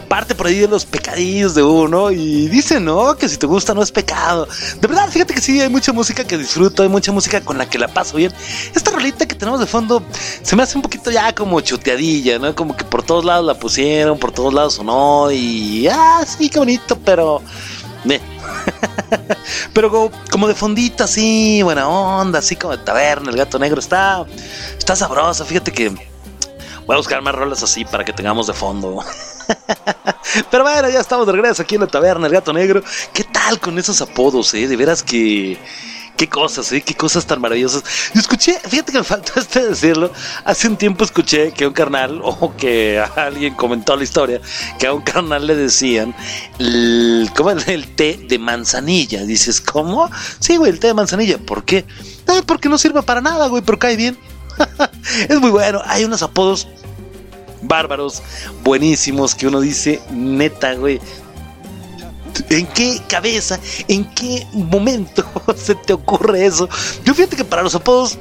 parte 0.07 0.33
por 0.33 0.47
ahí 0.47 0.59
de 0.59 0.67
los 0.69 0.85
pecadillos 0.85 1.53
de 1.55 1.61
uno. 1.61 2.09
Y 2.09 2.47
dicen, 2.47 2.85
¿no? 2.85 3.17
Que 3.17 3.27
si 3.27 3.35
te 3.35 3.47
gusta 3.47 3.73
no 3.73 3.83
es 3.83 3.91
pecado. 3.91 4.47
De 4.79 4.87
verdad, 4.87 5.09
fíjate 5.09 5.33
que 5.33 5.41
sí, 5.41 5.59
hay 5.59 5.67
mucha 5.67 5.91
música 5.91 6.23
que 6.23 6.37
disfruto, 6.37 6.83
hay 6.83 6.89
mucha 6.89 7.11
música 7.11 7.41
con 7.41 7.57
la 7.57 7.69
que 7.69 7.77
la 7.77 7.89
paso 7.89 8.15
bien. 8.15 8.31
Esta 8.73 8.91
rolita 8.91 9.25
que 9.25 9.35
tenemos 9.35 9.59
de 9.59 9.65
fondo 9.65 10.03
se 10.41 10.55
me 10.55 10.63
hace 10.63 10.77
un 10.77 10.83
poquito 10.83 11.11
ya 11.11 11.35
como 11.35 11.59
chuteadilla, 11.59 12.39
¿no? 12.39 12.55
Como 12.55 12.77
que 12.77 12.85
por 12.85 13.03
todos 13.03 13.25
lados 13.25 13.45
la 13.45 13.55
pusieron, 13.55 14.17
por 14.17 14.31
todos 14.31 14.53
lados 14.53 14.75
sonó 14.75 15.31
y... 15.31 15.85
Ah, 15.91 16.23
sí, 16.25 16.49
qué 16.49 16.59
bonito, 16.59 16.97
pero... 17.03 17.41
eh. 18.09 18.30
Pero 19.73 20.11
como, 20.29 20.47
de 20.47 20.55
fondita, 20.55 21.05
así, 21.05 21.61
buena 21.63 21.87
onda, 21.87 22.39
así 22.39 22.55
como 22.55 22.75
de 22.75 22.83
taberna, 22.83 23.31
el 23.31 23.37
gato 23.37 23.59
negro. 23.59 23.79
Está, 23.79 24.25
está 24.77 24.95
sabroso. 24.95 25.45
Fíjate 25.45 25.71
que 25.71 25.89
voy 25.89 26.93
a 26.93 26.97
buscar 26.97 27.21
más 27.21 27.35
rolas 27.35 27.63
así 27.63 27.85
para 27.85 28.03
que 28.03 28.13
tengamos 28.13 28.47
de 28.47 28.53
fondo. 28.53 29.03
Pero 30.51 30.63
bueno, 30.63 30.89
ya 30.89 30.99
estamos 30.99 31.25
de 31.25 31.33
regreso 31.33 31.61
aquí 31.61 31.75
en 31.75 31.81
la 31.81 31.87
taberna, 31.87 32.27
el 32.27 32.33
gato 32.33 32.53
negro. 32.53 32.83
¿Qué 33.13 33.23
tal 33.23 33.59
con 33.59 33.77
esos 33.77 34.01
apodos, 34.01 34.53
eh? 34.53 34.67
De 34.67 34.75
veras 34.75 35.03
que 35.03 35.57
qué 36.21 36.29
cosas, 36.29 36.71
¿eh? 36.71 36.81
Qué 36.81 36.93
cosas 36.93 37.25
tan 37.25 37.41
maravillosas. 37.41 37.83
Yo 38.13 38.19
escuché, 38.19 38.59
fíjate 38.59 38.91
que 38.91 38.99
me 38.99 39.03
faltó 39.03 39.39
este 39.39 39.67
decirlo. 39.69 40.11
Hace 40.45 40.67
un 40.67 40.77
tiempo 40.77 41.03
escuché 41.03 41.51
que 41.51 41.65
un 41.65 41.73
carnal, 41.73 42.21
o 42.23 42.55
que 42.55 43.03
alguien 43.15 43.55
comentó 43.55 43.95
la 43.95 44.03
historia, 44.03 44.39
que 44.77 44.85
a 44.85 44.93
un 44.93 45.01
carnal 45.01 45.47
le 45.47 45.55
decían, 45.55 46.13
el, 46.59 47.27
¿cómo 47.35 47.49
es 47.49 47.67
el 47.67 47.95
té 47.95 48.19
de 48.29 48.37
manzanilla? 48.37 49.23
Dices, 49.23 49.59
¿cómo? 49.61 50.11
Sí, 50.39 50.57
güey, 50.57 50.71
el 50.71 50.79
té 50.79 50.87
de 50.87 50.93
manzanilla. 50.93 51.39
¿Por 51.39 51.65
qué? 51.65 51.77
Eh, 51.77 52.43
porque 52.45 52.69
no 52.69 52.77
sirve 52.77 53.01
para 53.01 53.19
nada, 53.21 53.47
güey, 53.47 53.63
pero 53.63 53.79
cae 53.79 53.95
bien. 53.95 54.15
es 55.27 55.39
muy 55.39 55.49
bueno. 55.49 55.81
Hay 55.85 56.03
unos 56.03 56.21
apodos 56.21 56.67
bárbaros, 57.63 58.21
buenísimos, 58.63 59.33
que 59.33 59.47
uno 59.47 59.59
dice, 59.59 60.01
neta, 60.11 60.75
güey, 60.75 60.99
¿En 62.49 62.67
qué 62.67 63.01
cabeza, 63.07 63.59
en 63.87 64.05
qué 64.13 64.47
momento 64.53 65.23
se 65.55 65.75
te 65.75 65.93
ocurre 65.93 66.45
eso? 66.45 66.67
Yo 67.03 67.13
fíjate 67.13 67.35
que 67.35 67.45
para 67.45 67.63
los 67.63 67.75
apodos 67.75 68.17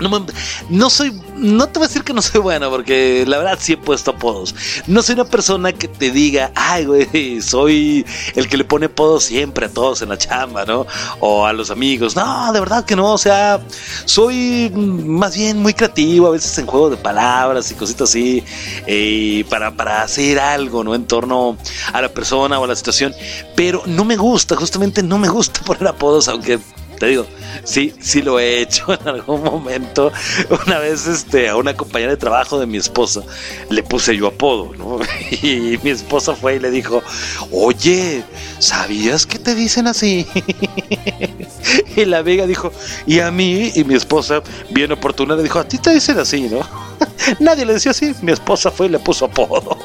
no, 0.00 0.90
soy, 0.90 1.12
no 1.36 1.66
te 1.68 1.78
voy 1.78 1.86
a 1.86 1.88
decir 1.88 2.04
que 2.04 2.12
no 2.12 2.22
soy 2.22 2.40
bueno, 2.40 2.70
porque 2.70 3.24
la 3.26 3.38
verdad 3.38 3.58
sí 3.60 3.74
he 3.74 3.76
puesto 3.76 4.12
apodos. 4.12 4.54
No 4.86 5.02
soy 5.02 5.14
una 5.14 5.24
persona 5.24 5.72
que 5.72 5.88
te 5.88 6.10
diga, 6.10 6.52
ay, 6.54 6.86
güey, 6.86 7.42
soy 7.42 8.06
el 8.34 8.48
que 8.48 8.56
le 8.56 8.64
pone 8.64 8.86
apodos 8.86 9.24
siempre 9.24 9.66
a 9.66 9.68
todos 9.68 10.02
en 10.02 10.08
la 10.08 10.18
chamba, 10.18 10.64
¿no? 10.64 10.86
O 11.20 11.46
a 11.46 11.52
los 11.52 11.70
amigos. 11.70 12.16
No, 12.16 12.52
de 12.52 12.60
verdad 12.60 12.84
que 12.84 12.96
no, 12.96 13.12
o 13.12 13.18
sea, 13.18 13.60
soy 14.04 14.70
más 14.74 15.36
bien 15.36 15.58
muy 15.58 15.74
creativo, 15.74 16.28
a 16.28 16.30
veces 16.30 16.56
en 16.58 16.66
juego 16.66 16.90
de 16.90 16.96
palabras 16.96 17.70
y 17.70 17.74
cositas 17.74 18.10
así, 18.10 18.44
eh, 18.86 19.44
para, 19.48 19.76
para 19.76 20.02
hacer 20.02 20.38
algo, 20.38 20.84
¿no? 20.84 20.94
En 20.94 21.06
torno 21.06 21.56
a 21.92 22.00
la 22.00 22.08
persona 22.08 22.58
o 22.58 22.64
a 22.64 22.66
la 22.66 22.76
situación. 22.76 23.14
Pero 23.54 23.82
no 23.86 24.04
me 24.04 24.16
gusta, 24.16 24.56
justamente 24.56 25.02
no 25.02 25.18
me 25.18 25.28
gusta 25.28 25.60
poner 25.64 25.88
apodos, 25.88 26.28
aunque 26.28 26.58
te 27.00 27.06
digo, 27.06 27.26
sí, 27.64 27.94
sí 27.98 28.20
lo 28.20 28.38
he 28.38 28.60
hecho 28.60 28.92
en 29.00 29.08
algún 29.08 29.42
momento. 29.42 30.12
Una 30.66 30.78
vez 30.78 31.06
este, 31.06 31.48
a 31.48 31.56
una 31.56 31.74
compañera 31.74 32.12
de 32.12 32.18
trabajo 32.18 32.60
de 32.60 32.66
mi 32.66 32.76
esposa 32.76 33.22
le 33.70 33.82
puse 33.82 34.14
yo 34.14 34.26
apodo, 34.26 34.72
¿no? 34.76 34.98
Y 35.42 35.78
mi 35.82 35.90
esposa 35.90 36.34
fue 36.34 36.56
y 36.56 36.58
le 36.58 36.70
dijo, 36.70 37.02
oye, 37.50 38.22
¿sabías 38.58 39.24
que 39.24 39.38
te 39.38 39.54
dicen 39.54 39.86
así? 39.86 40.26
Y 41.96 42.04
la 42.04 42.18
amiga 42.18 42.46
dijo, 42.46 42.72
y 43.06 43.20
a 43.20 43.30
mí, 43.30 43.72
y 43.74 43.84
mi 43.84 43.94
esposa, 43.94 44.42
bien 44.70 44.92
oportuna, 44.92 45.34
le 45.36 45.42
dijo, 45.42 45.58
a 45.58 45.64
ti 45.64 45.78
te 45.78 45.92
dicen 45.92 46.18
así, 46.18 46.42
¿no? 46.42 46.60
Nadie 47.38 47.64
le 47.64 47.74
decía 47.74 47.92
así, 47.92 48.14
mi 48.22 48.32
esposa 48.32 48.70
fue 48.70 48.86
y 48.86 48.90
le 48.90 48.98
puso 48.98 49.26
apodo. 49.26 49.76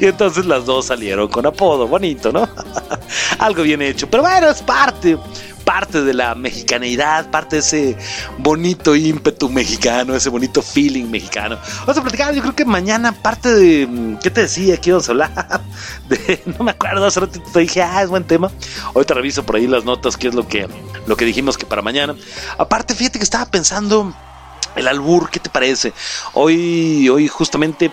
Y 0.00 0.06
entonces 0.06 0.46
las 0.46 0.64
dos 0.64 0.86
salieron 0.86 1.28
con 1.28 1.46
apodo, 1.46 1.86
bonito, 1.86 2.32
¿no? 2.32 2.48
Algo 3.38 3.62
bien 3.62 3.82
hecho, 3.82 4.08
pero 4.08 4.22
bueno, 4.22 4.48
es 4.48 4.62
parte, 4.62 5.16
parte 5.66 6.02
de 6.02 6.14
la 6.14 6.36
mexicaneidad, 6.36 7.28
parte 7.28 7.56
de 7.56 7.60
ese 7.60 7.98
bonito 8.38 8.94
ímpetu 8.94 9.50
mexicano, 9.50 10.14
ese 10.14 10.28
bonito 10.28 10.62
feeling 10.62 11.06
mexicano. 11.10 11.58
Vamos 11.80 11.98
a 11.98 12.02
platicar, 12.02 12.32
yo 12.32 12.40
creo 12.40 12.54
que 12.54 12.64
mañana 12.64 13.10
parte 13.10 13.52
de, 13.52 13.86
mm, 13.86 14.18
¿qué 14.18 14.30
te 14.30 14.42
decía? 14.42 14.76
¿Qué 14.76 14.90
íbamos 14.90 15.08
a 15.08 15.12
hablar? 15.12 15.60
No 16.46 16.64
me 16.64 16.70
acuerdo, 16.70 17.04
hace 17.04 17.18
ratito 17.18 17.44
te 17.52 17.60
dije, 17.60 17.82
ah, 17.82 18.00
es 18.02 18.08
buen 18.08 18.22
tema. 18.22 18.50
Ahorita 18.94 19.14
reviso 19.14 19.44
por 19.44 19.56
ahí 19.56 19.66
las 19.66 19.84
notas, 19.84 20.16
qué 20.16 20.28
es 20.28 20.34
lo 20.34 20.46
que, 20.46 20.68
lo 21.06 21.16
que 21.16 21.24
dijimos 21.24 21.58
que 21.58 21.66
para 21.66 21.82
mañana. 21.82 22.14
Aparte, 22.58 22.94
fíjate 22.94 23.18
que 23.18 23.24
estaba 23.24 23.46
pensando 23.46 24.14
el 24.76 24.86
albur, 24.86 25.30
¿qué 25.30 25.40
te 25.40 25.50
parece? 25.50 25.92
Hoy, 26.34 27.08
hoy 27.08 27.26
justamente 27.26 27.90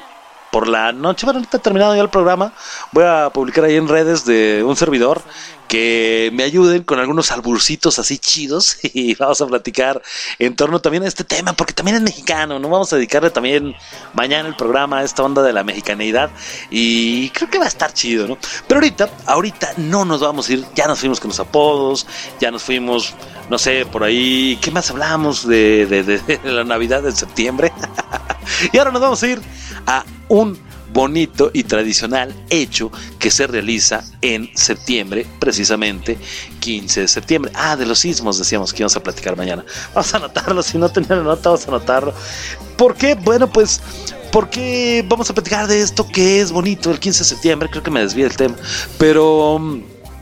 por 0.54 0.68
la 0.68 0.92
noche, 0.92 1.26
bueno, 1.26 1.40
ahorita 1.40 1.58
terminado 1.58 1.96
ya 1.96 2.02
el 2.04 2.10
programa, 2.10 2.54
voy 2.92 3.04
a 3.06 3.32
publicar 3.34 3.64
ahí 3.64 3.76
en 3.76 3.88
redes 3.88 4.24
de 4.24 4.64
un 4.64 4.76
servidor 4.76 5.20
que 5.68 6.30
me 6.34 6.44
ayuden 6.44 6.84
con 6.84 7.00
algunos 7.00 7.32
alburcitos 7.32 7.98
así 7.98 8.20
chidos 8.20 8.78
y 8.84 9.16
vamos 9.16 9.42
a 9.42 9.48
platicar 9.48 10.00
en 10.38 10.56
torno 10.56 10.80
también 10.80 11.02
a 11.06 11.08
este 11.08 11.24
tema, 11.24 11.54
porque 11.54 11.74
también 11.74 11.98
es 11.98 12.04
mexicano, 12.04 12.60
¿no? 12.60 12.70
Vamos 12.70 12.94
a 12.94 12.98
dedicarle 12.98 13.32
también 13.32 13.74
mañana 14.14 14.48
el 14.48 14.56
programa 14.56 15.00
a 15.00 15.04
esta 15.04 15.24
onda 15.24 15.42
de 15.42 15.54
la 15.54 15.64
mexicaneidad 15.64 16.30
y 16.70 17.32
creo 17.32 17.50
que 17.50 17.58
va 17.58 17.66
a 17.66 17.70
estar 17.70 17.92
chido, 17.92 18.28
¿no? 18.28 18.38
Pero 18.68 18.78
ahorita, 18.78 19.10
ahorita 19.26 19.74
no 19.78 20.06
nos 20.06 20.22
vamos 20.22 20.50
a 20.50 20.54
ir, 20.54 20.64
ya 20.76 20.86
nos 20.86 21.00
fuimos 21.00 21.20
con 21.20 21.30
los 21.30 21.40
apodos, 21.40 22.06
ya 22.40 22.52
nos 22.52 22.62
fuimos, 22.62 23.16
no 23.50 23.58
sé, 23.58 23.88
por 23.88 24.04
ahí, 24.04 24.60
¿qué 24.62 24.70
más 24.70 24.92
hablamos 24.92 25.48
de- 25.48 25.88
de 25.88 26.40
la 26.44 26.64
Navidad 26.64 27.02
de 27.02 27.12
septiembre? 27.12 27.74
y 28.72 28.78
ahora 28.78 28.92
nos 28.92 29.02
vamos 29.02 29.24
a 29.24 29.28
ir 29.28 29.42
a 29.88 30.04
un 30.30 30.58
bonito 30.94 31.50
y 31.54 31.64
tradicional 31.64 32.34
hecho 32.50 32.92
que 33.20 33.32
se 33.32 33.48
realiza 33.48 34.04
en 34.22 34.50
septiembre, 34.56 35.26
precisamente 35.40 36.18
15 36.60 37.02
de 37.02 37.08
septiembre. 37.08 37.52
Ah, 37.56 37.76
de 37.76 37.86
los 37.86 38.00
sismos 38.00 38.38
decíamos 38.38 38.72
que 38.72 38.84
íbamos 38.84 38.96
a 38.96 39.04
platicar 39.04 39.36
mañana. 39.36 39.66
Vamos 39.94 40.14
a 40.14 40.18
anotarlo, 40.18 40.62
si 40.62 40.78
no 40.78 40.90
tenía 40.90 41.16
la 41.16 41.24
nota, 41.24 41.50
vamos 41.50 41.66
a 41.66 41.70
anotarlo. 41.70 42.14
¿Por 42.78 42.96
qué? 42.96 43.16
Bueno, 43.16 43.52
pues 43.52 43.82
porque 44.32 45.06
vamos 45.08 45.30
a 45.30 45.34
platicar 45.34 45.68
de 45.68 45.80
esto 45.80 46.08
que 46.08 46.42
es 46.42 46.52
bonito 46.52 46.90
el 46.90 47.00
15 47.00 47.20
de 47.20 47.26
septiembre, 47.26 47.70
creo 47.70 47.84
que 47.84 47.92
me 47.92 48.02
desvíe 48.02 48.24
el 48.26 48.36
tema, 48.36 48.56
pero 48.98 49.60
mm, 49.60 49.82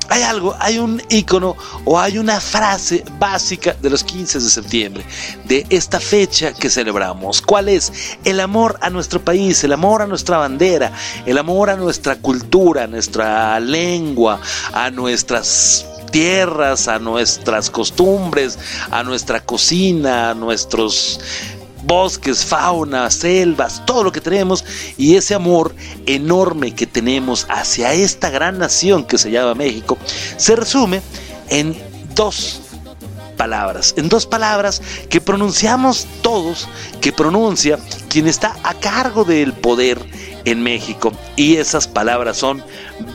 hay 0.10 0.24
algo, 0.24 0.56
hay 0.60 0.78
un 0.78 1.02
icono 1.10 1.56
o 1.86 2.00
hay 2.00 2.18
una 2.18 2.40
frase 2.42 3.04
básica 3.20 3.76
de 3.82 3.90
los 3.90 4.04
15 4.04 4.40
de 4.40 4.50
septiembre, 4.50 5.06
de 5.46 5.66
esta 5.70 6.00
fecha 6.00 6.54
que 6.54 6.70
celebramos. 6.70 7.42
¿Cuál 7.42 7.70
es? 7.70 7.92
El 8.24 8.40
amor 8.40 8.78
a 8.82 8.90
nuestro 8.90 9.24
país, 9.24 9.64
el 9.64 9.74
amor 9.74 10.02
a 10.02 10.08
nuestra 10.08 10.38
bandera, 10.38 10.92
el 11.26 11.38
amor 11.38 11.70
a 11.70 11.76
nuestra 11.76 12.18
cultura, 12.18 12.84
a 12.84 12.88
nuestra 12.88 13.60
lengua, 13.60 14.40
a 14.74 14.90
nuestras 14.92 15.86
tierras, 16.12 16.88
a 16.88 17.00
nuestras 17.00 17.70
costumbres, 17.70 18.60
a 18.92 19.04
nuestra 19.04 19.40
cocina, 19.40 20.32
a 20.32 20.34
nuestros 20.34 21.20
bosques, 21.84 22.46
fauna, 22.46 23.10
selvas, 23.10 23.84
todo 23.86 24.04
lo 24.04 24.12
que 24.12 24.22
tenemos 24.22 24.64
y 24.98 25.16
ese 25.16 25.34
amor 25.34 25.76
enorme 26.06 26.74
que 26.74 26.88
tenemos 26.88 27.46
hacia 27.50 27.94
esta 27.94 28.30
gran 28.30 28.58
nación 28.58 29.04
que 29.04 29.18
se 29.18 29.32
llama 29.32 29.56
México 29.56 29.98
se 30.38 30.56
resume 30.56 31.02
en 31.50 31.78
dos 32.16 32.62
palabras, 33.42 33.96
en 33.98 34.08
dos 34.08 34.28
palabras 34.28 34.82
que 35.10 35.20
pronunciamos 35.20 36.06
todos, 36.22 36.68
que 37.02 37.12
pronuncia 37.12 37.80
quien 38.08 38.28
está 38.28 38.56
a 38.64 38.76
cargo 38.76 39.24
del 39.24 39.54
poder 39.54 40.00
en 40.46 40.62
México 40.64 41.12
y 41.36 41.58
esas 41.58 41.88
palabras 41.88 42.38
son 42.38 42.64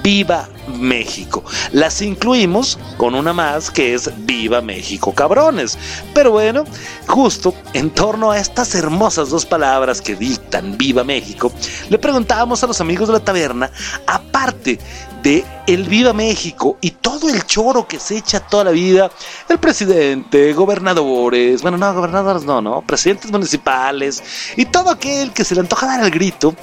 Viva 0.02 0.48
México. 0.78 1.44
Las 1.72 2.02
incluimos 2.02 2.78
con 2.96 3.14
una 3.14 3.32
más 3.32 3.70
que 3.70 3.94
es 3.94 4.10
Viva 4.26 4.60
México, 4.60 5.12
cabrones. 5.12 5.78
Pero 6.14 6.32
bueno, 6.32 6.64
justo 7.06 7.54
en 7.72 7.90
torno 7.90 8.30
a 8.30 8.38
estas 8.38 8.74
hermosas 8.74 9.30
dos 9.30 9.46
palabras 9.46 10.00
que 10.00 10.16
dictan 10.16 10.76
Viva 10.76 11.04
México, 11.04 11.52
le 11.88 11.98
preguntábamos 11.98 12.62
a 12.62 12.66
los 12.66 12.80
amigos 12.80 13.08
de 13.08 13.14
la 13.14 13.20
taberna, 13.20 13.70
aparte 14.06 14.78
de 15.22 15.44
el 15.66 15.84
Viva 15.84 16.12
México 16.12 16.78
y 16.80 16.92
todo 16.92 17.28
el 17.28 17.44
choro 17.44 17.86
que 17.88 17.98
se 17.98 18.16
echa 18.16 18.40
toda 18.40 18.64
la 18.64 18.70
vida, 18.70 19.10
el 19.48 19.58
presidente, 19.58 20.52
gobernadores, 20.52 21.62
bueno, 21.62 21.76
no, 21.76 21.94
gobernadores 21.94 22.44
no, 22.44 22.60
no, 22.60 22.82
presidentes 22.82 23.30
municipales 23.30 24.22
y 24.56 24.66
todo 24.66 24.90
aquel 24.90 25.32
que 25.32 25.44
se 25.44 25.54
le 25.54 25.62
antoja 25.62 25.86
dar 25.86 26.04
el 26.04 26.10
grito 26.10 26.54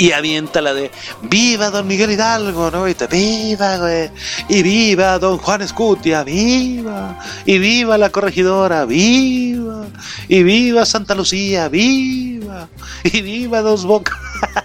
y 0.00 0.12
avienta 0.12 0.62
la 0.62 0.72
de 0.72 0.90
viva 1.22 1.68
don 1.68 1.86
Miguel 1.86 2.12
Hidalgo, 2.12 2.70
¿no? 2.70 2.88
Y 2.88 2.94
te 2.94 3.06
viva, 3.06 3.76
güey. 3.76 4.10
Y 4.48 4.62
viva 4.62 5.18
don 5.18 5.36
Juan 5.36 5.60
Escutia, 5.60 6.24
viva. 6.24 7.18
Y 7.44 7.58
viva 7.58 7.98
la 7.98 8.08
corregidora, 8.08 8.86
viva. 8.86 9.86
Y 10.26 10.42
viva 10.42 10.86
Santa 10.86 11.14
Lucía, 11.14 11.68
viva. 11.68 12.68
Y 13.04 13.20
viva 13.20 13.60
dos 13.60 13.84
bocas. 13.84 14.16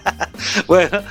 bueno, 0.66 1.02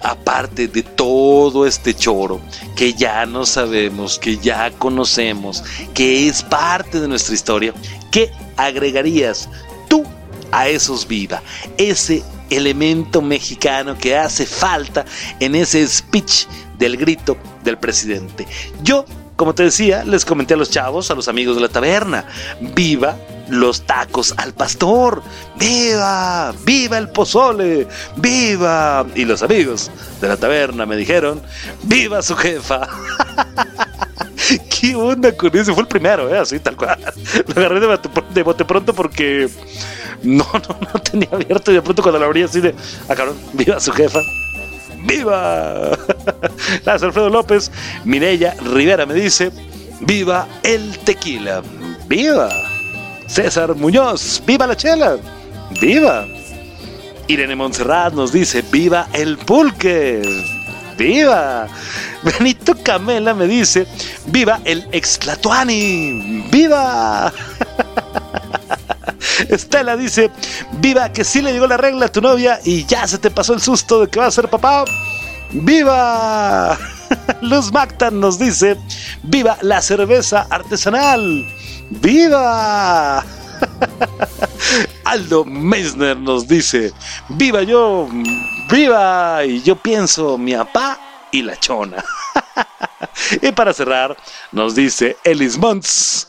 aparte 0.00 0.68
de 0.68 0.82
todo 0.82 1.66
este 1.66 1.92
choro 1.92 2.40
que 2.76 2.94
ya 2.94 3.26
no 3.26 3.44
sabemos, 3.44 4.18
que 4.18 4.38
ya 4.38 4.70
conocemos, 4.70 5.62
que 5.92 6.28
es 6.28 6.42
parte 6.42 6.98
de 6.98 7.08
nuestra 7.08 7.34
historia, 7.34 7.74
¿qué 8.10 8.30
agregarías 8.56 9.50
tú 9.88 10.02
a 10.50 10.68
esos 10.68 11.06
viva? 11.06 11.42
Ese 11.76 12.22
elemento 12.50 13.22
mexicano 13.22 13.96
que 13.98 14.16
hace 14.16 14.46
falta 14.46 15.04
en 15.40 15.54
ese 15.54 15.86
speech 15.86 16.46
del 16.78 16.96
grito 16.96 17.36
del 17.64 17.78
presidente. 17.78 18.46
Yo, 18.82 19.04
como 19.36 19.54
te 19.54 19.64
decía, 19.64 20.04
les 20.04 20.24
comenté 20.24 20.54
a 20.54 20.56
los 20.56 20.70
chavos, 20.70 21.10
a 21.10 21.14
los 21.14 21.28
amigos 21.28 21.56
de 21.56 21.62
la 21.62 21.68
taberna, 21.68 22.26
viva 22.74 23.16
los 23.48 23.82
tacos 23.82 24.34
al 24.36 24.52
pastor, 24.54 25.22
viva, 25.56 26.52
viva 26.64 26.98
el 26.98 27.08
pozole, 27.08 27.86
viva. 28.16 29.06
Y 29.14 29.24
los 29.24 29.42
amigos 29.42 29.90
de 30.20 30.28
la 30.28 30.36
taberna 30.36 30.86
me 30.86 30.96
dijeron, 30.96 31.42
viva 31.82 32.22
su 32.22 32.36
jefa. 32.36 32.88
¿Qué 34.80 34.94
onda 34.94 35.32
con 35.32 35.56
eso? 35.56 35.74
Fue 35.74 35.82
el 35.82 35.88
primero, 35.88 36.32
¿eh? 36.34 36.38
así 36.38 36.58
tal 36.58 36.76
cual. 36.76 36.98
Lo 37.46 37.60
agarré 37.60 37.80
de 38.34 38.42
bote, 38.42 38.64
pronto 38.64 38.94
porque 38.94 39.48
no, 40.22 40.46
no, 40.52 40.78
no 40.92 41.00
tenía 41.00 41.28
abierto 41.32 41.70
y 41.70 41.74
de 41.74 41.82
pronto 41.82 42.02
cuando 42.02 42.18
lo 42.18 42.26
abrí 42.26 42.42
así 42.42 42.60
de, 42.60 42.74
ah, 43.08 43.14
cabrón, 43.14 43.36
viva 43.52 43.80
su 43.80 43.92
jefa. 43.92 44.20
¡Viva! 45.04 45.90
Gracias, 46.84 47.02
Alfredo 47.02 47.30
López. 47.30 47.70
Mireya 48.04 48.54
Rivera 48.72 49.06
me 49.06 49.14
dice, 49.14 49.52
¡Viva 50.00 50.48
el 50.62 50.98
tequila! 50.98 51.62
¡Viva! 52.08 52.48
César 53.26 53.74
Muñoz, 53.74 54.42
¡Viva 54.46 54.66
la 54.66 54.76
chela! 54.76 55.16
¡Viva! 55.80 56.26
Irene 57.28 57.54
Montserrat 57.54 58.14
nos 58.14 58.32
dice, 58.32 58.64
¡Viva 58.72 59.08
el 59.12 59.36
pulque! 59.38 60.22
¡Viva! 60.96 61.68
Benito 62.22 62.74
Camela 62.82 63.34
me 63.34 63.46
dice, 63.46 63.86
¡Viva 64.26 64.60
el 64.64 64.86
extlatuani! 64.92 66.48
¡Viva! 66.50 67.32
Estela 69.48 69.96
dice, 69.96 70.30
viva 70.80 71.12
que 71.12 71.24
sí 71.24 71.42
le 71.42 71.52
llegó 71.52 71.66
la 71.66 71.76
regla 71.76 72.06
a 72.06 72.12
tu 72.12 72.20
novia 72.20 72.58
y 72.64 72.84
ya 72.86 73.06
se 73.06 73.18
te 73.18 73.30
pasó 73.30 73.54
el 73.54 73.60
susto 73.60 74.00
de 74.00 74.08
que 74.08 74.18
va 74.18 74.26
a 74.26 74.30
ser 74.30 74.48
papá. 74.48 74.84
¡Viva! 75.52 76.78
Luz 77.42 77.72
Mactan 77.72 78.18
nos 78.18 78.38
dice, 78.38 78.76
viva 79.22 79.58
la 79.62 79.82
cerveza 79.82 80.46
artesanal. 80.50 81.46
¡Viva! 81.90 83.20
Aldo 85.04 85.44
Meisner 85.44 86.18
nos 86.18 86.48
dice, 86.48 86.92
viva 87.28 87.62
yo, 87.62 88.08
viva, 88.70 89.44
y 89.44 89.62
yo 89.62 89.76
pienso 89.76 90.38
mi 90.38 90.54
papá 90.54 90.98
y 91.30 91.42
la 91.42 91.56
chona. 91.56 92.04
y 93.42 93.52
para 93.52 93.72
cerrar, 93.72 94.16
nos 94.52 94.74
dice 94.74 95.16
Elis 95.24 95.58
Mons, 95.58 96.28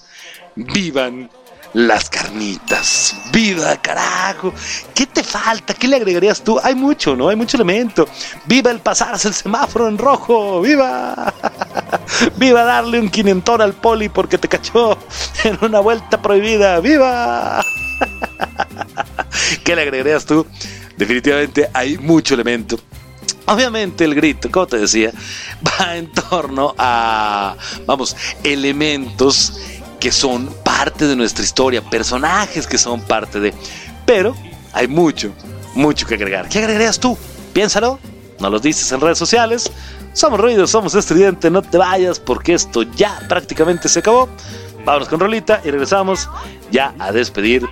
vivan 0.55 1.29
las 1.73 2.09
carnitas. 2.09 3.15
¡Viva, 3.31 3.75
carajo! 3.77 4.53
¿Qué 4.93 5.05
te 5.05 5.23
falta? 5.23 5.73
¿Qué 5.73 5.87
le 5.87 5.97
agregarías 5.97 6.41
tú? 6.41 6.59
Hay 6.63 6.75
mucho, 6.75 7.15
¿no? 7.15 7.29
Hay 7.29 7.35
mucho 7.35 7.57
elemento. 7.57 8.07
¡Viva 8.45 8.71
el 8.71 8.79
pasarse 8.79 9.27
el 9.27 9.33
semáforo 9.33 9.87
en 9.87 9.97
rojo! 9.97 10.61
¡Viva! 10.61 11.33
¡Viva 12.37 12.63
darle 12.63 12.99
un 12.99 13.09
quinentón 13.09 13.61
al 13.61 13.73
poli 13.73 14.09
porque 14.09 14.37
te 14.37 14.47
cachó 14.47 14.97
en 15.43 15.57
una 15.61 15.79
vuelta 15.79 16.21
prohibida! 16.21 16.79
¡Viva! 16.79 17.63
¿Qué 19.63 19.75
le 19.75 19.81
agregarías 19.83 20.25
tú? 20.25 20.47
Definitivamente 20.97 21.69
hay 21.73 21.97
mucho 21.97 22.33
elemento. 22.33 22.79
Obviamente 23.45 24.03
el 24.03 24.13
grito, 24.13 24.51
como 24.51 24.67
te 24.67 24.77
decía, 24.77 25.11
va 25.65 25.95
en 25.95 26.11
torno 26.11 26.75
a, 26.77 27.55
vamos, 27.85 28.15
elementos 28.43 29.53
que 29.99 30.11
son 30.11 30.47
parte 30.63 31.07
de 31.07 31.15
nuestra 31.15 31.43
historia, 31.43 31.81
personajes 31.81 32.67
que 32.67 32.77
son 32.77 33.01
parte 33.01 33.39
de... 33.39 33.53
Pero 34.05 34.35
hay 34.73 34.87
mucho, 34.87 35.33
mucho 35.75 36.05
que 36.05 36.15
agregar. 36.15 36.49
¿Qué 36.49 36.59
agregarías 36.59 36.99
tú? 36.99 37.17
Piénsalo, 37.53 37.99
no 38.39 38.49
lo 38.49 38.59
dices 38.59 38.91
en 38.91 39.01
redes 39.01 39.17
sociales. 39.17 39.71
Somos 40.13 40.39
ruidos, 40.39 40.71
somos 40.71 40.95
estridente, 40.95 41.49
no 41.49 41.61
te 41.61 41.77
vayas 41.77 42.19
porque 42.19 42.53
esto 42.53 42.83
ya 42.83 43.19
prácticamente 43.27 43.89
se 43.89 43.99
acabó. 43.99 44.29
Vámonos 44.85 45.09
con 45.09 45.19
Rolita 45.19 45.61
y 45.63 45.71
regresamos 45.71 46.29
ya 46.71 46.93
a 46.99 47.11
despedir 47.11 47.67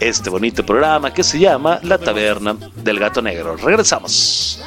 este 0.00 0.30
bonito 0.30 0.64
programa 0.64 1.12
que 1.12 1.22
se 1.22 1.38
llama 1.38 1.80
La 1.82 1.98
Taberna 1.98 2.56
del 2.74 2.98
Gato 2.98 3.22
Negro. 3.22 3.56
Regresamos. 3.56 4.62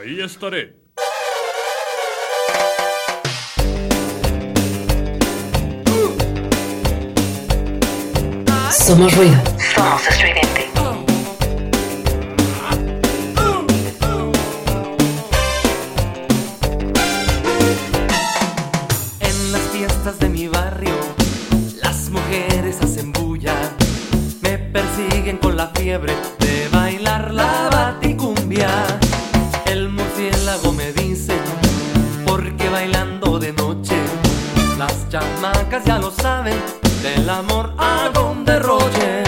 Ahí 0.00 0.20
estaré. 0.20 0.74
Somos 8.70 9.16
ruido. 9.16 9.36
Somos 9.74 10.06
estridente. 10.08 10.61
Persiguen 25.22 25.38
con 25.38 25.56
la 25.56 25.68
fiebre 25.68 26.14
de 26.40 26.68
bailar 26.72 27.32
la 27.32 27.68
baticumbia. 27.70 28.68
El 29.66 29.88
murciélago 29.88 30.72
me 30.72 30.92
dice, 30.92 31.34
porque 32.26 32.68
bailando 32.68 33.38
de 33.38 33.52
noche, 33.52 33.94
las 34.78 35.08
chamacas 35.08 35.84
ya 35.84 35.98
lo 35.98 36.10
saben, 36.10 36.58
del 37.02 37.28
amor 37.30 37.72
hago 37.78 38.32
un 38.32 38.44
derroche. 38.44 39.22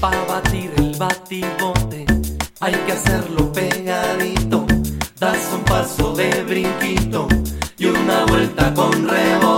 Para 0.00 0.24
batir 0.24 0.72
el 0.78 0.96
batibote 0.98 2.06
hay 2.60 2.74
que 2.86 2.92
hacerlo 2.92 3.52
pegadito. 3.52 4.66
Das 5.20 5.38
un 5.52 5.62
paso 5.64 6.14
de 6.14 6.42
brinquito 6.44 7.28
y 7.78 7.86
una 7.86 8.24
vuelta 8.24 8.72
con 8.74 8.90
rebote. 9.06 9.49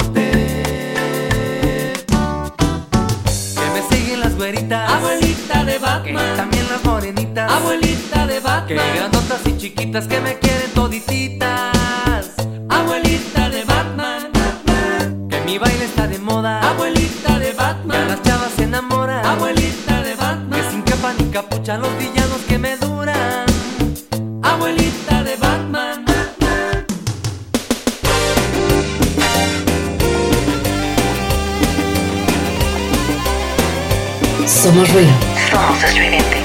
Batman. 6.12 6.36
También 6.36 6.68
las 6.68 6.84
morenitas, 6.84 7.50
abuelita 7.50 8.26
de 8.26 8.40
Batman. 8.40 8.68
Que 8.68 8.98
grandotas 8.98 9.40
y 9.46 9.56
chiquitas 9.58 10.06
que 10.06 10.20
me 10.20 10.38
quieren 10.38 10.70
todititas, 10.74 12.32
abuelita 12.68 13.48
de 13.48 13.64
Batman. 13.64 14.32
Que 15.28 15.40
mi 15.40 15.58
baile 15.58 15.84
está 15.84 16.06
de 16.06 16.18
moda, 16.18 16.60
abuelita 16.68 17.38
de 17.38 17.52
Batman. 17.52 17.96
Que 17.96 18.02
a 18.04 18.08
las 18.08 18.22
chavas 18.22 18.52
se 18.56 18.64
enamoran, 18.64 19.24
abuelita 19.24 20.02
de 20.02 20.14
Batman. 20.14 20.60
Que 20.60 20.70
sin 20.70 20.82
capa 20.82 21.12
ni 21.18 21.24
capucha 21.30 21.78
los 21.78 21.96
villanos 21.98 22.40
que 22.48 22.58
me 22.58 22.76
duran, 22.76 23.46
abuelita 24.42 25.22
de 25.22 25.36
Batman. 25.36 26.04
Somos 34.46 34.92
ruido. 34.92 35.31
Somos 35.52 35.84
estridente. 35.84 36.36
Con 36.36 36.41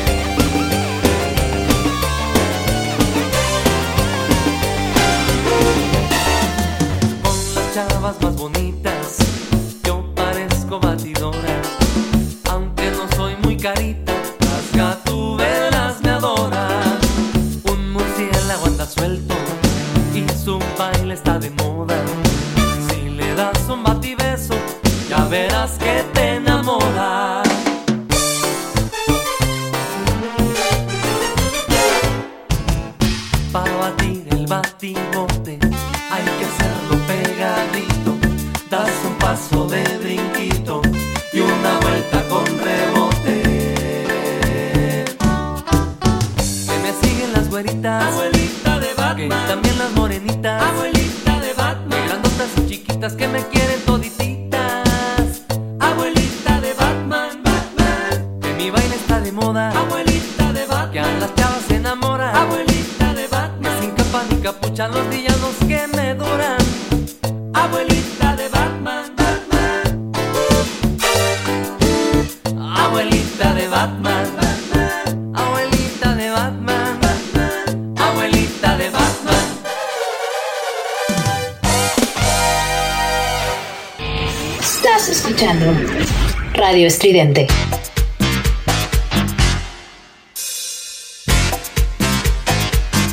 Estridente. 86.88 87.48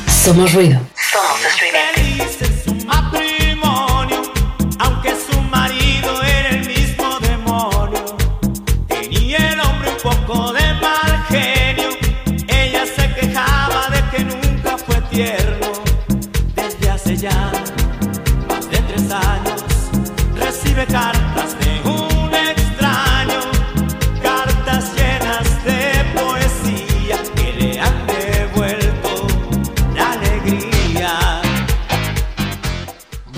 Somos 0.07 0.53
ruido. 0.53 0.94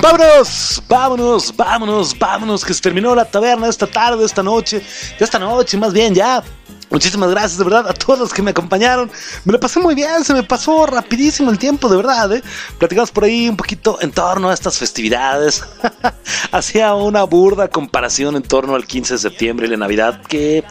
Vámonos, 0.10 0.82
vámonos, 0.88 1.54
vámonos, 1.54 2.18
vámonos, 2.18 2.64
que 2.64 2.74
se 2.74 2.82
terminó 2.82 3.14
la 3.14 3.26
taberna 3.26 3.68
esta 3.68 3.86
tarde, 3.86 4.24
esta 4.24 4.42
noche, 4.42 4.82
de 5.20 5.26
esta 5.26 5.38
noche, 5.38 5.76
más 5.76 5.92
bien 5.92 6.16
ya. 6.16 6.42
Muchísimas 6.90 7.30
gracias 7.30 7.58
de 7.58 7.66
verdad 7.66 7.90
a 7.90 7.94
todos 7.94 8.18
los 8.18 8.34
que 8.34 8.42
me 8.42 8.52
acompañaron. 8.52 9.12
Me 9.44 9.52
lo 9.52 9.60
pasé 9.60 9.82
muy 9.82 9.96
bien, 9.96 10.24
se 10.24 10.34
me 10.34 10.44
pasó 10.44 10.86
rapidísimo 10.86 11.52
el 11.52 11.60
tiempo, 11.60 11.90
de 11.90 11.98
verdad. 11.98 12.32
¿eh? 12.32 12.42
Platicamos 12.78 13.12
por 13.12 13.26
ahí 13.26 13.50
un 13.50 13.58
poquito 13.58 13.98
en 14.00 14.12
torno 14.12 14.50
a 14.50 14.54
estas 14.54 14.78
festividades. 14.78 15.62
Hacía 16.54 16.94
una 16.96 17.24
burda 17.24 17.68
comparación 17.68 18.38
en 18.38 18.44
torno 18.44 18.76
al 18.76 18.88
15 18.88 19.16
de 19.16 19.20
septiembre 19.20 19.68
y 19.68 19.72
la 19.72 19.78
Navidad 19.78 20.22
que, 20.22 20.64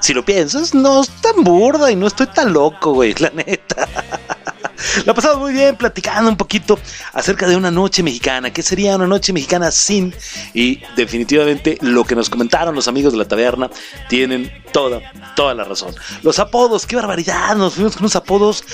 si 0.00 0.14
lo 0.14 0.24
piensas, 0.24 0.74
no 0.74 1.02
es 1.02 1.10
tan 1.20 1.44
burda 1.44 1.92
y 1.92 1.94
no 1.94 2.08
estoy 2.08 2.26
tan 2.26 2.52
loco, 2.52 2.94
güey, 2.94 3.14
la 3.14 3.30
neta. 3.30 3.88
La 5.06 5.14
pasamos 5.14 5.38
muy 5.38 5.52
bien 5.52 5.76
platicando 5.76 6.30
un 6.30 6.36
poquito 6.36 6.78
acerca 7.12 7.46
de 7.46 7.56
una 7.56 7.70
noche 7.70 8.02
mexicana. 8.02 8.52
¿Qué 8.52 8.62
sería 8.62 8.96
una 8.96 9.06
noche 9.06 9.32
mexicana 9.32 9.70
sin? 9.70 10.14
Y 10.54 10.80
definitivamente 10.96 11.78
lo 11.80 12.04
que 12.04 12.14
nos 12.14 12.30
comentaron 12.30 12.74
los 12.74 12.88
amigos 12.88 13.12
de 13.12 13.18
la 13.18 13.26
taberna 13.26 13.70
tienen 14.08 14.50
toda, 14.72 15.00
toda 15.36 15.54
la 15.54 15.64
razón. 15.64 15.94
Los 16.22 16.38
apodos, 16.38 16.86
qué 16.86 16.96
barbaridad. 16.96 17.56
Nos 17.56 17.74
fuimos 17.74 17.94
con 17.94 18.02
unos 18.02 18.16
apodos 18.16 18.64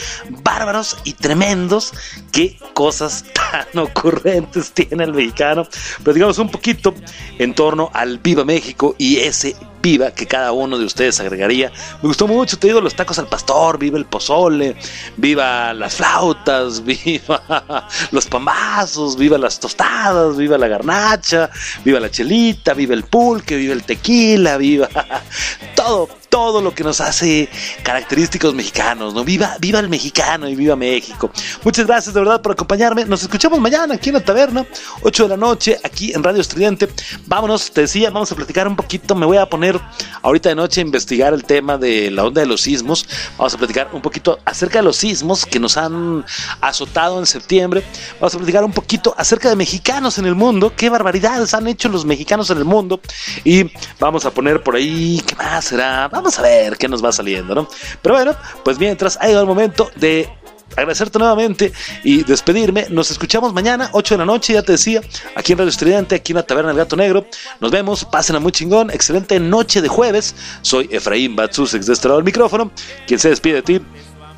bárbaros 0.42 0.96
y 1.04 1.12
tremendos. 1.14 1.92
Qué 2.32 2.58
cosas 2.74 3.24
tan 3.34 3.82
ocurrentes 3.82 4.72
tiene 4.72 5.04
el 5.04 5.12
mexicano. 5.12 5.66
Pero 5.98 6.14
digamos 6.14 6.38
un 6.38 6.50
poquito 6.50 6.94
en 7.38 7.54
torno 7.54 7.90
al 7.92 8.18
Viva 8.18 8.44
México 8.44 8.94
y 8.98 9.18
ese 9.18 9.56
viva 9.86 10.10
que 10.10 10.26
cada 10.26 10.50
uno 10.50 10.78
de 10.78 10.84
ustedes 10.84 11.20
agregaría. 11.20 11.70
Me 12.02 12.08
gustó 12.08 12.26
mucho, 12.26 12.58
te 12.58 12.66
digo, 12.66 12.80
los 12.80 12.96
tacos 12.96 13.20
al 13.20 13.28
pastor, 13.28 13.78
viva 13.78 13.96
el 13.98 14.04
pozole, 14.04 14.74
viva 15.16 15.72
las 15.74 15.94
flautas, 15.94 16.84
viva 16.90 17.86
los 18.10 18.26
pambazos, 18.26 19.16
viva 19.16 19.38
las 19.38 19.60
tostadas, 19.60 20.36
viva 20.36 20.58
la 20.58 20.66
garnacha, 20.66 21.50
viva 21.84 22.00
la 22.00 22.10
chelita, 22.10 22.74
viva 22.74 22.94
el 22.94 23.04
pulque, 23.04 23.54
viva 23.54 23.74
el 23.74 23.84
tequila, 23.84 24.56
viva 24.56 24.88
todo, 25.76 25.85
todo 25.86 26.08
lo 26.36 26.74
que 26.74 26.84
nos 26.84 27.00
hace 27.00 27.48
característicos 27.82 28.54
mexicanos, 28.54 29.14
¿no? 29.14 29.24
Viva, 29.24 29.56
viva 29.58 29.80
el 29.80 29.88
mexicano 29.88 30.46
y 30.46 30.54
viva 30.54 30.76
México. 30.76 31.30
Muchas 31.64 31.86
gracias 31.86 32.12
de 32.12 32.20
verdad 32.20 32.42
por 32.42 32.52
acompañarme. 32.52 33.06
Nos 33.06 33.22
escuchamos 33.22 33.58
mañana 33.58 33.94
aquí 33.94 34.10
en 34.10 34.16
la 34.16 34.20
taberna, 34.20 34.66
8 35.00 35.22
de 35.22 35.28
la 35.30 35.36
noche, 35.38 35.78
aquí 35.82 36.12
en 36.12 36.22
Radio 36.22 36.42
Estridente. 36.42 36.90
Vámonos, 37.26 37.70
te 37.70 37.82
decía, 37.82 38.10
vamos 38.10 38.30
a 38.32 38.34
platicar 38.34 38.68
un 38.68 38.76
poquito. 38.76 39.14
Me 39.14 39.24
voy 39.24 39.38
a 39.38 39.46
poner 39.46 39.80
ahorita 40.20 40.50
de 40.50 40.54
noche 40.56 40.82
a 40.82 40.84
investigar 40.84 41.32
el 41.32 41.44
tema 41.44 41.78
de 41.78 42.10
la 42.10 42.24
onda 42.24 42.42
de 42.42 42.46
los 42.46 42.60
sismos. 42.60 43.08
Vamos 43.38 43.54
a 43.54 43.58
platicar 43.58 43.88
un 43.94 44.02
poquito 44.02 44.38
acerca 44.44 44.80
de 44.80 44.84
los 44.84 44.98
sismos 44.98 45.46
que 45.46 45.58
nos 45.58 45.78
han 45.78 46.22
azotado 46.60 47.18
en 47.18 47.24
septiembre. 47.24 47.82
Vamos 48.20 48.34
a 48.34 48.38
platicar 48.38 48.62
un 48.62 48.72
poquito 48.72 49.14
acerca 49.16 49.48
de 49.48 49.56
mexicanos 49.56 50.18
en 50.18 50.26
el 50.26 50.34
mundo. 50.34 50.74
Qué 50.76 50.90
barbaridades 50.90 51.54
han 51.54 51.66
hecho 51.66 51.88
los 51.88 52.04
mexicanos 52.04 52.50
en 52.50 52.58
el 52.58 52.66
mundo. 52.66 53.00
Y 53.42 53.70
vamos 53.98 54.26
a 54.26 54.30
poner 54.30 54.62
por 54.62 54.76
ahí, 54.76 55.22
¿qué 55.26 55.34
más 55.34 55.64
será? 55.64 56.08
Vamos 56.08 56.25
a 56.38 56.42
ver 56.42 56.76
qué 56.76 56.88
nos 56.88 57.04
va 57.04 57.12
saliendo, 57.12 57.54
¿no? 57.54 57.68
Pero 58.02 58.14
bueno, 58.14 58.34
pues 58.64 58.78
mientras 58.78 59.16
ha 59.20 59.26
llegado 59.26 59.42
el 59.42 59.48
momento 59.48 59.90
de 59.96 60.28
agradecerte 60.74 61.18
nuevamente 61.18 61.72
y 62.02 62.22
despedirme. 62.24 62.86
Nos 62.90 63.10
escuchamos 63.10 63.52
mañana, 63.52 63.90
8 63.92 64.14
de 64.14 64.18
la 64.18 64.24
noche, 64.24 64.52
ya 64.54 64.62
te 64.62 64.72
decía, 64.72 65.00
aquí 65.34 65.52
en 65.52 65.58
Radio 65.58 65.70
Estudiante, 65.70 66.14
aquí 66.16 66.32
en 66.32 66.36
la 66.36 66.42
Taberna 66.42 66.70
del 66.70 66.78
Gato 66.78 66.96
Negro. 66.96 67.26
Nos 67.60 67.70
vemos, 67.70 68.04
pásenla 68.04 68.40
muy 68.40 68.52
chingón, 68.52 68.90
excelente 68.90 69.38
noche 69.40 69.80
de 69.80 69.88
jueves. 69.88 70.34
Soy 70.62 70.88
Efraín 70.90 71.36
Batsusex 71.36 71.86
de 71.86 71.92
este 71.92 72.08
lado 72.08 72.18
del 72.18 72.24
micrófono, 72.24 72.70
quien 73.06 73.20
se 73.20 73.28
despide 73.28 73.54
de 73.56 73.62
ti. 73.62 73.80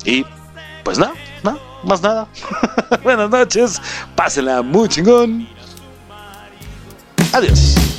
Y 0.05 0.25
pues 0.83 0.97
nada, 0.97 1.13
no, 1.43 1.59
más 1.83 2.01
nada. 2.01 2.27
Buenas 3.03 3.29
noches, 3.29 3.81
pásenla 4.15 4.61
muy 4.61 4.87
chingón. 4.87 5.47
Adiós. 7.33 7.98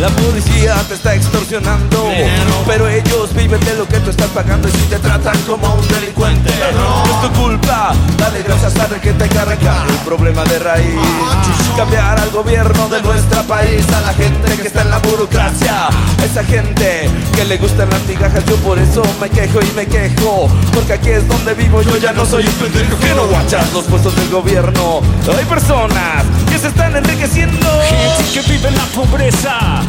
La 0.00 0.08
policía 0.08 0.76
te 0.88 0.94
está 0.94 1.14
extorsionando 1.14 2.10
Pero 2.66 2.88
ellos 2.88 3.34
viven 3.34 3.60
de 3.60 3.74
lo 3.74 3.86
que 3.86 3.98
tú 3.98 4.08
estás 4.08 4.28
pagando 4.28 4.66
Y 4.66 4.70
si 4.70 4.84
te 4.84 4.98
tratan 4.98 5.36
como 5.42 5.74
un 5.74 5.86
delincuente. 5.88 6.50
No 6.74 7.04
es 7.04 7.20
tu 7.20 7.38
culpa 7.38 7.92
Dale 8.16 8.42
gracias 8.42 8.80
a 8.80 8.88
que 8.98 9.12
te 9.12 9.28
carga. 9.28 9.84
El 9.86 9.96
problema 9.96 10.42
de 10.44 10.58
raíz 10.58 10.94
Cambiar 11.76 12.18
al 12.18 12.30
gobierno 12.30 12.88
de 12.88 13.02
nuestro 13.02 13.42
país 13.42 13.86
A 13.92 14.00
la 14.00 14.14
gente 14.14 14.56
que 14.56 14.68
está 14.68 14.82
en 14.82 14.90
la 14.90 14.98
burocracia. 15.00 15.88
Esa 16.24 16.44
gente 16.44 17.10
que 17.36 17.44
le 17.44 17.58
gustan 17.58 17.90
las 17.90 18.02
migajas 18.04 18.42
Yo 18.46 18.56
por 18.56 18.78
eso 18.78 19.02
me 19.20 19.28
quejo 19.28 19.60
y 19.60 19.70
me 19.76 19.86
quejo 19.86 20.48
Porque 20.72 20.94
aquí 20.94 21.10
es 21.10 21.28
donde 21.28 21.52
vivo 21.52 21.82
Yo 21.82 21.98
ya 21.98 22.12
no 22.12 22.24
soy 22.24 22.46
un 22.46 22.54
pendejo 22.54 22.98
que 22.98 23.14
no 23.14 23.26
guachas 23.26 23.70
los 23.74 23.84
puestos 23.84 24.16
del 24.16 24.30
gobierno. 24.30 25.00
Hay 25.36 25.44
personas 25.44 26.24
que 26.48 26.58
se 26.58 26.68
están 26.68 26.96
enriqueciendo. 26.96 27.66
Gente 27.82 28.32
que 28.32 28.52
vive 28.52 28.68
en 28.68 28.76
la 28.76 28.84
pobreza 28.84 29.82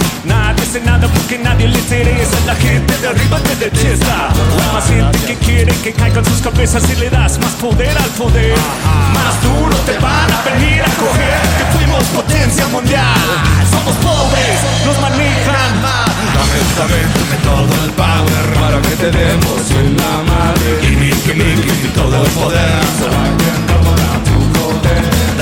Hace 0.61 0.79
nada 0.81 1.07
porque 1.07 1.37
nadie 1.37 1.67
le 1.67 1.77
interesa. 1.77 2.37
La 2.45 2.55
gente 2.55 2.97
de 2.97 3.07
arriba 3.07 3.37
te 3.39 3.55
detesta. 3.55 4.29
Hay 4.29 4.73
más 4.73 4.87
gente 4.87 5.19
que 5.27 5.35
quiere 5.35 5.73
que 5.83 5.91
caigan 5.91 6.23
sus 6.23 6.41
cabezas 6.41 6.83
Si 6.83 6.95
le 6.95 7.09
das 7.09 7.39
más 7.39 7.53
poder 7.53 7.97
al 7.97 8.09
poder. 8.11 8.55
Más 9.13 9.41
duro 9.41 9.75
te 9.85 9.97
van 9.99 10.31
a 10.31 10.41
venir 10.43 10.81
a 10.81 10.89
coger. 11.01 11.41
Que 11.57 11.77
fuimos 11.77 12.03
potencia 12.15 12.67
mundial. 12.67 13.27
Somos 13.69 13.95
pobres, 13.97 14.57
nos 14.85 14.99
manejan 15.01 15.71
Dame, 16.35 16.59
dame, 16.77 17.01
dame 17.15 17.37
todo 17.43 17.85
el 17.85 17.91
power 17.91 18.59
Para 18.59 18.81
que 18.81 18.95
te 18.95 19.11
demos 19.11 19.71
en 19.71 19.97
la 19.97 20.31
madre. 20.31 20.79
Gimme, 20.81 21.11
gimme, 21.25 21.45
gimme 21.63 21.89
todo 21.95 22.25
el 22.25 22.31
poder 22.31 23.60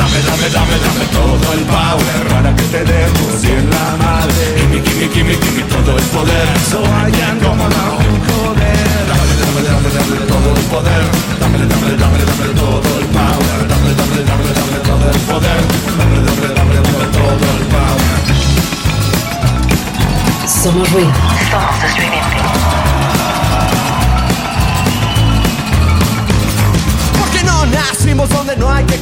Dame, 0.10 0.22
dame, 0.26 0.50
dame, 0.50 0.76
dame 0.80 1.06
todo 1.14 1.54
el 1.54 1.64
power 1.66 2.28
Para 2.30 2.56
que 2.56 2.64
te 2.64 2.84
demos 2.84 3.44
en 3.44 3.70
la 3.70 3.96
madre. 3.98 4.58
Gimme, 4.58 4.82
gimme, 4.82 5.08
gimme, 5.14 5.34
gimme 5.38 5.64
todo 5.70 5.98
el 5.98 6.04
poder. 6.06 6.48
So 6.72 6.82
I 6.82 7.12
come 7.40 7.62
around 7.62 8.02
to 8.02 8.10
joder 8.26 8.74
Dame, 9.06 9.34
dame, 9.38 9.62
dame, 9.70 9.90
dame 9.94 10.18
todo 10.26 10.50
el 10.58 10.64
poder. 10.74 11.06
Dame, 11.40 11.60
dame, 11.60 11.92
dame, 11.96 12.26
dame 12.26 12.48
todo 12.58 12.90
el 13.00 13.06
power. 13.06 13.60
Dame, 13.70 13.94
dame, 13.94 14.20
dame, 14.26 14.50
dame 14.58 14.80
todo 14.90 15.06
el 15.14 15.20
poder. 15.30 15.62
Dame, 16.00 16.18
dame, 16.26 16.48
dame, 16.58 16.76
dame 16.82 17.06
todo 17.14 17.48
el 17.54 17.66
power. 17.70 18.18
Somos 20.48 20.92
ruido. 20.92 21.14
Somos 21.52 21.84
estridente. 21.86 22.99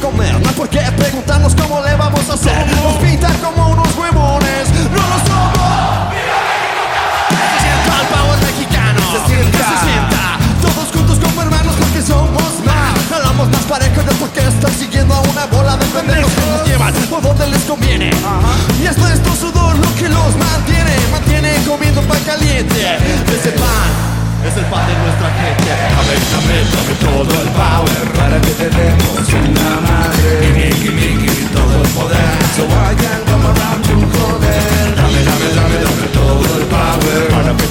No 0.00 0.48
hay 0.48 0.54
por 0.54 0.68
qué 0.68 0.78
preguntarnos 0.96 1.56
cómo 1.56 1.80
le 1.80 1.92
vamos 1.96 2.30
a 2.30 2.34
hacer. 2.34 2.66
Nos 2.68 2.94
pintan 3.02 3.36
como 3.38 3.70
unos 3.70 3.96
huevones. 3.96 4.68
No 4.92 5.02
lo 5.02 5.18
somos. 5.26 6.14
Se 7.28 7.58
sienta 7.58 8.32
el 8.32 8.46
mexicano 8.46 9.00
Se 9.00 9.34
sienta, 9.34 9.58
se 9.58 9.86
sienta 9.86 10.38
Todos 10.62 10.88
juntos 10.94 11.18
como 11.18 11.42
hermanos 11.42 11.74
porque 11.76 12.00
somos 12.00 12.64
más. 12.64 12.94
Jalamos 13.10 13.48
más 13.50 13.62
parejo 13.62 14.02
no 14.02 14.12
porque 14.12 14.40
están 14.46 14.72
siguiendo 14.72 15.14
a 15.14 15.20
una 15.20 15.46
bola 15.46 15.76
de 15.76 15.86
pendejos 15.86 16.32
Que 16.32 16.46
nos 16.46 16.68
llevan 16.68 16.94
por 17.10 17.20
donde 17.20 17.48
les 17.48 17.62
conviene. 17.64 18.10
Y 18.80 18.86
es 18.86 18.96
nuestro 18.98 19.34
sudor 19.34 19.76
lo 19.78 19.94
que 19.96 20.08
los 20.08 20.36
mantiene. 20.36 20.94
Mantienen 21.10 21.64
comiendo 21.64 22.02
pan 22.02 22.22
caliente. 22.24 22.98
Ese 23.34 23.50
pan 23.50 24.07
es 24.46 24.56
el 24.56 24.64
pan 24.66 24.86
de 24.86 24.94
nuestra 24.94 25.28
gente. 25.34 25.70
Amén, 25.98 26.22
amén, 26.38 26.64
dame 26.70 26.94
todo 27.02 27.32
el 27.42 27.50
power. 27.58 28.02
Para 28.14 28.40
que 28.40 28.52
te 28.54 28.68
tenemos 28.70 29.26
una 29.34 29.70
madre. 29.82 30.30
Miki, 30.54 31.48
todo 31.50 31.74
el 31.82 31.88
poder. 31.96 32.38
So 32.54 32.64
I 32.66 32.94
can 32.94 33.20
come 33.26 33.46
around 33.50 33.80
to 33.86 33.94
joder. 34.14 34.94
Dame, 34.94 35.20
dame, 35.26 35.48
dame, 35.58 35.78
dame 35.86 36.06
todo 36.14 36.50
el 36.58 36.64
power. 36.70 37.20
Para 37.34 37.52
que 37.56 37.68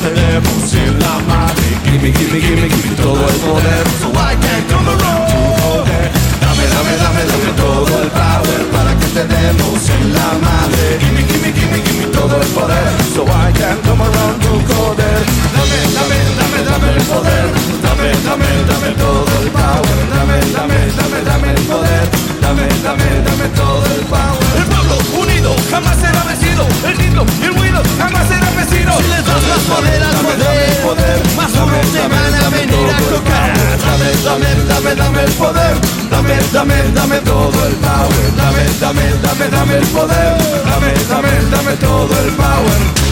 una 0.92 1.14
madre. 1.28 1.68
Gimme, 1.86 2.12
gimme, 2.12 2.40
gimme, 2.42 2.68
gimme 2.70 2.96
todo 2.96 3.24
el 3.28 3.38
poder. 3.46 3.84
So 4.02 4.10
I 4.12 4.36
can 4.36 4.62
come 4.68 4.88
around 4.92 5.24
to 5.32 5.40
joder. 5.62 6.06
Dame, 6.42 6.66
dame, 6.74 6.94
dame, 7.02 7.52
todo 7.56 8.02
el 8.04 8.10
power. 8.12 8.62
Para 8.74 8.92
que 9.00 9.08
te 9.16 9.24
demos 9.26 9.90
en 9.90 10.14
la 10.14 10.30
madre. 10.44 11.00
Gimme, 11.00 11.24
gimme, 11.30 11.50
gimme, 11.54 11.80
gimme 11.86 12.08
todo 12.12 12.36
el 12.42 12.48
poder. 12.52 12.88
So 13.16 13.24
I 13.24 13.52
can 13.54 13.78
come 13.84 14.02
around 14.04 14.42
to 14.44 14.52
joder. 14.68 15.18
Dame, 15.56 15.80
dame, 15.96 16.20
dame 16.36 16.47
dame 16.64 16.90
el 16.94 17.04
poder. 17.04 17.46
Dame, 17.84 18.10
dame, 18.26 18.48
dame 18.70 18.90
todo 18.98 19.26
el 19.42 19.50
power. 19.52 19.98
Dame, 20.14 20.38
dame, 20.54 20.80
dame, 20.98 21.22
dame 21.24 21.50
el 21.52 21.62
poder. 21.68 22.10
Dame, 22.42 22.68
dame, 22.84 23.08
dame 23.26 23.48
todo 23.56 23.86
el 23.86 24.02
power. 24.06 24.48
El 24.58 24.66
pueblo 24.66 24.98
unido 25.22 25.56
jamás 25.72 25.98
será 25.98 26.24
vencido. 26.24 26.68
El 26.86 26.98
grito 26.98 27.26
y 27.42 27.46
el 27.46 27.56
ruido 27.56 27.82
jamás 27.98 28.28
será 28.28 28.50
vencido. 28.52 28.92
Si 28.98 29.08
les 29.08 29.26
das 29.26 29.44
más 29.48 29.64
poder 29.68 30.02
al 30.04 30.16
poder, 30.84 31.22
más 31.36 31.56
hombres 31.58 31.88
te 31.92 32.08
van 32.08 32.34
a 32.34 32.50
venir 32.50 32.90
a 32.90 33.00
tocar. 33.14 33.54
Dame, 33.86 34.10
dame, 34.24 34.50
dame, 34.68 34.96
dame 34.96 35.24
el 35.24 35.32
poder. 35.34 35.76
Dame, 36.10 36.36
dame, 36.54 36.92
dame 36.94 37.20
todo 37.22 37.68
el 37.68 37.76
power. 37.76 38.36
Dame, 38.38 38.64
dame, 38.80 39.04
dame, 39.22 39.50
dame 39.50 39.78
el 39.78 39.88
poder. 39.88 40.38
Dame, 40.66 40.94
dame, 41.10 41.32
dame 41.52 41.74
todo 41.78 42.14
el 42.24 42.32
power. 42.34 43.08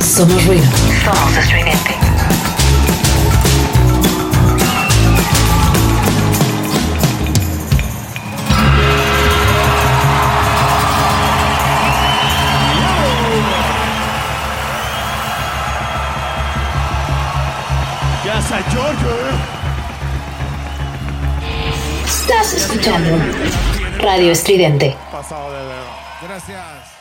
Somos 0.00 0.44
ruido. 0.46 0.91
Estridente. 1.04 1.96
Casa 18.24 18.60
Giorgio. 18.70 19.08
Estás 22.06 22.52
escuchando 22.52 23.18
Radio 23.98 24.30
Estridente. 24.30 24.96
Pasado 25.10 25.50
de. 25.50 26.26
Gracias. 26.28 26.91